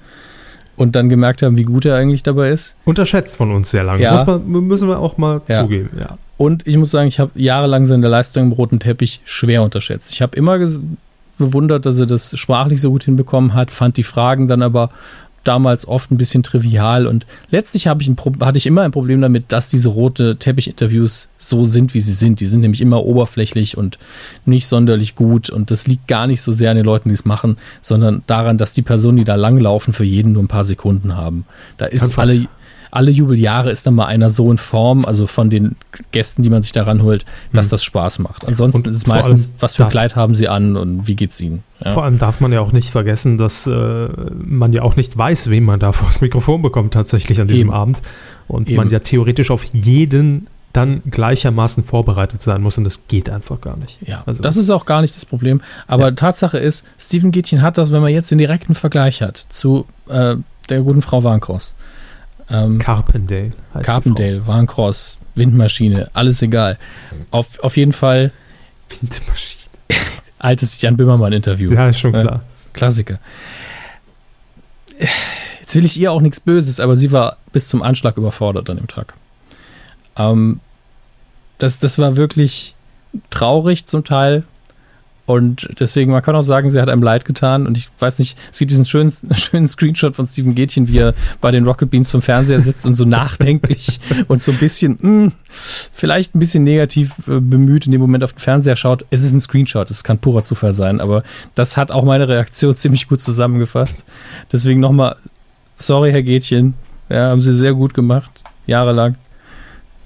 [0.77, 2.77] Und dann gemerkt haben, wie gut er eigentlich dabei ist.
[2.85, 4.01] Unterschätzt von uns sehr lange.
[4.01, 4.23] Ja.
[4.23, 5.59] Man, müssen wir auch mal ja.
[5.59, 5.89] zugeben.
[5.99, 6.17] Ja.
[6.37, 10.09] Und ich muss sagen, ich habe jahrelang seine Leistung im roten Teppich schwer unterschätzt.
[10.13, 10.57] Ich habe immer
[11.37, 14.89] bewundert, dass er das sprachlich so gut hinbekommen hat, fand die Fragen dann aber
[15.43, 19.51] damals oft ein bisschen trivial und letztlich ich ein, hatte ich immer ein Problem damit,
[19.51, 22.39] dass diese rote Teppich-Interviews so sind, wie sie sind.
[22.39, 23.99] Die sind nämlich immer oberflächlich und
[24.45, 27.25] nicht sonderlich gut und das liegt gar nicht so sehr an den Leuten, die es
[27.25, 31.15] machen, sondern daran, dass die Personen, die da langlaufen, für jeden nur ein paar Sekunden
[31.15, 31.45] haben.
[31.77, 32.47] Da ist alle
[32.93, 35.75] alle Jubeljahre ist dann mal einer so in Form, also von den
[36.11, 37.71] Gästen, die man sich daran holt, dass mhm.
[37.71, 38.47] das Spaß macht.
[38.47, 41.63] Ansonsten und ist es meistens, was für Kleid haben sie an und wie geht's ihnen.
[41.83, 41.91] Ja.
[41.91, 45.49] Vor allem darf man ja auch nicht vergessen, dass äh, man ja auch nicht weiß,
[45.49, 47.75] wem man da vor das Mikrofon bekommt tatsächlich an diesem Eben.
[47.75, 48.01] Abend.
[48.47, 48.77] Und Eben.
[48.77, 53.77] man ja theoretisch auf jeden dann gleichermaßen vorbereitet sein muss und das geht einfach gar
[53.77, 53.99] nicht.
[54.01, 55.61] Ja, also, das ist auch gar nicht das Problem.
[55.87, 56.11] Aber ja.
[56.11, 60.35] Tatsache ist, Steven Gätchen hat das, wenn man jetzt den direkten Vergleich hat zu äh,
[60.69, 61.75] der guten Frau Warncross.
[62.49, 66.77] Ähm, Carpendale heißt Carpendale, Warncross, Windmaschine, alles egal.
[67.31, 68.31] Auf, auf jeden Fall.
[68.89, 69.63] Windmaschine.
[70.39, 71.71] altes Jan Böhmermann-Interview.
[71.71, 72.35] Ja, ist schon klar.
[72.35, 73.19] Äh, Klassiker.
[75.59, 78.77] Jetzt will ich ihr auch nichts Böses, aber sie war bis zum Anschlag überfordert an
[78.77, 79.13] dem Tag.
[80.17, 80.59] Ähm,
[81.57, 82.75] das, das war wirklich
[83.29, 84.43] traurig zum Teil,
[85.25, 87.65] und deswegen, man kann auch sagen, sie hat einem leid getan.
[87.65, 91.13] Und ich weiß nicht, es gibt diesen schönen, schönen Screenshot von Steven Gätchen, wie er
[91.39, 95.01] bei den Rocket Beans vom Fernseher sitzt und so nachdenklich und so ein bisschen, mh,
[95.01, 95.31] hm,
[95.93, 99.05] vielleicht ein bisschen negativ äh, bemüht in dem Moment auf den Fernseher schaut.
[99.11, 101.23] Es ist ein Screenshot, es kann purer Zufall sein, aber
[101.55, 104.03] das hat auch meine Reaktion ziemlich gut zusammengefasst.
[104.51, 105.15] Deswegen nochmal,
[105.77, 106.73] sorry, Herr Gätchen,
[107.07, 109.15] ja, haben Sie sehr gut gemacht, jahrelang.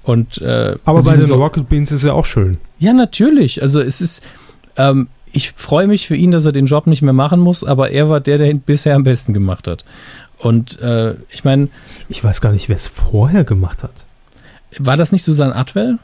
[0.04, 2.58] Und, äh, aber bei den Rocket Beans ist ja auch schön.
[2.78, 3.60] Ja, natürlich.
[3.60, 4.22] Also es ist,
[4.78, 7.90] ähm, ich freue mich für ihn, dass er den Job nicht mehr machen muss, aber
[7.90, 9.84] er war der, der ihn bisher am besten gemacht hat.
[10.38, 11.68] Und äh, ich meine.
[12.08, 14.04] Ich weiß gar nicht, wer es vorher gemacht hat.
[14.78, 15.98] War das nicht Susanne Atwell?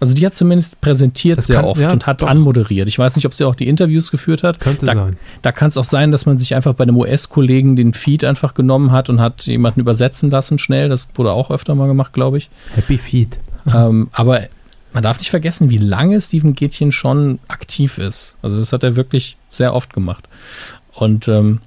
[0.00, 2.28] Also die hat zumindest präsentiert das sehr kann, oft ja, und hat doch.
[2.28, 2.86] anmoderiert.
[2.86, 4.60] Ich weiß nicht, ob sie auch die Interviews geführt hat.
[4.60, 5.16] Könnte da, sein.
[5.42, 8.54] Da kann es auch sein, dass man sich einfach bei einem US-Kollegen den Feed einfach
[8.54, 10.88] genommen hat und hat jemanden übersetzen lassen schnell.
[10.88, 12.48] Das wurde auch öfter mal gemacht, glaube ich.
[12.76, 13.40] Happy Feed.
[13.66, 14.42] Ähm, aber
[14.98, 18.36] man darf nicht vergessen, wie lange Steven Gätchen schon aktiv ist.
[18.42, 20.28] Also das hat er wirklich sehr oft gemacht.
[20.92, 21.60] Und ähm,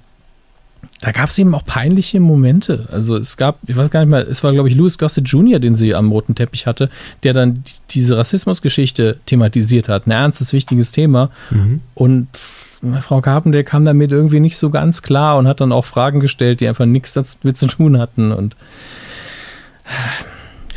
[1.00, 2.90] da gab es eben auch peinliche Momente.
[2.92, 5.60] Also es gab, ich weiß gar nicht mehr, es war, glaube ich, Louis Gossett Jr.,
[5.60, 6.90] den sie am roten Teppich hatte,
[7.22, 10.06] der dann diese Rassismusgeschichte thematisiert hat.
[10.06, 11.30] Ein ernstes, wichtiges Thema.
[11.48, 11.80] Mhm.
[11.94, 12.28] Und
[13.00, 16.60] Frau Carpenter kam damit irgendwie nicht so ganz klar und hat dann auch Fragen gestellt,
[16.60, 18.30] die einfach nichts damit zu tun hatten.
[18.30, 18.58] Und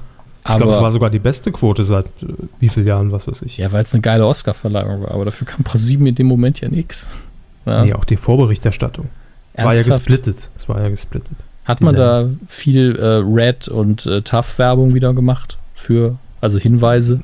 [0.47, 2.27] Ich glaube, es war sogar die beste Quote seit äh,
[2.59, 3.57] wie vielen Jahren, was weiß ich.
[3.57, 6.69] ja, weil es eine geile Oscar-Verleihung war, aber dafür kam ProSieben in dem Moment ja
[6.69, 7.17] nichts.
[7.65, 7.85] Ja.
[7.85, 9.09] Nee, auch die Vorberichterstattung.
[9.53, 10.05] War ja Ernsthaft?
[10.05, 10.49] gesplittet.
[10.57, 11.37] Es war ja gesplittet.
[11.65, 17.21] Hat man da viel äh, Red und äh, Tough Werbung wieder gemacht für, also Hinweise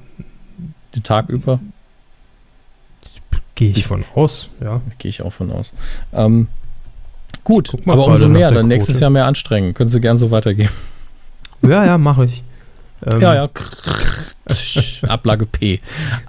[0.95, 1.59] den Tag über?
[3.55, 4.81] Gehe ich von aus, ja.
[4.99, 5.73] Gehe ich auch von aus.
[6.13, 6.47] Ähm,
[7.43, 9.01] gut, aber umso mehr, dann nächstes Quote.
[9.05, 9.73] Jahr mehr anstrengen.
[9.73, 10.69] Können Sie gern so weitergeben.
[11.63, 12.43] Ja, ja, mache ich.
[13.03, 13.49] Ähm, ja, ja.
[15.07, 15.81] Ablage P.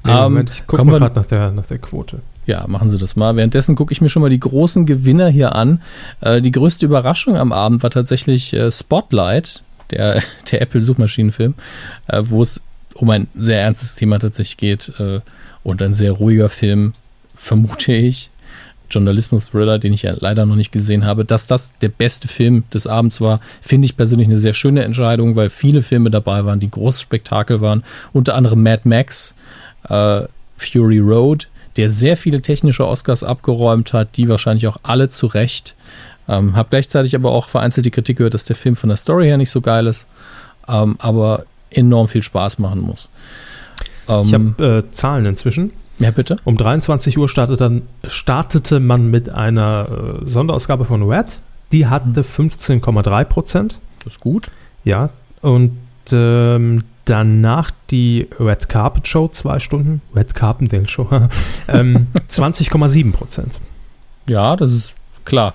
[0.05, 2.21] Nee, Ähm, Moment, ich gucke mal gerade nach der, nach der Quote.
[2.49, 3.37] Ja, machen Sie das mal.
[3.37, 5.83] Währenddessen gucke ich mir schon mal die großen Gewinner hier an.
[6.23, 11.53] Äh, die größte Überraschung am Abend war tatsächlich äh, Spotlight, der, der Apple-Suchmaschinenfilm,
[12.07, 12.63] äh, wo es
[12.95, 15.21] um ein sehr ernstes Thema tatsächlich geht äh,
[15.63, 16.95] und ein sehr ruhiger Film,
[17.35, 18.31] vermute ich.
[18.91, 21.27] Journalismus-Thriller, den ich ja leider noch nicht gesehen habe.
[21.27, 25.37] Dass das der beste Film des Abends war, finde ich persönlich eine sehr schöne Entscheidung,
[25.37, 27.85] weil viele Filme dabei waren, die großes Spektakel waren.
[28.15, 29.35] Unter anderem Mad Max,
[29.91, 30.23] äh,
[30.57, 35.77] Fury Road, der sehr viele technische Oscars abgeräumt hat, die wahrscheinlich auch alle zu Recht.
[36.29, 39.27] Ähm, hab gleichzeitig aber auch vereinzelt die Kritik gehört, dass der Film von der Story
[39.27, 40.07] her nicht so geil ist,
[40.69, 43.11] ähm, aber enorm viel Spaß machen muss.
[44.09, 45.73] Ähm, Ich habe äh, Zahlen inzwischen.
[45.99, 46.37] ja, bitte.
[46.45, 49.87] Um 23 Uhr startete, dann, startete man mit einer
[50.25, 51.39] äh, Sonderausgabe von Red.
[51.73, 53.79] Die hatte 15,3 Prozent.
[54.05, 54.51] Das ist gut.
[54.85, 55.11] Ja.
[55.43, 55.79] Und
[56.13, 60.03] ähm, danach die Red Carpet Show, zwei Stunden.
[60.15, 61.09] Red Carpendale Show.
[61.69, 63.59] ähm, 20,7 Prozent.
[64.27, 64.95] Ja, das ist
[65.25, 65.55] klar.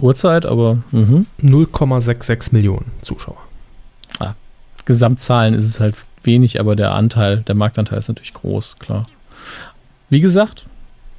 [0.00, 1.26] Uhrzeit, aber mhm.
[1.42, 3.38] 0,66 Millionen Zuschauer.
[4.88, 9.06] Gesamtzahlen ist es halt wenig, aber der Anteil, der Marktanteil ist natürlich groß, klar.
[10.08, 10.64] Wie gesagt,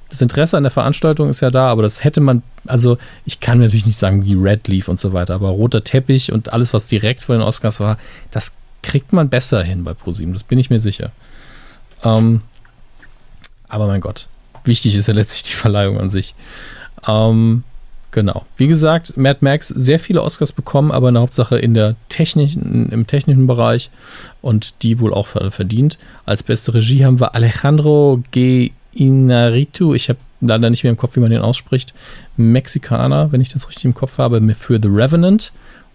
[0.10, 3.60] das Interesse an der Veranstaltung ist ja da, aber das hätte man, also ich kann
[3.60, 6.88] natürlich nicht sagen, wie Red lief und so weiter, aber roter Teppich und alles, was
[6.88, 8.00] direkt vor den Oscars war,
[8.32, 11.12] das kriegt man besser hin bei ProSieben, das bin ich mir sicher.
[12.04, 12.42] Ähm,
[13.68, 14.28] aber mein Gott,
[14.64, 16.36] wichtig ist ja letztlich die Verleihung an sich.
[17.08, 17.64] Ähm,
[18.12, 18.46] genau.
[18.58, 22.90] Wie gesagt, Mad Max sehr viele Oscars bekommen, aber in der Hauptsache in der technischen,
[22.90, 23.90] im technischen Bereich
[24.42, 25.98] und die wohl auch ver- verdient.
[26.26, 28.72] Als beste Regie haben wir Alejandro G.
[28.92, 29.94] Inarritu.
[29.94, 31.94] Ich habe leider nicht mehr im Kopf, wie man den ausspricht.
[32.38, 35.52] Mexikaner, wenn ich das richtig im Kopf habe, für The Revenant,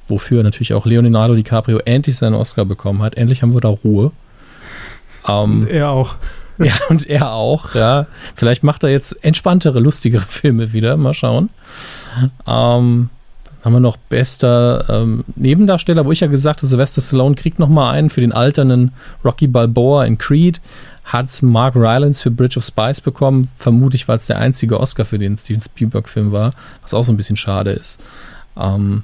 [0.08, 3.16] wofür natürlich auch Leonardo DiCaprio endlich seinen Oscar bekommen hat.
[3.16, 4.12] Endlich haben wir da Ruhe.
[5.26, 6.16] Ähm, Er auch.
[6.58, 8.06] ja, und er auch, ja.
[8.36, 10.96] Vielleicht macht er jetzt entspanntere, lustigere Filme wieder.
[10.96, 11.50] Mal schauen.
[12.46, 13.10] Ähm,
[13.64, 17.58] dann haben wir noch bester ähm, Nebendarsteller, wo ich ja gesagt habe, Sylvester Stallone kriegt
[17.58, 18.92] noch mal einen für den alternden
[19.24, 20.60] Rocky Balboa in Creed.
[21.04, 25.18] Hat Mark Rylance für Bridge of Spies bekommen, vermutlich, weil es der einzige Oscar für
[25.18, 26.52] den Steven Spielberg-Film war,
[26.82, 28.02] was auch so ein bisschen schade ist.
[28.56, 29.02] Ähm,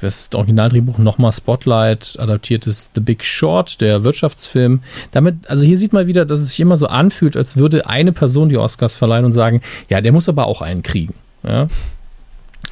[0.00, 4.82] das Originaldrehbuch nochmal Spotlight, adaptiertes The Big Short, der Wirtschaftsfilm.
[5.10, 8.12] Damit, also hier sieht man wieder, dass es sich immer so anfühlt, als würde eine
[8.12, 11.14] Person die Oscars verleihen und sagen, ja, der muss aber auch einen kriegen.
[11.42, 11.68] Ja?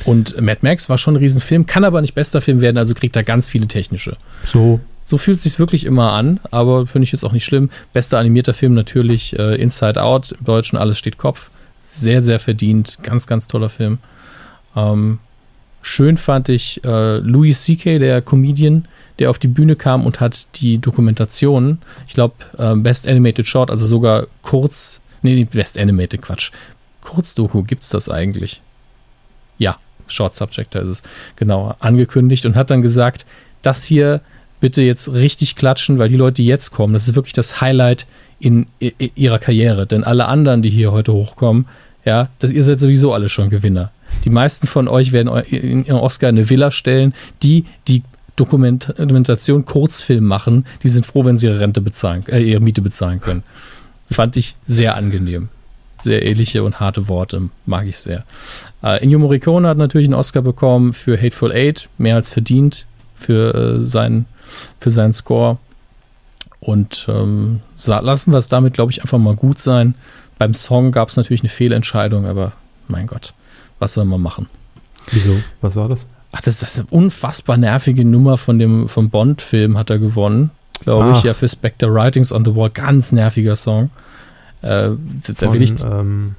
[0.04, 3.16] Und Mad Max war schon ein Riesenfilm, kann aber nicht bester Film werden, also kriegt
[3.16, 4.16] er ganz viele technische.
[4.46, 4.80] So.
[5.06, 7.68] So fühlt es sich wirklich immer an, aber finde ich jetzt auch nicht schlimm.
[7.92, 11.50] Bester animierter Film natürlich äh, Inside Out, im Deutschen Alles steht Kopf.
[11.78, 13.98] Sehr, sehr verdient, ganz, ganz toller Film.
[14.74, 15.18] Ähm,
[15.84, 18.88] schön fand ich äh, Louis C.K., der Comedian,
[19.18, 21.78] der auf die Bühne kam und hat die Dokumentation,
[22.08, 26.50] ich glaube, äh, Best Animated Short, also sogar kurz, nee, Best Animated, Quatsch.
[27.02, 28.62] Kurzdoku, gibt's das eigentlich?
[29.58, 31.02] Ja, Short Subject, da ist es
[31.36, 33.26] genau angekündigt und hat dann gesagt,
[33.60, 34.22] das hier
[34.60, 38.06] bitte jetzt richtig klatschen, weil die Leute, die jetzt kommen, das ist wirklich das Highlight
[38.40, 39.86] in, in ihrer Karriere.
[39.86, 41.66] Denn alle anderen, die hier heute hochkommen,
[42.06, 43.90] ja, das, ihr seid sowieso alle schon Gewinner.
[44.24, 48.02] Die meisten von euch werden in ihren Oscar eine Villa stellen, die die
[48.36, 53.20] Dokumentation Kurzfilm machen, die sind froh, wenn sie ihre Rente bezahlen, äh, ihre Miete bezahlen
[53.20, 53.44] können.
[54.10, 55.48] Fand ich sehr angenehm.
[56.00, 58.24] Sehr ehrliche und harte Worte, mag ich sehr.
[58.82, 63.54] Äh, Ennio Morricone hat natürlich einen Oscar bekommen für Hateful Eight, mehr als verdient für,
[63.54, 64.26] äh, seinen,
[64.80, 65.58] für seinen Score.
[66.58, 69.94] Und ähm, lassen wir es damit, glaube ich, einfach mal gut sein.
[70.38, 72.52] Beim Song gab es natürlich eine Fehlentscheidung, aber
[72.88, 73.34] mein Gott,
[73.78, 74.48] was soll man machen?
[75.10, 75.36] Wieso?
[75.60, 76.06] Was war das?
[76.32, 80.50] Ach, das, das ist eine unfassbar nervige Nummer von dem vom Bond-Film hat er gewonnen,
[80.80, 82.70] glaube ich, ja, für Spectre Writings on the Wall.
[82.70, 83.90] Ganz nerviger Song.
[84.62, 84.90] Äh,
[85.38, 86.34] da will ich ähm,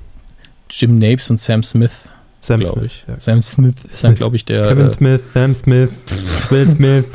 [0.69, 2.09] Jim Napes und Sam Smith,
[2.41, 3.05] Sam glaube Smith, ich.
[3.07, 3.19] ja.
[3.19, 6.03] Sam Smith ist dann, glaube ich, der Kevin äh, Smith, Sam Smith,
[6.49, 7.05] Will Smith.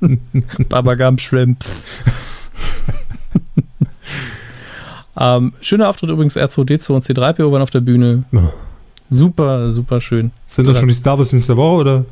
[0.68, 1.64] Baba Gump Shrimp.
[5.18, 8.24] ähm, schöner Auftritt übrigens R2D2 und C3PO waren auf der Bühne.
[8.32, 8.52] Oh.
[9.12, 10.30] Super, super schön.
[10.48, 12.04] Sind das schon die Star Wars News der Woche oder?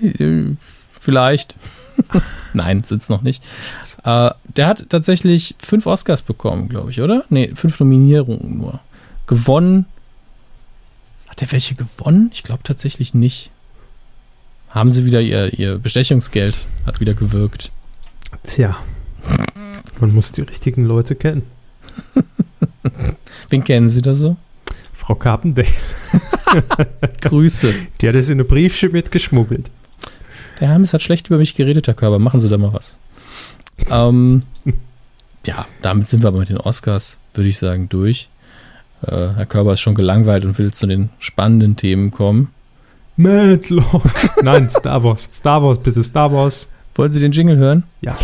[0.00, 0.54] Äh,
[1.00, 1.56] Vielleicht.
[2.52, 3.42] Nein, sind's noch nicht.
[4.04, 7.24] Äh, der hat tatsächlich fünf Oscars bekommen, glaube ich, oder?
[7.28, 8.80] Nee, fünf Nominierungen nur.
[9.26, 9.86] Gewonnen.
[11.28, 12.30] Hat er welche gewonnen?
[12.32, 13.50] Ich glaube tatsächlich nicht.
[14.70, 17.72] Haben sie wieder ihr, ihr Bestechungsgeld, hat wieder gewirkt.
[18.42, 18.76] Tja.
[20.00, 21.42] Man muss die richtigen Leute kennen.
[23.50, 24.36] Wen kennen Sie da so?
[25.08, 25.66] Frau Carpendale,
[27.22, 27.72] Grüße.
[27.98, 29.70] die hat es in eine Briefchen mitgeschmuggelt.
[30.60, 32.18] Der Hermes hat schlecht über mich geredet, Herr Körber.
[32.18, 32.98] Machen Sie da mal was.
[33.88, 34.40] Ähm,
[35.46, 38.28] ja, damit sind wir aber mit den Oscars, würde ich sagen, durch.
[39.00, 42.48] Äh, Herr Körber ist schon gelangweilt und will zu den spannenden Themen kommen.
[43.16, 44.02] Madlock.
[44.42, 45.30] Nein, Star Wars.
[45.32, 46.68] Star Wars, bitte, Star Wars.
[46.96, 47.84] Wollen Sie den Jingle hören?
[48.02, 48.14] Ja.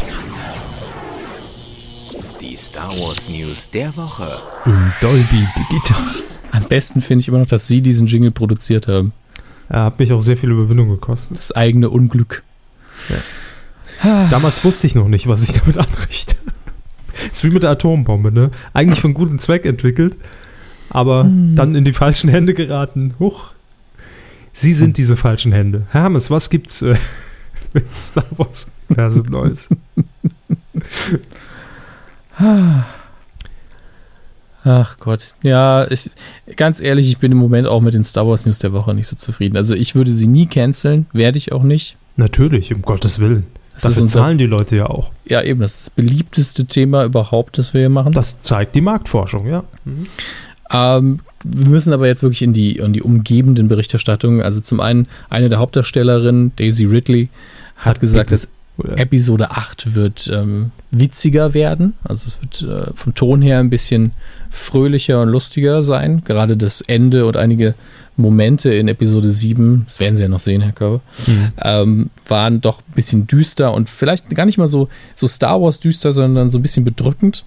[2.42, 4.28] Die Star Wars News der Woche.
[4.66, 6.33] In Dolby Digital.
[6.54, 9.12] Am besten finde ich immer noch, dass Sie diesen Jingle produziert haben.
[9.68, 11.36] Er hat mich auch sehr viel Überwindung gekostet.
[11.36, 12.44] Das eigene Unglück.
[14.02, 16.36] Damals wusste ich noch nicht, was ich damit anrichte.
[17.32, 18.52] ist wie mit der Atombombe, ne?
[18.72, 20.16] Eigentlich für einen guten Zweck entwickelt,
[20.90, 23.14] aber dann in die falschen Hände geraten.
[23.18, 23.50] Huch.
[24.52, 25.86] Sie sind diese falschen Hände.
[25.90, 26.94] Hermes, was gibt's äh,
[27.74, 29.68] im Star Wars Universum Neues?
[34.64, 35.34] Ach Gott.
[35.42, 36.10] Ja, ich,
[36.56, 39.06] ganz ehrlich, ich bin im Moment auch mit den Star Wars News der Woche nicht
[39.06, 39.56] so zufrieden.
[39.56, 41.96] Also ich würde sie nie canceln, werde ich auch nicht.
[42.16, 43.44] Natürlich, um Gottes Willen.
[43.82, 45.10] Das unser- zahlen die Leute ja auch.
[45.26, 48.12] Ja, eben, das ist das beliebteste Thema überhaupt, das wir hier machen.
[48.12, 49.64] Das zeigt die Marktforschung, ja.
[49.84, 50.06] Mhm.
[50.70, 54.40] Ähm, wir müssen aber jetzt wirklich in die, in die umgebenden Berichterstattungen.
[54.42, 57.28] Also zum einen, eine der Hauptdarstellerinnen, Daisy Ridley,
[57.76, 58.52] hat gesagt, dass Oder-
[58.96, 61.94] Episode 8 wird ähm, witziger werden.
[62.02, 64.12] Also es wird äh, vom Ton her ein bisschen
[64.50, 66.22] fröhlicher und lustiger sein.
[66.24, 67.74] Gerade das Ende und einige
[68.16, 71.52] Momente in Episode 7, das werden Sie ja noch sehen, Herr Körber, Mhm.
[71.62, 75.78] ähm, waren doch ein bisschen düster und vielleicht gar nicht mal so, so Star Wars
[75.80, 77.44] düster, sondern so ein bisschen bedrückend.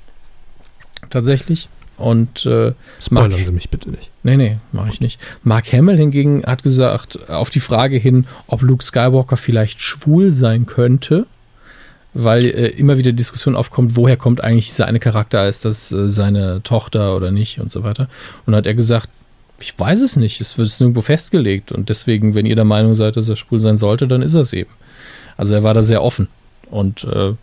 [1.09, 1.69] Tatsächlich.
[1.98, 4.11] Und äh, Spoilern Sie mich bitte nicht.
[4.22, 5.19] Nee, nee, mache ich nicht.
[5.44, 10.68] Mark Hamill hingegen hat gesagt, auf die Frage hin, ob Luke Skywalker vielleicht schwul sein
[10.68, 11.26] könnte,
[12.14, 16.07] weil äh, immer wieder Diskussion aufkommt, woher kommt eigentlich dieser eine Charakter, ist das äh,
[16.07, 18.10] seine Tochter oder nicht und so weiter.
[18.45, 19.10] Und hat er gesagt,
[19.60, 23.18] ich weiß es nicht, es wird nirgendwo festgelegt und deswegen, wenn ihr der Meinung seid,
[23.18, 24.69] dass er schwul sein sollte, dann ist er es eben.
[25.36, 26.28] Also er war da sehr offen
[26.69, 27.34] und äh,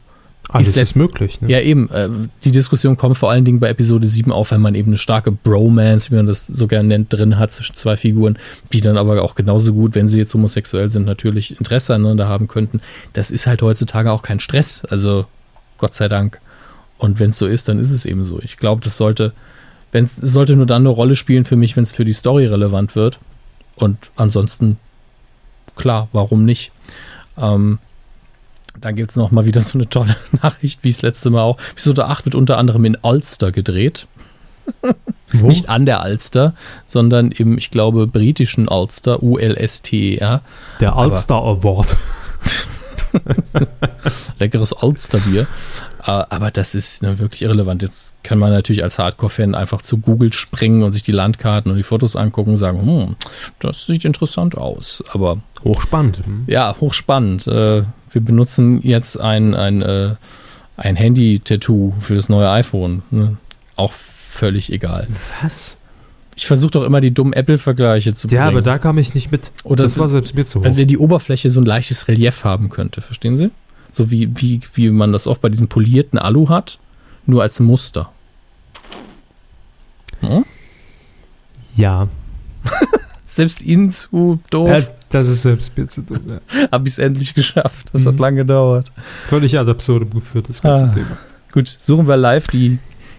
[0.50, 1.40] Alles Ist ist, letzt- möglich.
[1.40, 1.50] Ne?
[1.50, 1.90] ja, eben.
[1.90, 2.08] Äh,
[2.44, 5.32] die Diskussion kommt vor allen Dingen bei Episode 7 auf, wenn man eben eine starke
[5.32, 8.38] Bromance, wie man das so gerne nennt, drin hat zwischen zwei Figuren,
[8.72, 12.46] die dann aber auch genauso gut, wenn sie jetzt homosexuell sind, natürlich Interesse aneinander haben
[12.46, 12.80] könnten.
[13.14, 14.84] Das ist halt heutzutage auch kein Stress.
[14.84, 15.26] Also
[15.78, 16.40] Gott sei Dank.
[16.98, 18.38] Und wenn es so ist, dann ist es eben so.
[18.40, 19.32] Ich glaube, das sollte,
[19.92, 22.46] wenn es sollte nur dann eine Rolle spielen für mich, wenn es für die Story
[22.46, 23.18] relevant wird.
[23.76, 24.78] Und ansonsten,
[25.74, 26.70] klar, warum nicht?
[27.36, 27.78] Ähm,
[28.80, 31.58] dann gibt es noch mal wieder so eine tolle Nachricht, wie das letzte Mal auch.
[31.72, 34.06] Episode 8 wird unter anderem in Ulster gedreht.
[35.32, 35.48] Wo?
[35.48, 40.42] Nicht an der Ulster, sondern im, ich glaube, britischen Ulster, U-L-S-T-E-R.
[40.80, 41.96] Der All-Star Award.
[44.38, 45.46] Leckeres Ulster-Bier.
[46.02, 47.82] Äh, aber das ist ne, wirklich irrelevant.
[47.82, 51.76] Jetzt kann man natürlich als Hardcore-Fan einfach zu Google springen und sich die Landkarten und
[51.76, 53.16] die Fotos angucken und sagen, hm,
[53.58, 55.02] das sieht interessant aus.
[55.12, 56.18] Aber Hochspannend.
[56.24, 56.44] Hm.
[56.46, 57.46] Ja, hochspannend.
[58.14, 60.14] Wir benutzen jetzt ein, ein, äh,
[60.76, 63.02] ein Handy-Tattoo für das neue iPhone.
[63.10, 63.36] Ne?
[63.74, 65.08] Auch völlig egal.
[65.42, 65.78] Was?
[66.36, 68.40] Ich versuche doch immer die dummen Apple-Vergleiche zu bringen.
[68.40, 69.50] Ja, aber da kam ich nicht mit.
[69.64, 70.64] Oder das war selbst mir zu hoch.
[70.64, 73.50] Also die Oberfläche so ein leichtes Relief haben könnte, verstehen Sie?
[73.90, 76.78] So wie, wie, wie man das oft bei diesem polierten Alu hat,
[77.26, 78.10] nur als Muster.
[80.20, 80.44] Hm?
[81.76, 82.08] ja.
[83.26, 84.80] Selbst Ihnen zu doof, ja,
[85.10, 86.20] das ist selbst mir zu dumm.
[86.28, 86.68] Ja.
[86.72, 87.88] habe ich es endlich geschafft.
[87.92, 88.18] Das hat Mhm.
[88.20, 88.92] lange gedauert.
[89.26, 90.88] Völlig ad absurdum geführt, das ganze Ah.
[90.88, 91.16] Thema.
[91.52, 92.78] Gut, suchen wir live die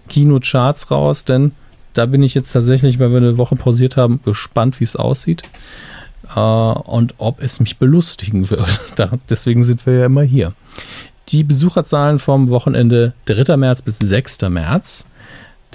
[0.10, 1.52] Kinocharts raus, denn
[1.94, 5.42] da bin ich jetzt tatsächlich, weil wir eine Woche pausiert haben, gespannt, wie es aussieht.
[6.36, 8.82] Äh, und ob es mich belustigen wird.
[8.96, 10.54] Da, deswegen sind wir ja immer hier.
[11.30, 13.58] Die Besucherzahlen vom Wochenende 3.
[13.58, 14.50] März bis 6.
[14.50, 15.06] März.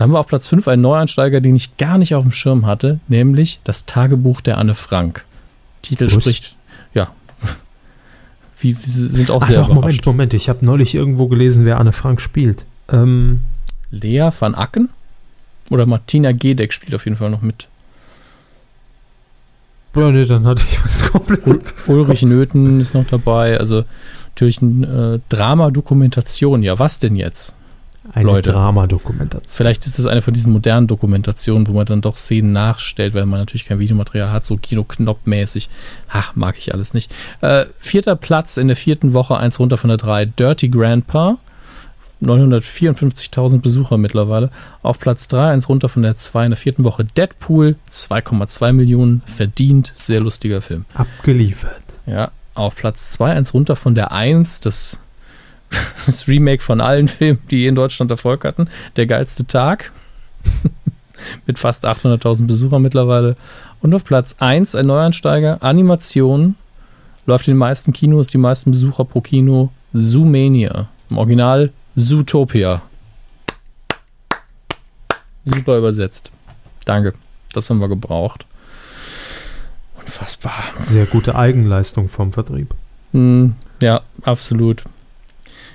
[0.01, 2.65] Da haben wir auf Platz 5 einen Neueinsteiger, den ich gar nicht auf dem Schirm
[2.65, 5.27] hatte, nämlich das Tagebuch der Anne Frank.
[5.83, 6.15] Titel Was?
[6.15, 6.57] spricht,
[6.95, 7.11] ja.
[8.61, 10.07] Wir sind auch Ach sehr doch, überrascht.
[10.07, 10.33] Moment, Moment.
[10.33, 12.65] Ich habe neulich irgendwo gelesen, wer Anne Frank spielt.
[12.89, 13.43] Ähm,
[13.91, 14.89] Lea van Acken
[15.69, 17.69] oder Martina Gedeck spielt auf jeden Fall noch mit.
[19.95, 21.61] ja, nee, dann hatte ich was komplett im
[21.95, 22.23] Ulrich.
[22.23, 23.59] Nöthen ist noch dabei.
[23.61, 23.85] Also
[24.31, 26.63] natürlich ein äh, Drama-Dokumentation.
[26.63, 27.55] Ja, was denn jetzt?
[28.13, 28.53] Eine Leute.
[28.53, 29.49] Dramadokumentation.
[29.49, 33.27] Vielleicht ist das eine von diesen modernen Dokumentationen, wo man dann doch Szenen nachstellt, weil
[33.27, 35.69] man natürlich kein Videomaterial hat, so Kino-Knopp-mäßig.
[36.09, 37.15] Ach, mag ich alles nicht.
[37.41, 40.25] Äh, vierter Platz in der vierten Woche, eins runter von der drei.
[40.25, 41.39] Dirty Grandpa.
[42.23, 44.51] 954.000 Besucher mittlerweile.
[44.83, 47.05] Auf Platz 3, eins runter von der 2 in der vierten Woche.
[47.05, 50.85] Deadpool, 2,2 Millionen, verdient, sehr lustiger Film.
[50.95, 51.83] Abgeliefert.
[52.07, 55.01] Ja, auf Platz 2, eins runter von der 1, das,
[56.07, 58.69] das Remake von allen Filmen, die in Deutschland Erfolg hatten.
[58.97, 59.93] Der geilste Tag.
[61.47, 63.37] Mit fast 800.000 Besuchern mittlerweile.
[63.81, 66.57] Und auf Platz 1 ein Neuansteiger, Animation.
[67.27, 69.71] Läuft in den meisten Kinos, die meisten Besucher pro Kino.
[69.93, 70.89] Zoomania.
[71.11, 72.83] Im Original Zootopia.
[75.45, 76.31] Super übersetzt.
[76.85, 77.15] Danke.
[77.53, 78.47] Das haben wir gebraucht.
[79.99, 80.63] Unfassbar.
[80.83, 82.75] Sehr gute Eigenleistung vom Vertrieb.
[83.13, 84.85] Hm, ja, absolut.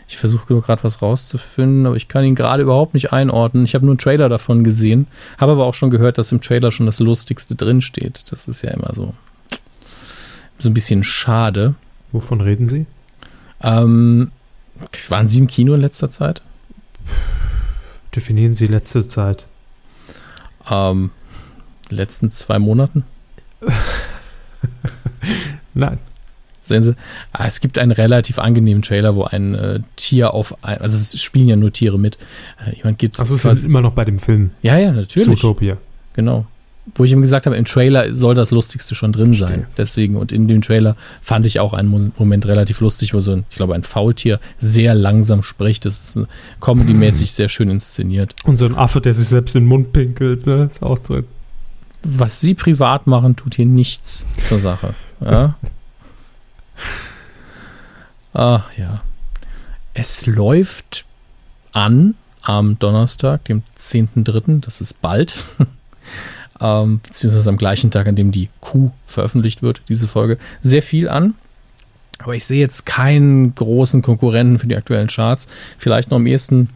[0.07, 3.65] Ich versuche nur gerade was rauszufinden, aber ich kann ihn gerade überhaupt nicht einordnen.
[3.65, 5.07] Ich habe nur einen Trailer davon gesehen,
[5.40, 8.32] habe aber auch schon gehört, dass im Trailer schon das Lustigste drinsteht.
[8.32, 9.14] Das ist ja immer so,
[10.60, 11.73] so ein bisschen schade.
[12.11, 12.86] Wovon reden Sie?
[13.61, 14.32] Ähm,
[15.10, 16.44] waren Sie im Kino in letzter Zeit?
[18.15, 19.48] Definieren Sie letzte Zeit.
[20.69, 21.10] Ähm,
[21.90, 23.03] letzten zwei Monaten?
[25.73, 25.99] Nein.
[26.65, 26.95] Sehen Sie,
[27.31, 31.21] ah, es gibt einen relativ angenehmen Trailer, wo ein äh, Tier auf ein, also es
[31.21, 32.17] spielen ja nur Tiere mit.
[32.65, 35.27] Äh, jemand gibt Achso, Sie sind immer noch bei dem Film Ja, ja, natürlich.
[35.39, 35.77] Zootopia.
[36.13, 36.45] Genau.
[36.93, 39.47] Wo ich ihm gesagt habe, im Trailer soll das Lustigste schon drin sein.
[39.49, 39.67] Verstehe.
[39.77, 43.31] Deswegen, und in dem Trailer fand ich auch einen Mo- Moment relativ lustig, wo so
[43.31, 45.85] ein, ich glaube, ein Faultier sehr langsam spricht.
[45.85, 46.25] Das ist äh,
[46.59, 48.35] comedy-mäßig sehr schön inszeniert.
[48.43, 50.69] Und so ein Affe, der sich selbst in den Mund pinkelt, ne?
[50.71, 51.23] Ist auch drin.
[52.03, 54.93] Was sie privat machen, tut hier nichts zur Sache.
[55.21, 55.55] Ja?
[58.34, 59.02] Ach ja.
[59.93, 61.06] Es läuft
[61.72, 65.43] an am Donnerstag, dem 10.3., das ist bald.
[66.61, 71.10] ähm, beziehungsweise am gleichen Tag, an dem die Q veröffentlicht wird, diese Folge, sehr viel
[71.10, 71.34] an.
[72.19, 75.47] Aber ich sehe jetzt keinen großen Konkurrenten für die aktuellen Charts.
[75.77, 76.69] Vielleicht noch am ehesten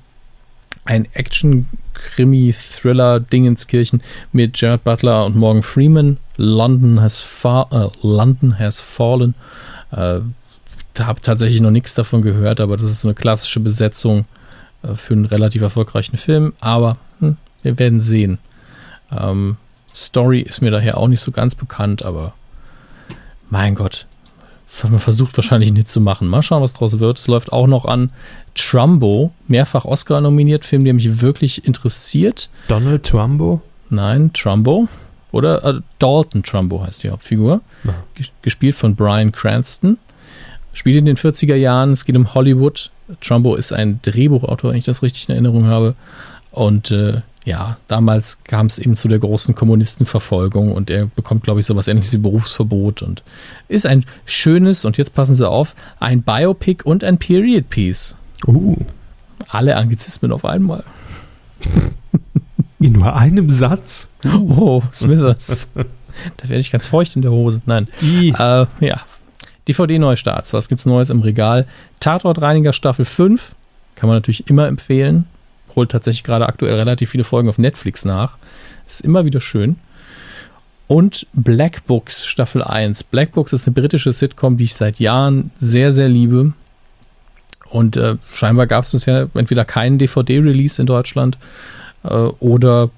[0.85, 4.01] ein Action-Krimi-Thriller-Dingenskirchen
[4.31, 6.17] mit Jared Butler und Morgan Freeman.
[6.35, 9.35] London has, fa äh, London has fallen.
[9.91, 10.21] Äh,
[10.99, 14.25] habe tatsächlich noch nichts davon gehört, aber das ist so eine klassische Besetzung
[14.83, 16.53] äh, für einen relativ erfolgreichen Film.
[16.59, 18.37] Aber hm, wir werden sehen.
[19.17, 19.57] Ähm,
[19.93, 22.33] Story ist mir daher auch nicht so ganz bekannt, aber
[23.49, 24.05] mein Gott,
[24.83, 26.27] man versucht wahrscheinlich nicht zu machen.
[26.27, 27.17] Mal schauen, was draus wird.
[27.17, 28.11] Es läuft auch noch an
[28.55, 32.49] Trumbo, mehrfach Oscar nominiert, Film, der mich wirklich interessiert.
[32.67, 33.61] Donald Trumbo?
[33.89, 34.87] Nein, Trumbo.
[35.31, 37.61] Oder äh, Dalton Trumbo heißt die Hauptfigur.
[37.83, 37.93] Ja.
[38.17, 39.97] Ges- Gespielt von Brian Cranston.
[40.73, 41.91] Spielt in den 40er Jahren.
[41.91, 42.91] Es geht um Hollywood.
[43.21, 45.95] Trumbo ist ein Drehbuchautor, wenn ich das richtig in Erinnerung habe.
[46.51, 51.59] Und äh, ja, damals kam es eben zu der großen Kommunistenverfolgung und er bekommt, glaube
[51.59, 53.23] ich, sowas ähnliches wie Berufsverbot und
[53.67, 58.15] ist ein schönes, und jetzt passen Sie auf, ein Biopic und ein Period Piece.
[58.45, 58.77] Uh.
[59.47, 60.83] Alle Anglizismen auf einmal.
[62.79, 64.09] In nur einem Satz?
[64.25, 65.69] Oh, Smithers.
[65.75, 67.61] da werde ich ganz feucht in der Hose.
[67.65, 67.87] Nein.
[68.01, 69.01] Äh, ja.
[69.67, 70.53] DVD-Neustarts.
[70.53, 71.67] Was gibt's Neues im Regal?
[71.99, 73.53] Tatortreiniger Staffel 5.
[73.95, 75.25] Kann man natürlich immer empfehlen.
[75.75, 78.37] Holt tatsächlich gerade aktuell relativ viele Folgen auf Netflix nach.
[78.87, 79.75] Ist immer wieder schön.
[80.87, 83.03] Und Black Books Staffel 1.
[83.03, 86.53] Black Books ist eine britische Sitcom, die ich seit Jahren sehr, sehr liebe.
[87.69, 91.37] Und äh, scheinbar gab es bisher entweder keinen DVD-Release in Deutschland
[92.03, 92.89] oder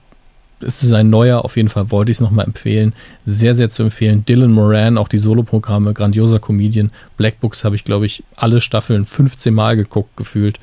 [0.64, 2.94] es ist ein neuer, auf jeden Fall wollte ich es nochmal empfehlen.
[3.26, 4.26] Sehr, sehr zu empfehlen.
[4.26, 6.92] Dylan Moran, auch die Soloprogramme, grandioser Comedian.
[7.18, 10.60] Black Books habe ich, glaube ich, alle Staffeln 15 Mal geguckt, gefühlt.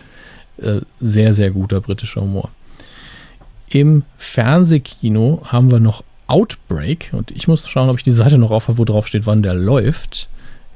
[0.59, 2.51] Äh, sehr, sehr guter britischer Humor.
[3.71, 8.51] Im Fernsehkino haben wir noch Outbreak und ich muss schauen, ob ich die Seite noch
[8.51, 10.29] auf habe, wo drauf steht, wann der läuft.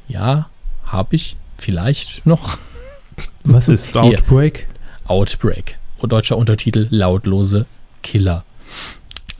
[0.08, 0.48] Ja,
[0.84, 2.58] habe ich vielleicht noch.
[3.44, 4.66] Was ist Outbreak?
[5.06, 5.78] Outbreak.
[6.08, 7.66] Deutscher Untertitel Lautlose
[8.02, 8.44] Killer.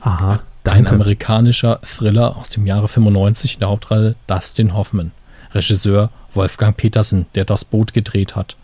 [0.01, 0.39] Aha.
[0.63, 5.11] Dein amerikanischer Thriller aus dem Jahre 95 in der Hauptrolle Dustin Hoffman.
[5.53, 8.55] Regisseur Wolfgang Petersen, der das Boot gedreht hat.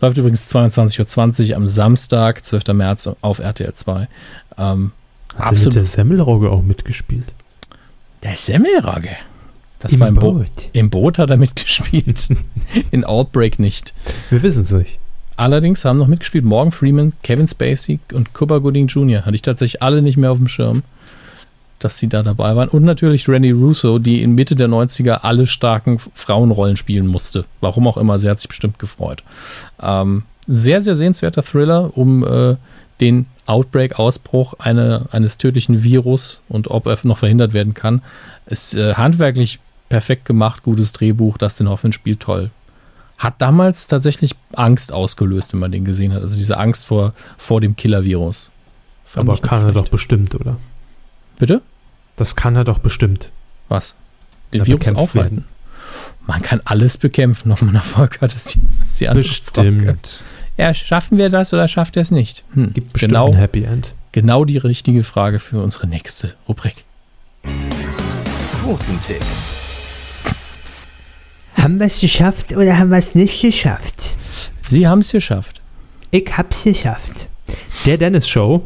[0.00, 2.66] Läuft übrigens 22.20 Uhr am Samstag, 12.
[2.74, 4.08] März auf RTL 2.
[4.58, 4.92] Ähm,
[5.36, 5.76] Hat absolut.
[5.76, 7.32] der Semmelrogge auch mitgespielt?
[8.22, 9.16] Der Semmelrogge?
[9.78, 10.34] Das Im war im Boot.
[10.38, 10.68] Boot.
[10.72, 12.28] Im Boot hat er mitgespielt.
[12.90, 13.94] In Outbreak nicht.
[14.30, 14.98] Wir wissen es nicht.
[15.36, 19.24] Allerdings haben noch mitgespielt Morgan Freeman, Kevin Spacey und Cuba Gooding Jr.
[19.24, 20.82] Hatte ich tatsächlich alle nicht mehr auf dem Schirm,
[21.80, 22.68] dass sie da dabei waren.
[22.68, 27.44] Und natürlich Randy Russo, die in Mitte der 90er alle starken Frauenrollen spielen musste.
[27.60, 29.24] Warum auch immer, sie hat sich bestimmt gefreut.
[29.82, 32.56] Ähm, sehr, sehr sehenswerter Thriller um äh,
[33.00, 38.02] den Outbreak-Ausbruch eine, eines tödlichen Virus und ob er noch verhindert werden kann.
[38.46, 39.58] Ist äh, handwerklich
[39.88, 41.38] perfekt gemacht, gutes Drehbuch.
[41.38, 42.50] Dustin Hoffman spielt toll
[43.18, 46.20] hat damals tatsächlich Angst ausgelöst, wenn man den gesehen hat.
[46.20, 48.50] Also diese Angst vor, vor dem Killer-Virus.
[49.16, 50.56] Aber kann er doch bestimmt, oder?
[51.38, 51.62] Bitte?
[52.16, 53.30] Das kann er doch bestimmt.
[53.68, 53.94] Was?
[54.52, 55.44] Den ja, Virus aufhalten?
[56.26, 59.82] Man kann alles bekämpfen, ob man Erfolg hat, ist die, ist die andere Bestimmt.
[59.82, 59.98] Frage.
[60.56, 62.44] Ja, schaffen wir das oder schafft er es nicht?
[62.54, 62.72] Hm.
[62.72, 63.94] Gibt bestimmt genau, ein Happy End.
[64.12, 66.84] Genau die richtige Frage für unsere nächste Rubrik.
[68.62, 69.22] Quotentipp.
[71.54, 74.10] Haben wir es geschafft oder haben wir es nicht geschafft?
[74.62, 75.62] Sie haben es geschafft.
[76.10, 77.28] Ich hab's geschafft.
[77.86, 78.62] Der Dennis Show.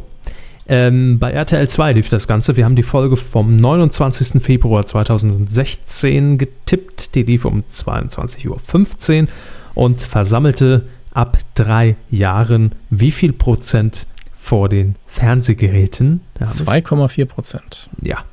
[0.67, 2.55] Ähm, bei RTL 2 lief das Ganze.
[2.55, 4.41] Wir haben die Folge vom 29.
[4.41, 7.15] Februar 2016 getippt.
[7.15, 9.27] Die lief um 22.15 Uhr
[9.73, 14.05] und versammelte ab drei Jahren wie viel Prozent
[14.35, 16.21] vor den Fernsehgeräten?
[16.39, 17.89] 2,4 Prozent.
[18.01, 18.23] Ja.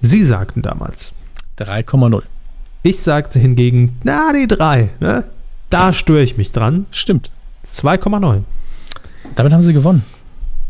[0.00, 1.12] Sie sagten damals
[1.58, 2.22] 3,0.
[2.82, 5.24] Ich sagte hingegen, na, die drei, ne?
[5.70, 6.86] Da störe ich mich dran.
[6.90, 7.30] Stimmt.
[7.64, 8.42] 2,9.
[9.34, 10.04] Damit haben sie gewonnen.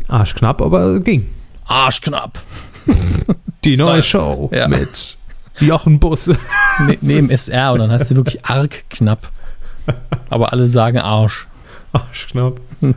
[0.07, 1.27] Arschknapp, aber ging.
[1.65, 2.39] Arschknapp.
[3.63, 4.67] Die neue Show ja.
[4.67, 5.17] mit
[5.59, 6.37] Jochen Busse.
[6.79, 9.31] Ne, neben SR und dann heißt sie wirklich arg knapp.
[10.29, 11.47] Aber alle sagen Arsch.
[11.91, 12.59] Arschknapp.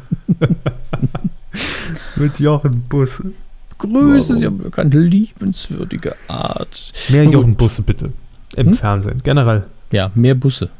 [2.17, 3.33] mit Jochen Busse.
[3.79, 6.93] Grüße, Sie haben eine liebenswürdige Art.
[7.09, 8.13] Mehr Jochen Busse, bitte.
[8.57, 8.75] Im hm?
[8.75, 9.65] Fernsehen, generell.
[9.91, 10.71] Ja, mehr Busse.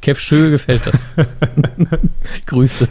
[0.00, 1.14] Kev Schö gefällt das.
[2.46, 2.88] Grüße.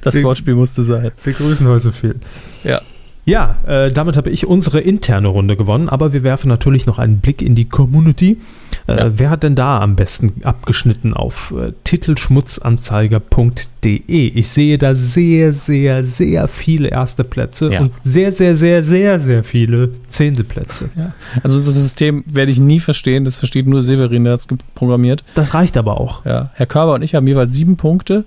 [0.00, 1.12] Das Wortspiel musste sein.
[1.22, 2.20] Wir grüßen heute so viel.
[2.64, 2.82] Ja.
[3.26, 7.18] Ja, äh, damit habe ich unsere interne Runde gewonnen, aber wir werfen natürlich noch einen
[7.18, 8.38] Blick in die Community.
[8.86, 9.18] Äh, ja.
[9.18, 14.28] Wer hat denn da am besten abgeschnitten auf äh, titelschmutzanzeiger.de?
[14.28, 17.80] Ich sehe da sehr, sehr, sehr viele erste Plätze ja.
[17.80, 20.88] und sehr, sehr, sehr, sehr, sehr viele zehnte Plätze.
[20.96, 21.12] Ja.
[21.42, 24.46] Also das System werde ich nie verstehen, das versteht nur Severin, der hat es
[24.76, 25.24] programmiert.
[25.34, 26.24] Das reicht aber auch.
[26.24, 26.52] Ja.
[26.54, 28.24] Herr Körber und ich haben jeweils sieben Punkte.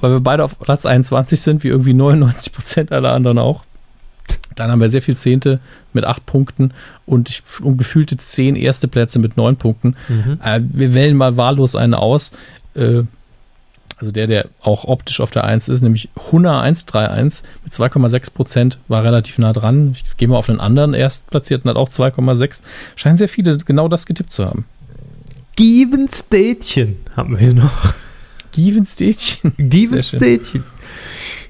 [0.00, 3.64] Weil wir beide auf Platz 21 sind, wie irgendwie 99 Prozent aller anderen auch.
[4.58, 5.60] Dann haben wir sehr viel Zehnte
[5.92, 6.72] mit acht Punkten
[7.06, 9.96] und um gefühlte zehn erste Plätze mit neun Punkten.
[10.08, 10.40] Mhm.
[10.42, 12.32] Äh, wir wählen mal wahllos einen aus.
[12.74, 13.04] Äh,
[13.98, 18.78] also der, der auch optisch auf der 1 ist, nämlich Huna 131 mit 2,6 Prozent,
[18.86, 19.92] war relativ nah dran.
[19.92, 22.62] Ich gehe mal auf den anderen Erstplatzierten, hat auch 2,6.
[22.94, 24.66] Scheinen sehr viele genau das getippt zu haben.
[25.56, 27.94] Given Städtchen haben wir hier noch.
[28.52, 29.52] Given Städtchen.
[29.56, 30.62] Given Städtchen.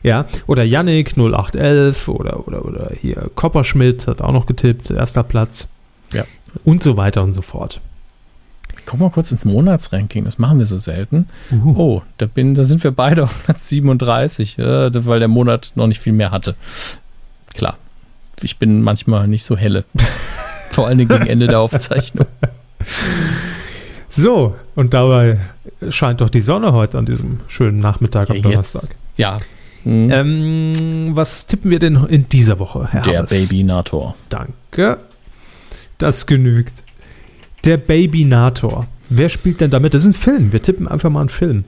[0.03, 5.69] Ja, oder Yannick 0811 oder, oder, oder hier Kopperschmidt hat auch noch getippt, erster Platz.
[6.13, 6.25] Ja.
[6.65, 7.81] Und so weiter und so fort.
[8.87, 11.27] Guck mal kurz ins Monatsranking, das machen wir so selten.
[11.51, 11.75] Uh.
[11.77, 15.87] Oh, da, bin, da sind wir beide auf Platz 37, äh, weil der Monat noch
[15.87, 16.55] nicht viel mehr hatte.
[17.55, 17.77] Klar,
[18.41, 19.85] ich bin manchmal nicht so helle.
[20.71, 22.27] Vor allen Dingen gegen Ende der Aufzeichnung.
[24.11, 25.39] So, und dabei
[25.91, 28.83] scheint doch die Sonne heute an diesem schönen Nachmittag am ja, Donnerstag.
[28.83, 29.39] Jetzt, ja,
[29.89, 30.11] Mhm.
[30.11, 34.15] Ähm, was tippen wir denn in dieser Woche, Herr Der Babynator.
[34.29, 34.99] Danke.
[35.97, 36.85] Das genügt.
[37.65, 38.87] Der Babynator.
[39.09, 39.95] Wer spielt denn damit?
[39.95, 40.53] Das ist ein Film.
[40.53, 41.65] Wir tippen einfach mal einen Film.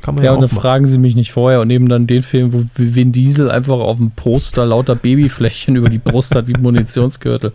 [0.00, 0.60] Kann man ja, ja und dann machen.
[0.62, 3.98] fragen sie mich nicht vorher und nehmen dann den Film, wo Vin Diesel einfach auf
[3.98, 7.52] dem Poster lauter Babyflächen über die Brust hat wie Munitionsgürtel.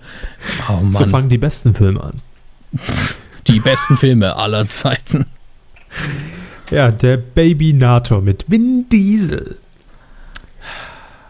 [0.69, 0.93] Oh, Mann.
[0.93, 2.13] So fangen die besten Filme an.
[3.47, 5.25] Die besten Filme aller Zeiten.
[6.69, 9.57] Ja, der Babynator mit Vin Diesel.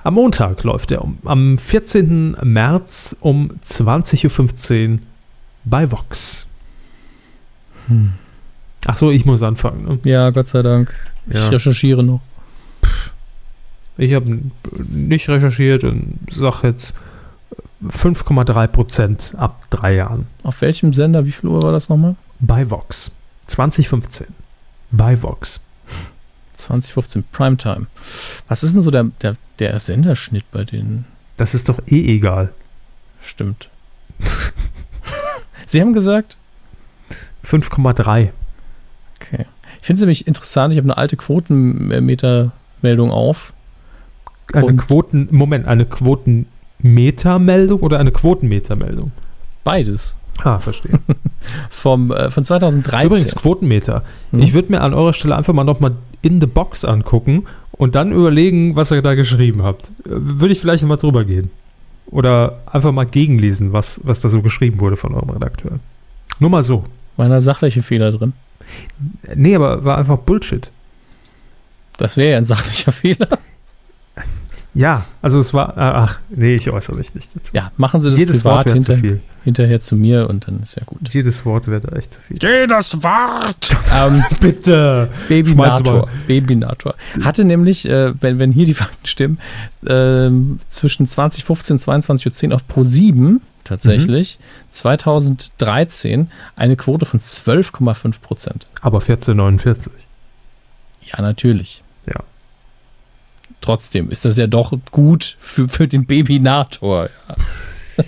[0.04, 2.36] Am Montag läuft er um, am 14.
[2.44, 5.00] März um 20.15 Uhr
[5.66, 6.46] bei Vox.
[8.86, 9.86] Ach so, ich muss anfangen.
[9.86, 10.00] Ne?
[10.04, 10.94] Ja, Gott sei Dank.
[11.28, 11.48] Ich Ja.
[11.48, 12.22] recherchiere noch.
[13.98, 14.40] Ich habe
[14.90, 16.94] nicht recherchiert und sage jetzt
[17.88, 20.28] 5,3 Prozent ab drei Jahren.
[20.44, 21.26] Auf welchem Sender?
[21.26, 22.16] Wie viel Uhr war das nochmal?
[22.40, 23.12] Bei Vox.
[23.48, 24.28] 2015.
[24.92, 25.60] Bei Vox.
[26.64, 27.88] 2015, Primetime.
[28.48, 31.06] Was ist denn so der, der, der Senderschnitt bei denen?
[31.38, 32.50] Das ist doch eh egal.
[33.22, 33.70] Stimmt.
[35.66, 36.38] Sie haben gesagt,
[37.46, 38.30] 5,3.
[39.20, 39.46] okay.
[39.80, 43.54] Ich finde es nämlich interessant, ich habe eine alte Quotenmetermeldung auf.
[44.54, 49.12] Eine Quoten, Moment, eine Quotenmetermeldung oder eine Quotenmetermeldung?
[49.64, 50.16] Beides.
[50.44, 51.00] Ah, verstehe.
[51.70, 53.08] Vom, äh, von 2013.
[53.08, 54.04] Übrigens, Quotenmeter.
[54.32, 54.40] Hm?
[54.40, 58.12] Ich würde mir an eurer Stelle einfach mal nochmal in the box angucken und dann
[58.12, 59.92] überlegen, was ihr da geschrieben habt.
[60.04, 61.52] Würde ich vielleicht mal drüber gehen.
[62.08, 65.80] Oder einfach mal gegenlesen, was, was da so geschrieben wurde von eurem Redakteur.
[66.40, 66.86] Nur mal so.
[67.18, 68.34] War da sachliche Fehler drin.
[69.36, 70.72] Nee, aber war einfach Bullshit.
[71.98, 73.40] Das wäre ja ein sachlicher Fehler.
[74.76, 75.78] Ja, also es war.
[75.78, 77.52] ah, Ach, nee, ich äußere mich nicht dazu.
[77.56, 79.20] Ja, machen Sie das Jedes Wort privat zu hinter, viel.
[79.44, 81.00] hinterher zu mir und dann ist ja gut.
[81.12, 82.40] Jedes Wort wäre da echt zu viel.
[82.42, 83.76] Jedes Wort!
[83.94, 85.10] ähm, Bitte!
[85.28, 86.10] Schmeiß Babynator.
[86.26, 86.96] Babynator.
[87.22, 89.38] Hatte nämlich, äh, wenn, wenn hier die Fakten stimmen,
[89.88, 94.40] ähm, zwischen 2015 und 22.10 Uhr auf Pro 7 tatsächlich
[94.72, 98.68] 2013 eine Quote von 12,5 Prozent.
[98.82, 99.92] Aber 1449.
[101.12, 101.83] Ja, natürlich.
[103.64, 107.10] Trotzdem ist das ja doch gut für, für den Babynator.
[107.96, 108.06] Ja.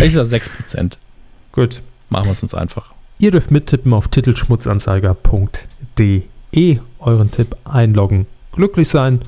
[0.00, 0.98] ich sag 6 Prozent.
[1.50, 1.82] Gut.
[2.10, 2.94] Machen wir es uns einfach.
[3.18, 6.78] Ihr dürft mittippen auf titelschmutzanzeiger.de.
[7.00, 9.18] Euren Tipp einloggen, glücklich sein,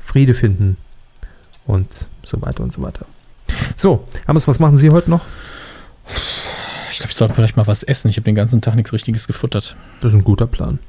[0.00, 0.78] Friede finden
[1.66, 3.06] und so weiter und so weiter.
[3.76, 5.20] So, Amos, was machen Sie heute noch?
[6.90, 8.08] Ich glaube, ich sollte vielleicht mal was essen.
[8.08, 9.76] Ich habe den ganzen Tag nichts Richtiges gefuttert.
[10.00, 10.80] Das ist ein guter Plan.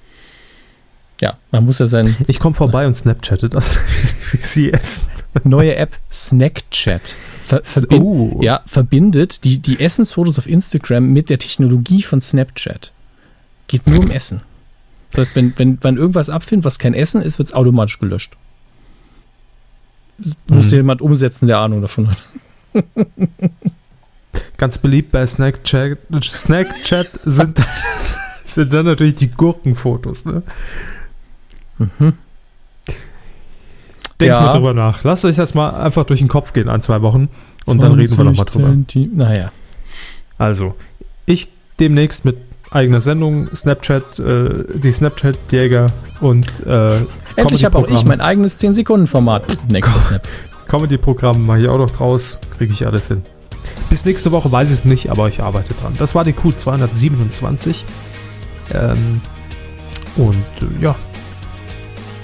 [1.19, 3.77] Ja, man muss ja sein Ich komme vorbei und snapchatte das,
[4.31, 5.07] wie Sie essen.
[5.43, 8.39] neue App Snackchat ver S- verbin oh.
[8.41, 12.91] ja, verbindet die, die Essensfotos auf Instagram mit der Technologie von Snapchat.
[13.67, 14.41] Geht nur um Essen.
[15.11, 18.35] Das heißt, wenn, wenn man irgendwas abfindet, was kein Essen ist, wird es automatisch gelöscht.
[20.47, 20.77] Muss Mhm.
[20.77, 22.23] jemand umsetzen, der Ahnung davon hat.
[24.57, 27.61] Ganz beliebt bei Snackchat, Snackchat sind,
[28.45, 30.25] sind dann natürlich die Gurkenfotos.
[30.25, 30.41] Ne?
[31.77, 32.13] Mhm.
[34.19, 34.41] Denkt Ja.
[34.41, 35.03] mal drüber nach.
[35.03, 37.29] Lasst euch das mal einfach durch den Kopf gehen, ein, zwei Wochen.
[37.65, 38.67] Und dann reden wir nochmal drüber.
[38.69, 39.51] Zenti- Naja.
[40.37, 40.75] Also,
[41.25, 41.49] ich
[41.79, 42.37] demnächst mit
[42.71, 45.87] eigener Sendung, Snapchat, äh, die Snapchat-Jäger
[46.19, 46.99] und äh,
[47.35, 49.57] Endlich habe auch ich mein eigenes 10-Sekunden-Format.
[49.69, 50.27] Nächster Snap.
[50.67, 53.21] Comedy-Programm mache ich auch noch draus, kriege ich alles hin.
[53.89, 55.93] Bis nächste Woche weiß ich es nicht, aber ich arbeite dran.
[55.97, 57.83] Das war die Q227.
[58.73, 59.21] Ähm,
[60.17, 60.95] und äh, ja,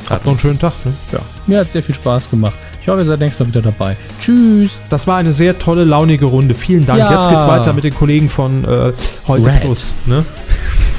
[0.09, 0.73] habt noch einen schönen Tag.
[0.85, 0.93] Ne?
[1.11, 2.55] Ja, mir hat sehr viel Spaß gemacht.
[2.81, 3.95] Ich hoffe, ihr seid nächstes Mal wieder dabei.
[4.19, 4.71] Tschüss.
[4.89, 6.55] Das war eine sehr tolle, launige Runde.
[6.55, 6.99] Vielen Dank.
[6.99, 7.13] Ja.
[7.13, 8.93] Jetzt geht's weiter mit den Kollegen von äh,
[9.27, 9.61] Heute Red.
[9.61, 9.95] Plus.
[10.05, 10.25] Ne?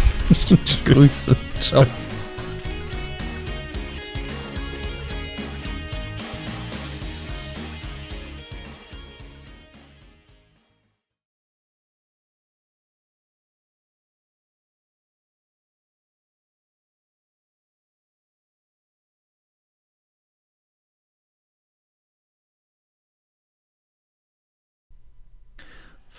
[0.85, 1.37] Grüße.
[1.61, 1.85] Ciao.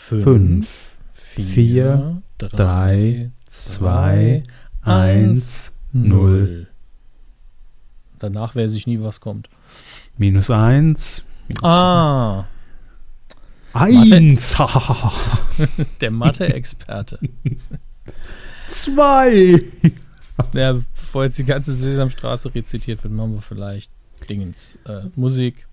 [0.07, 4.43] Fünf, vier, vier, drei, zwei,
[4.81, 6.67] eins, eins, null.
[8.19, 9.49] Danach weiß ich nie, was kommt.
[10.17, 11.23] Minus eins.
[11.47, 12.45] Minus Ah,
[13.73, 14.55] Eins.
[16.01, 17.19] der Mathe-Experte.
[18.69, 19.61] Zwei.
[20.53, 23.91] ja, bevor jetzt die ganze Sesamstraße rezitiert wird, machen wir vielleicht
[24.29, 24.79] Dingens.
[24.85, 25.67] Äh, Musik.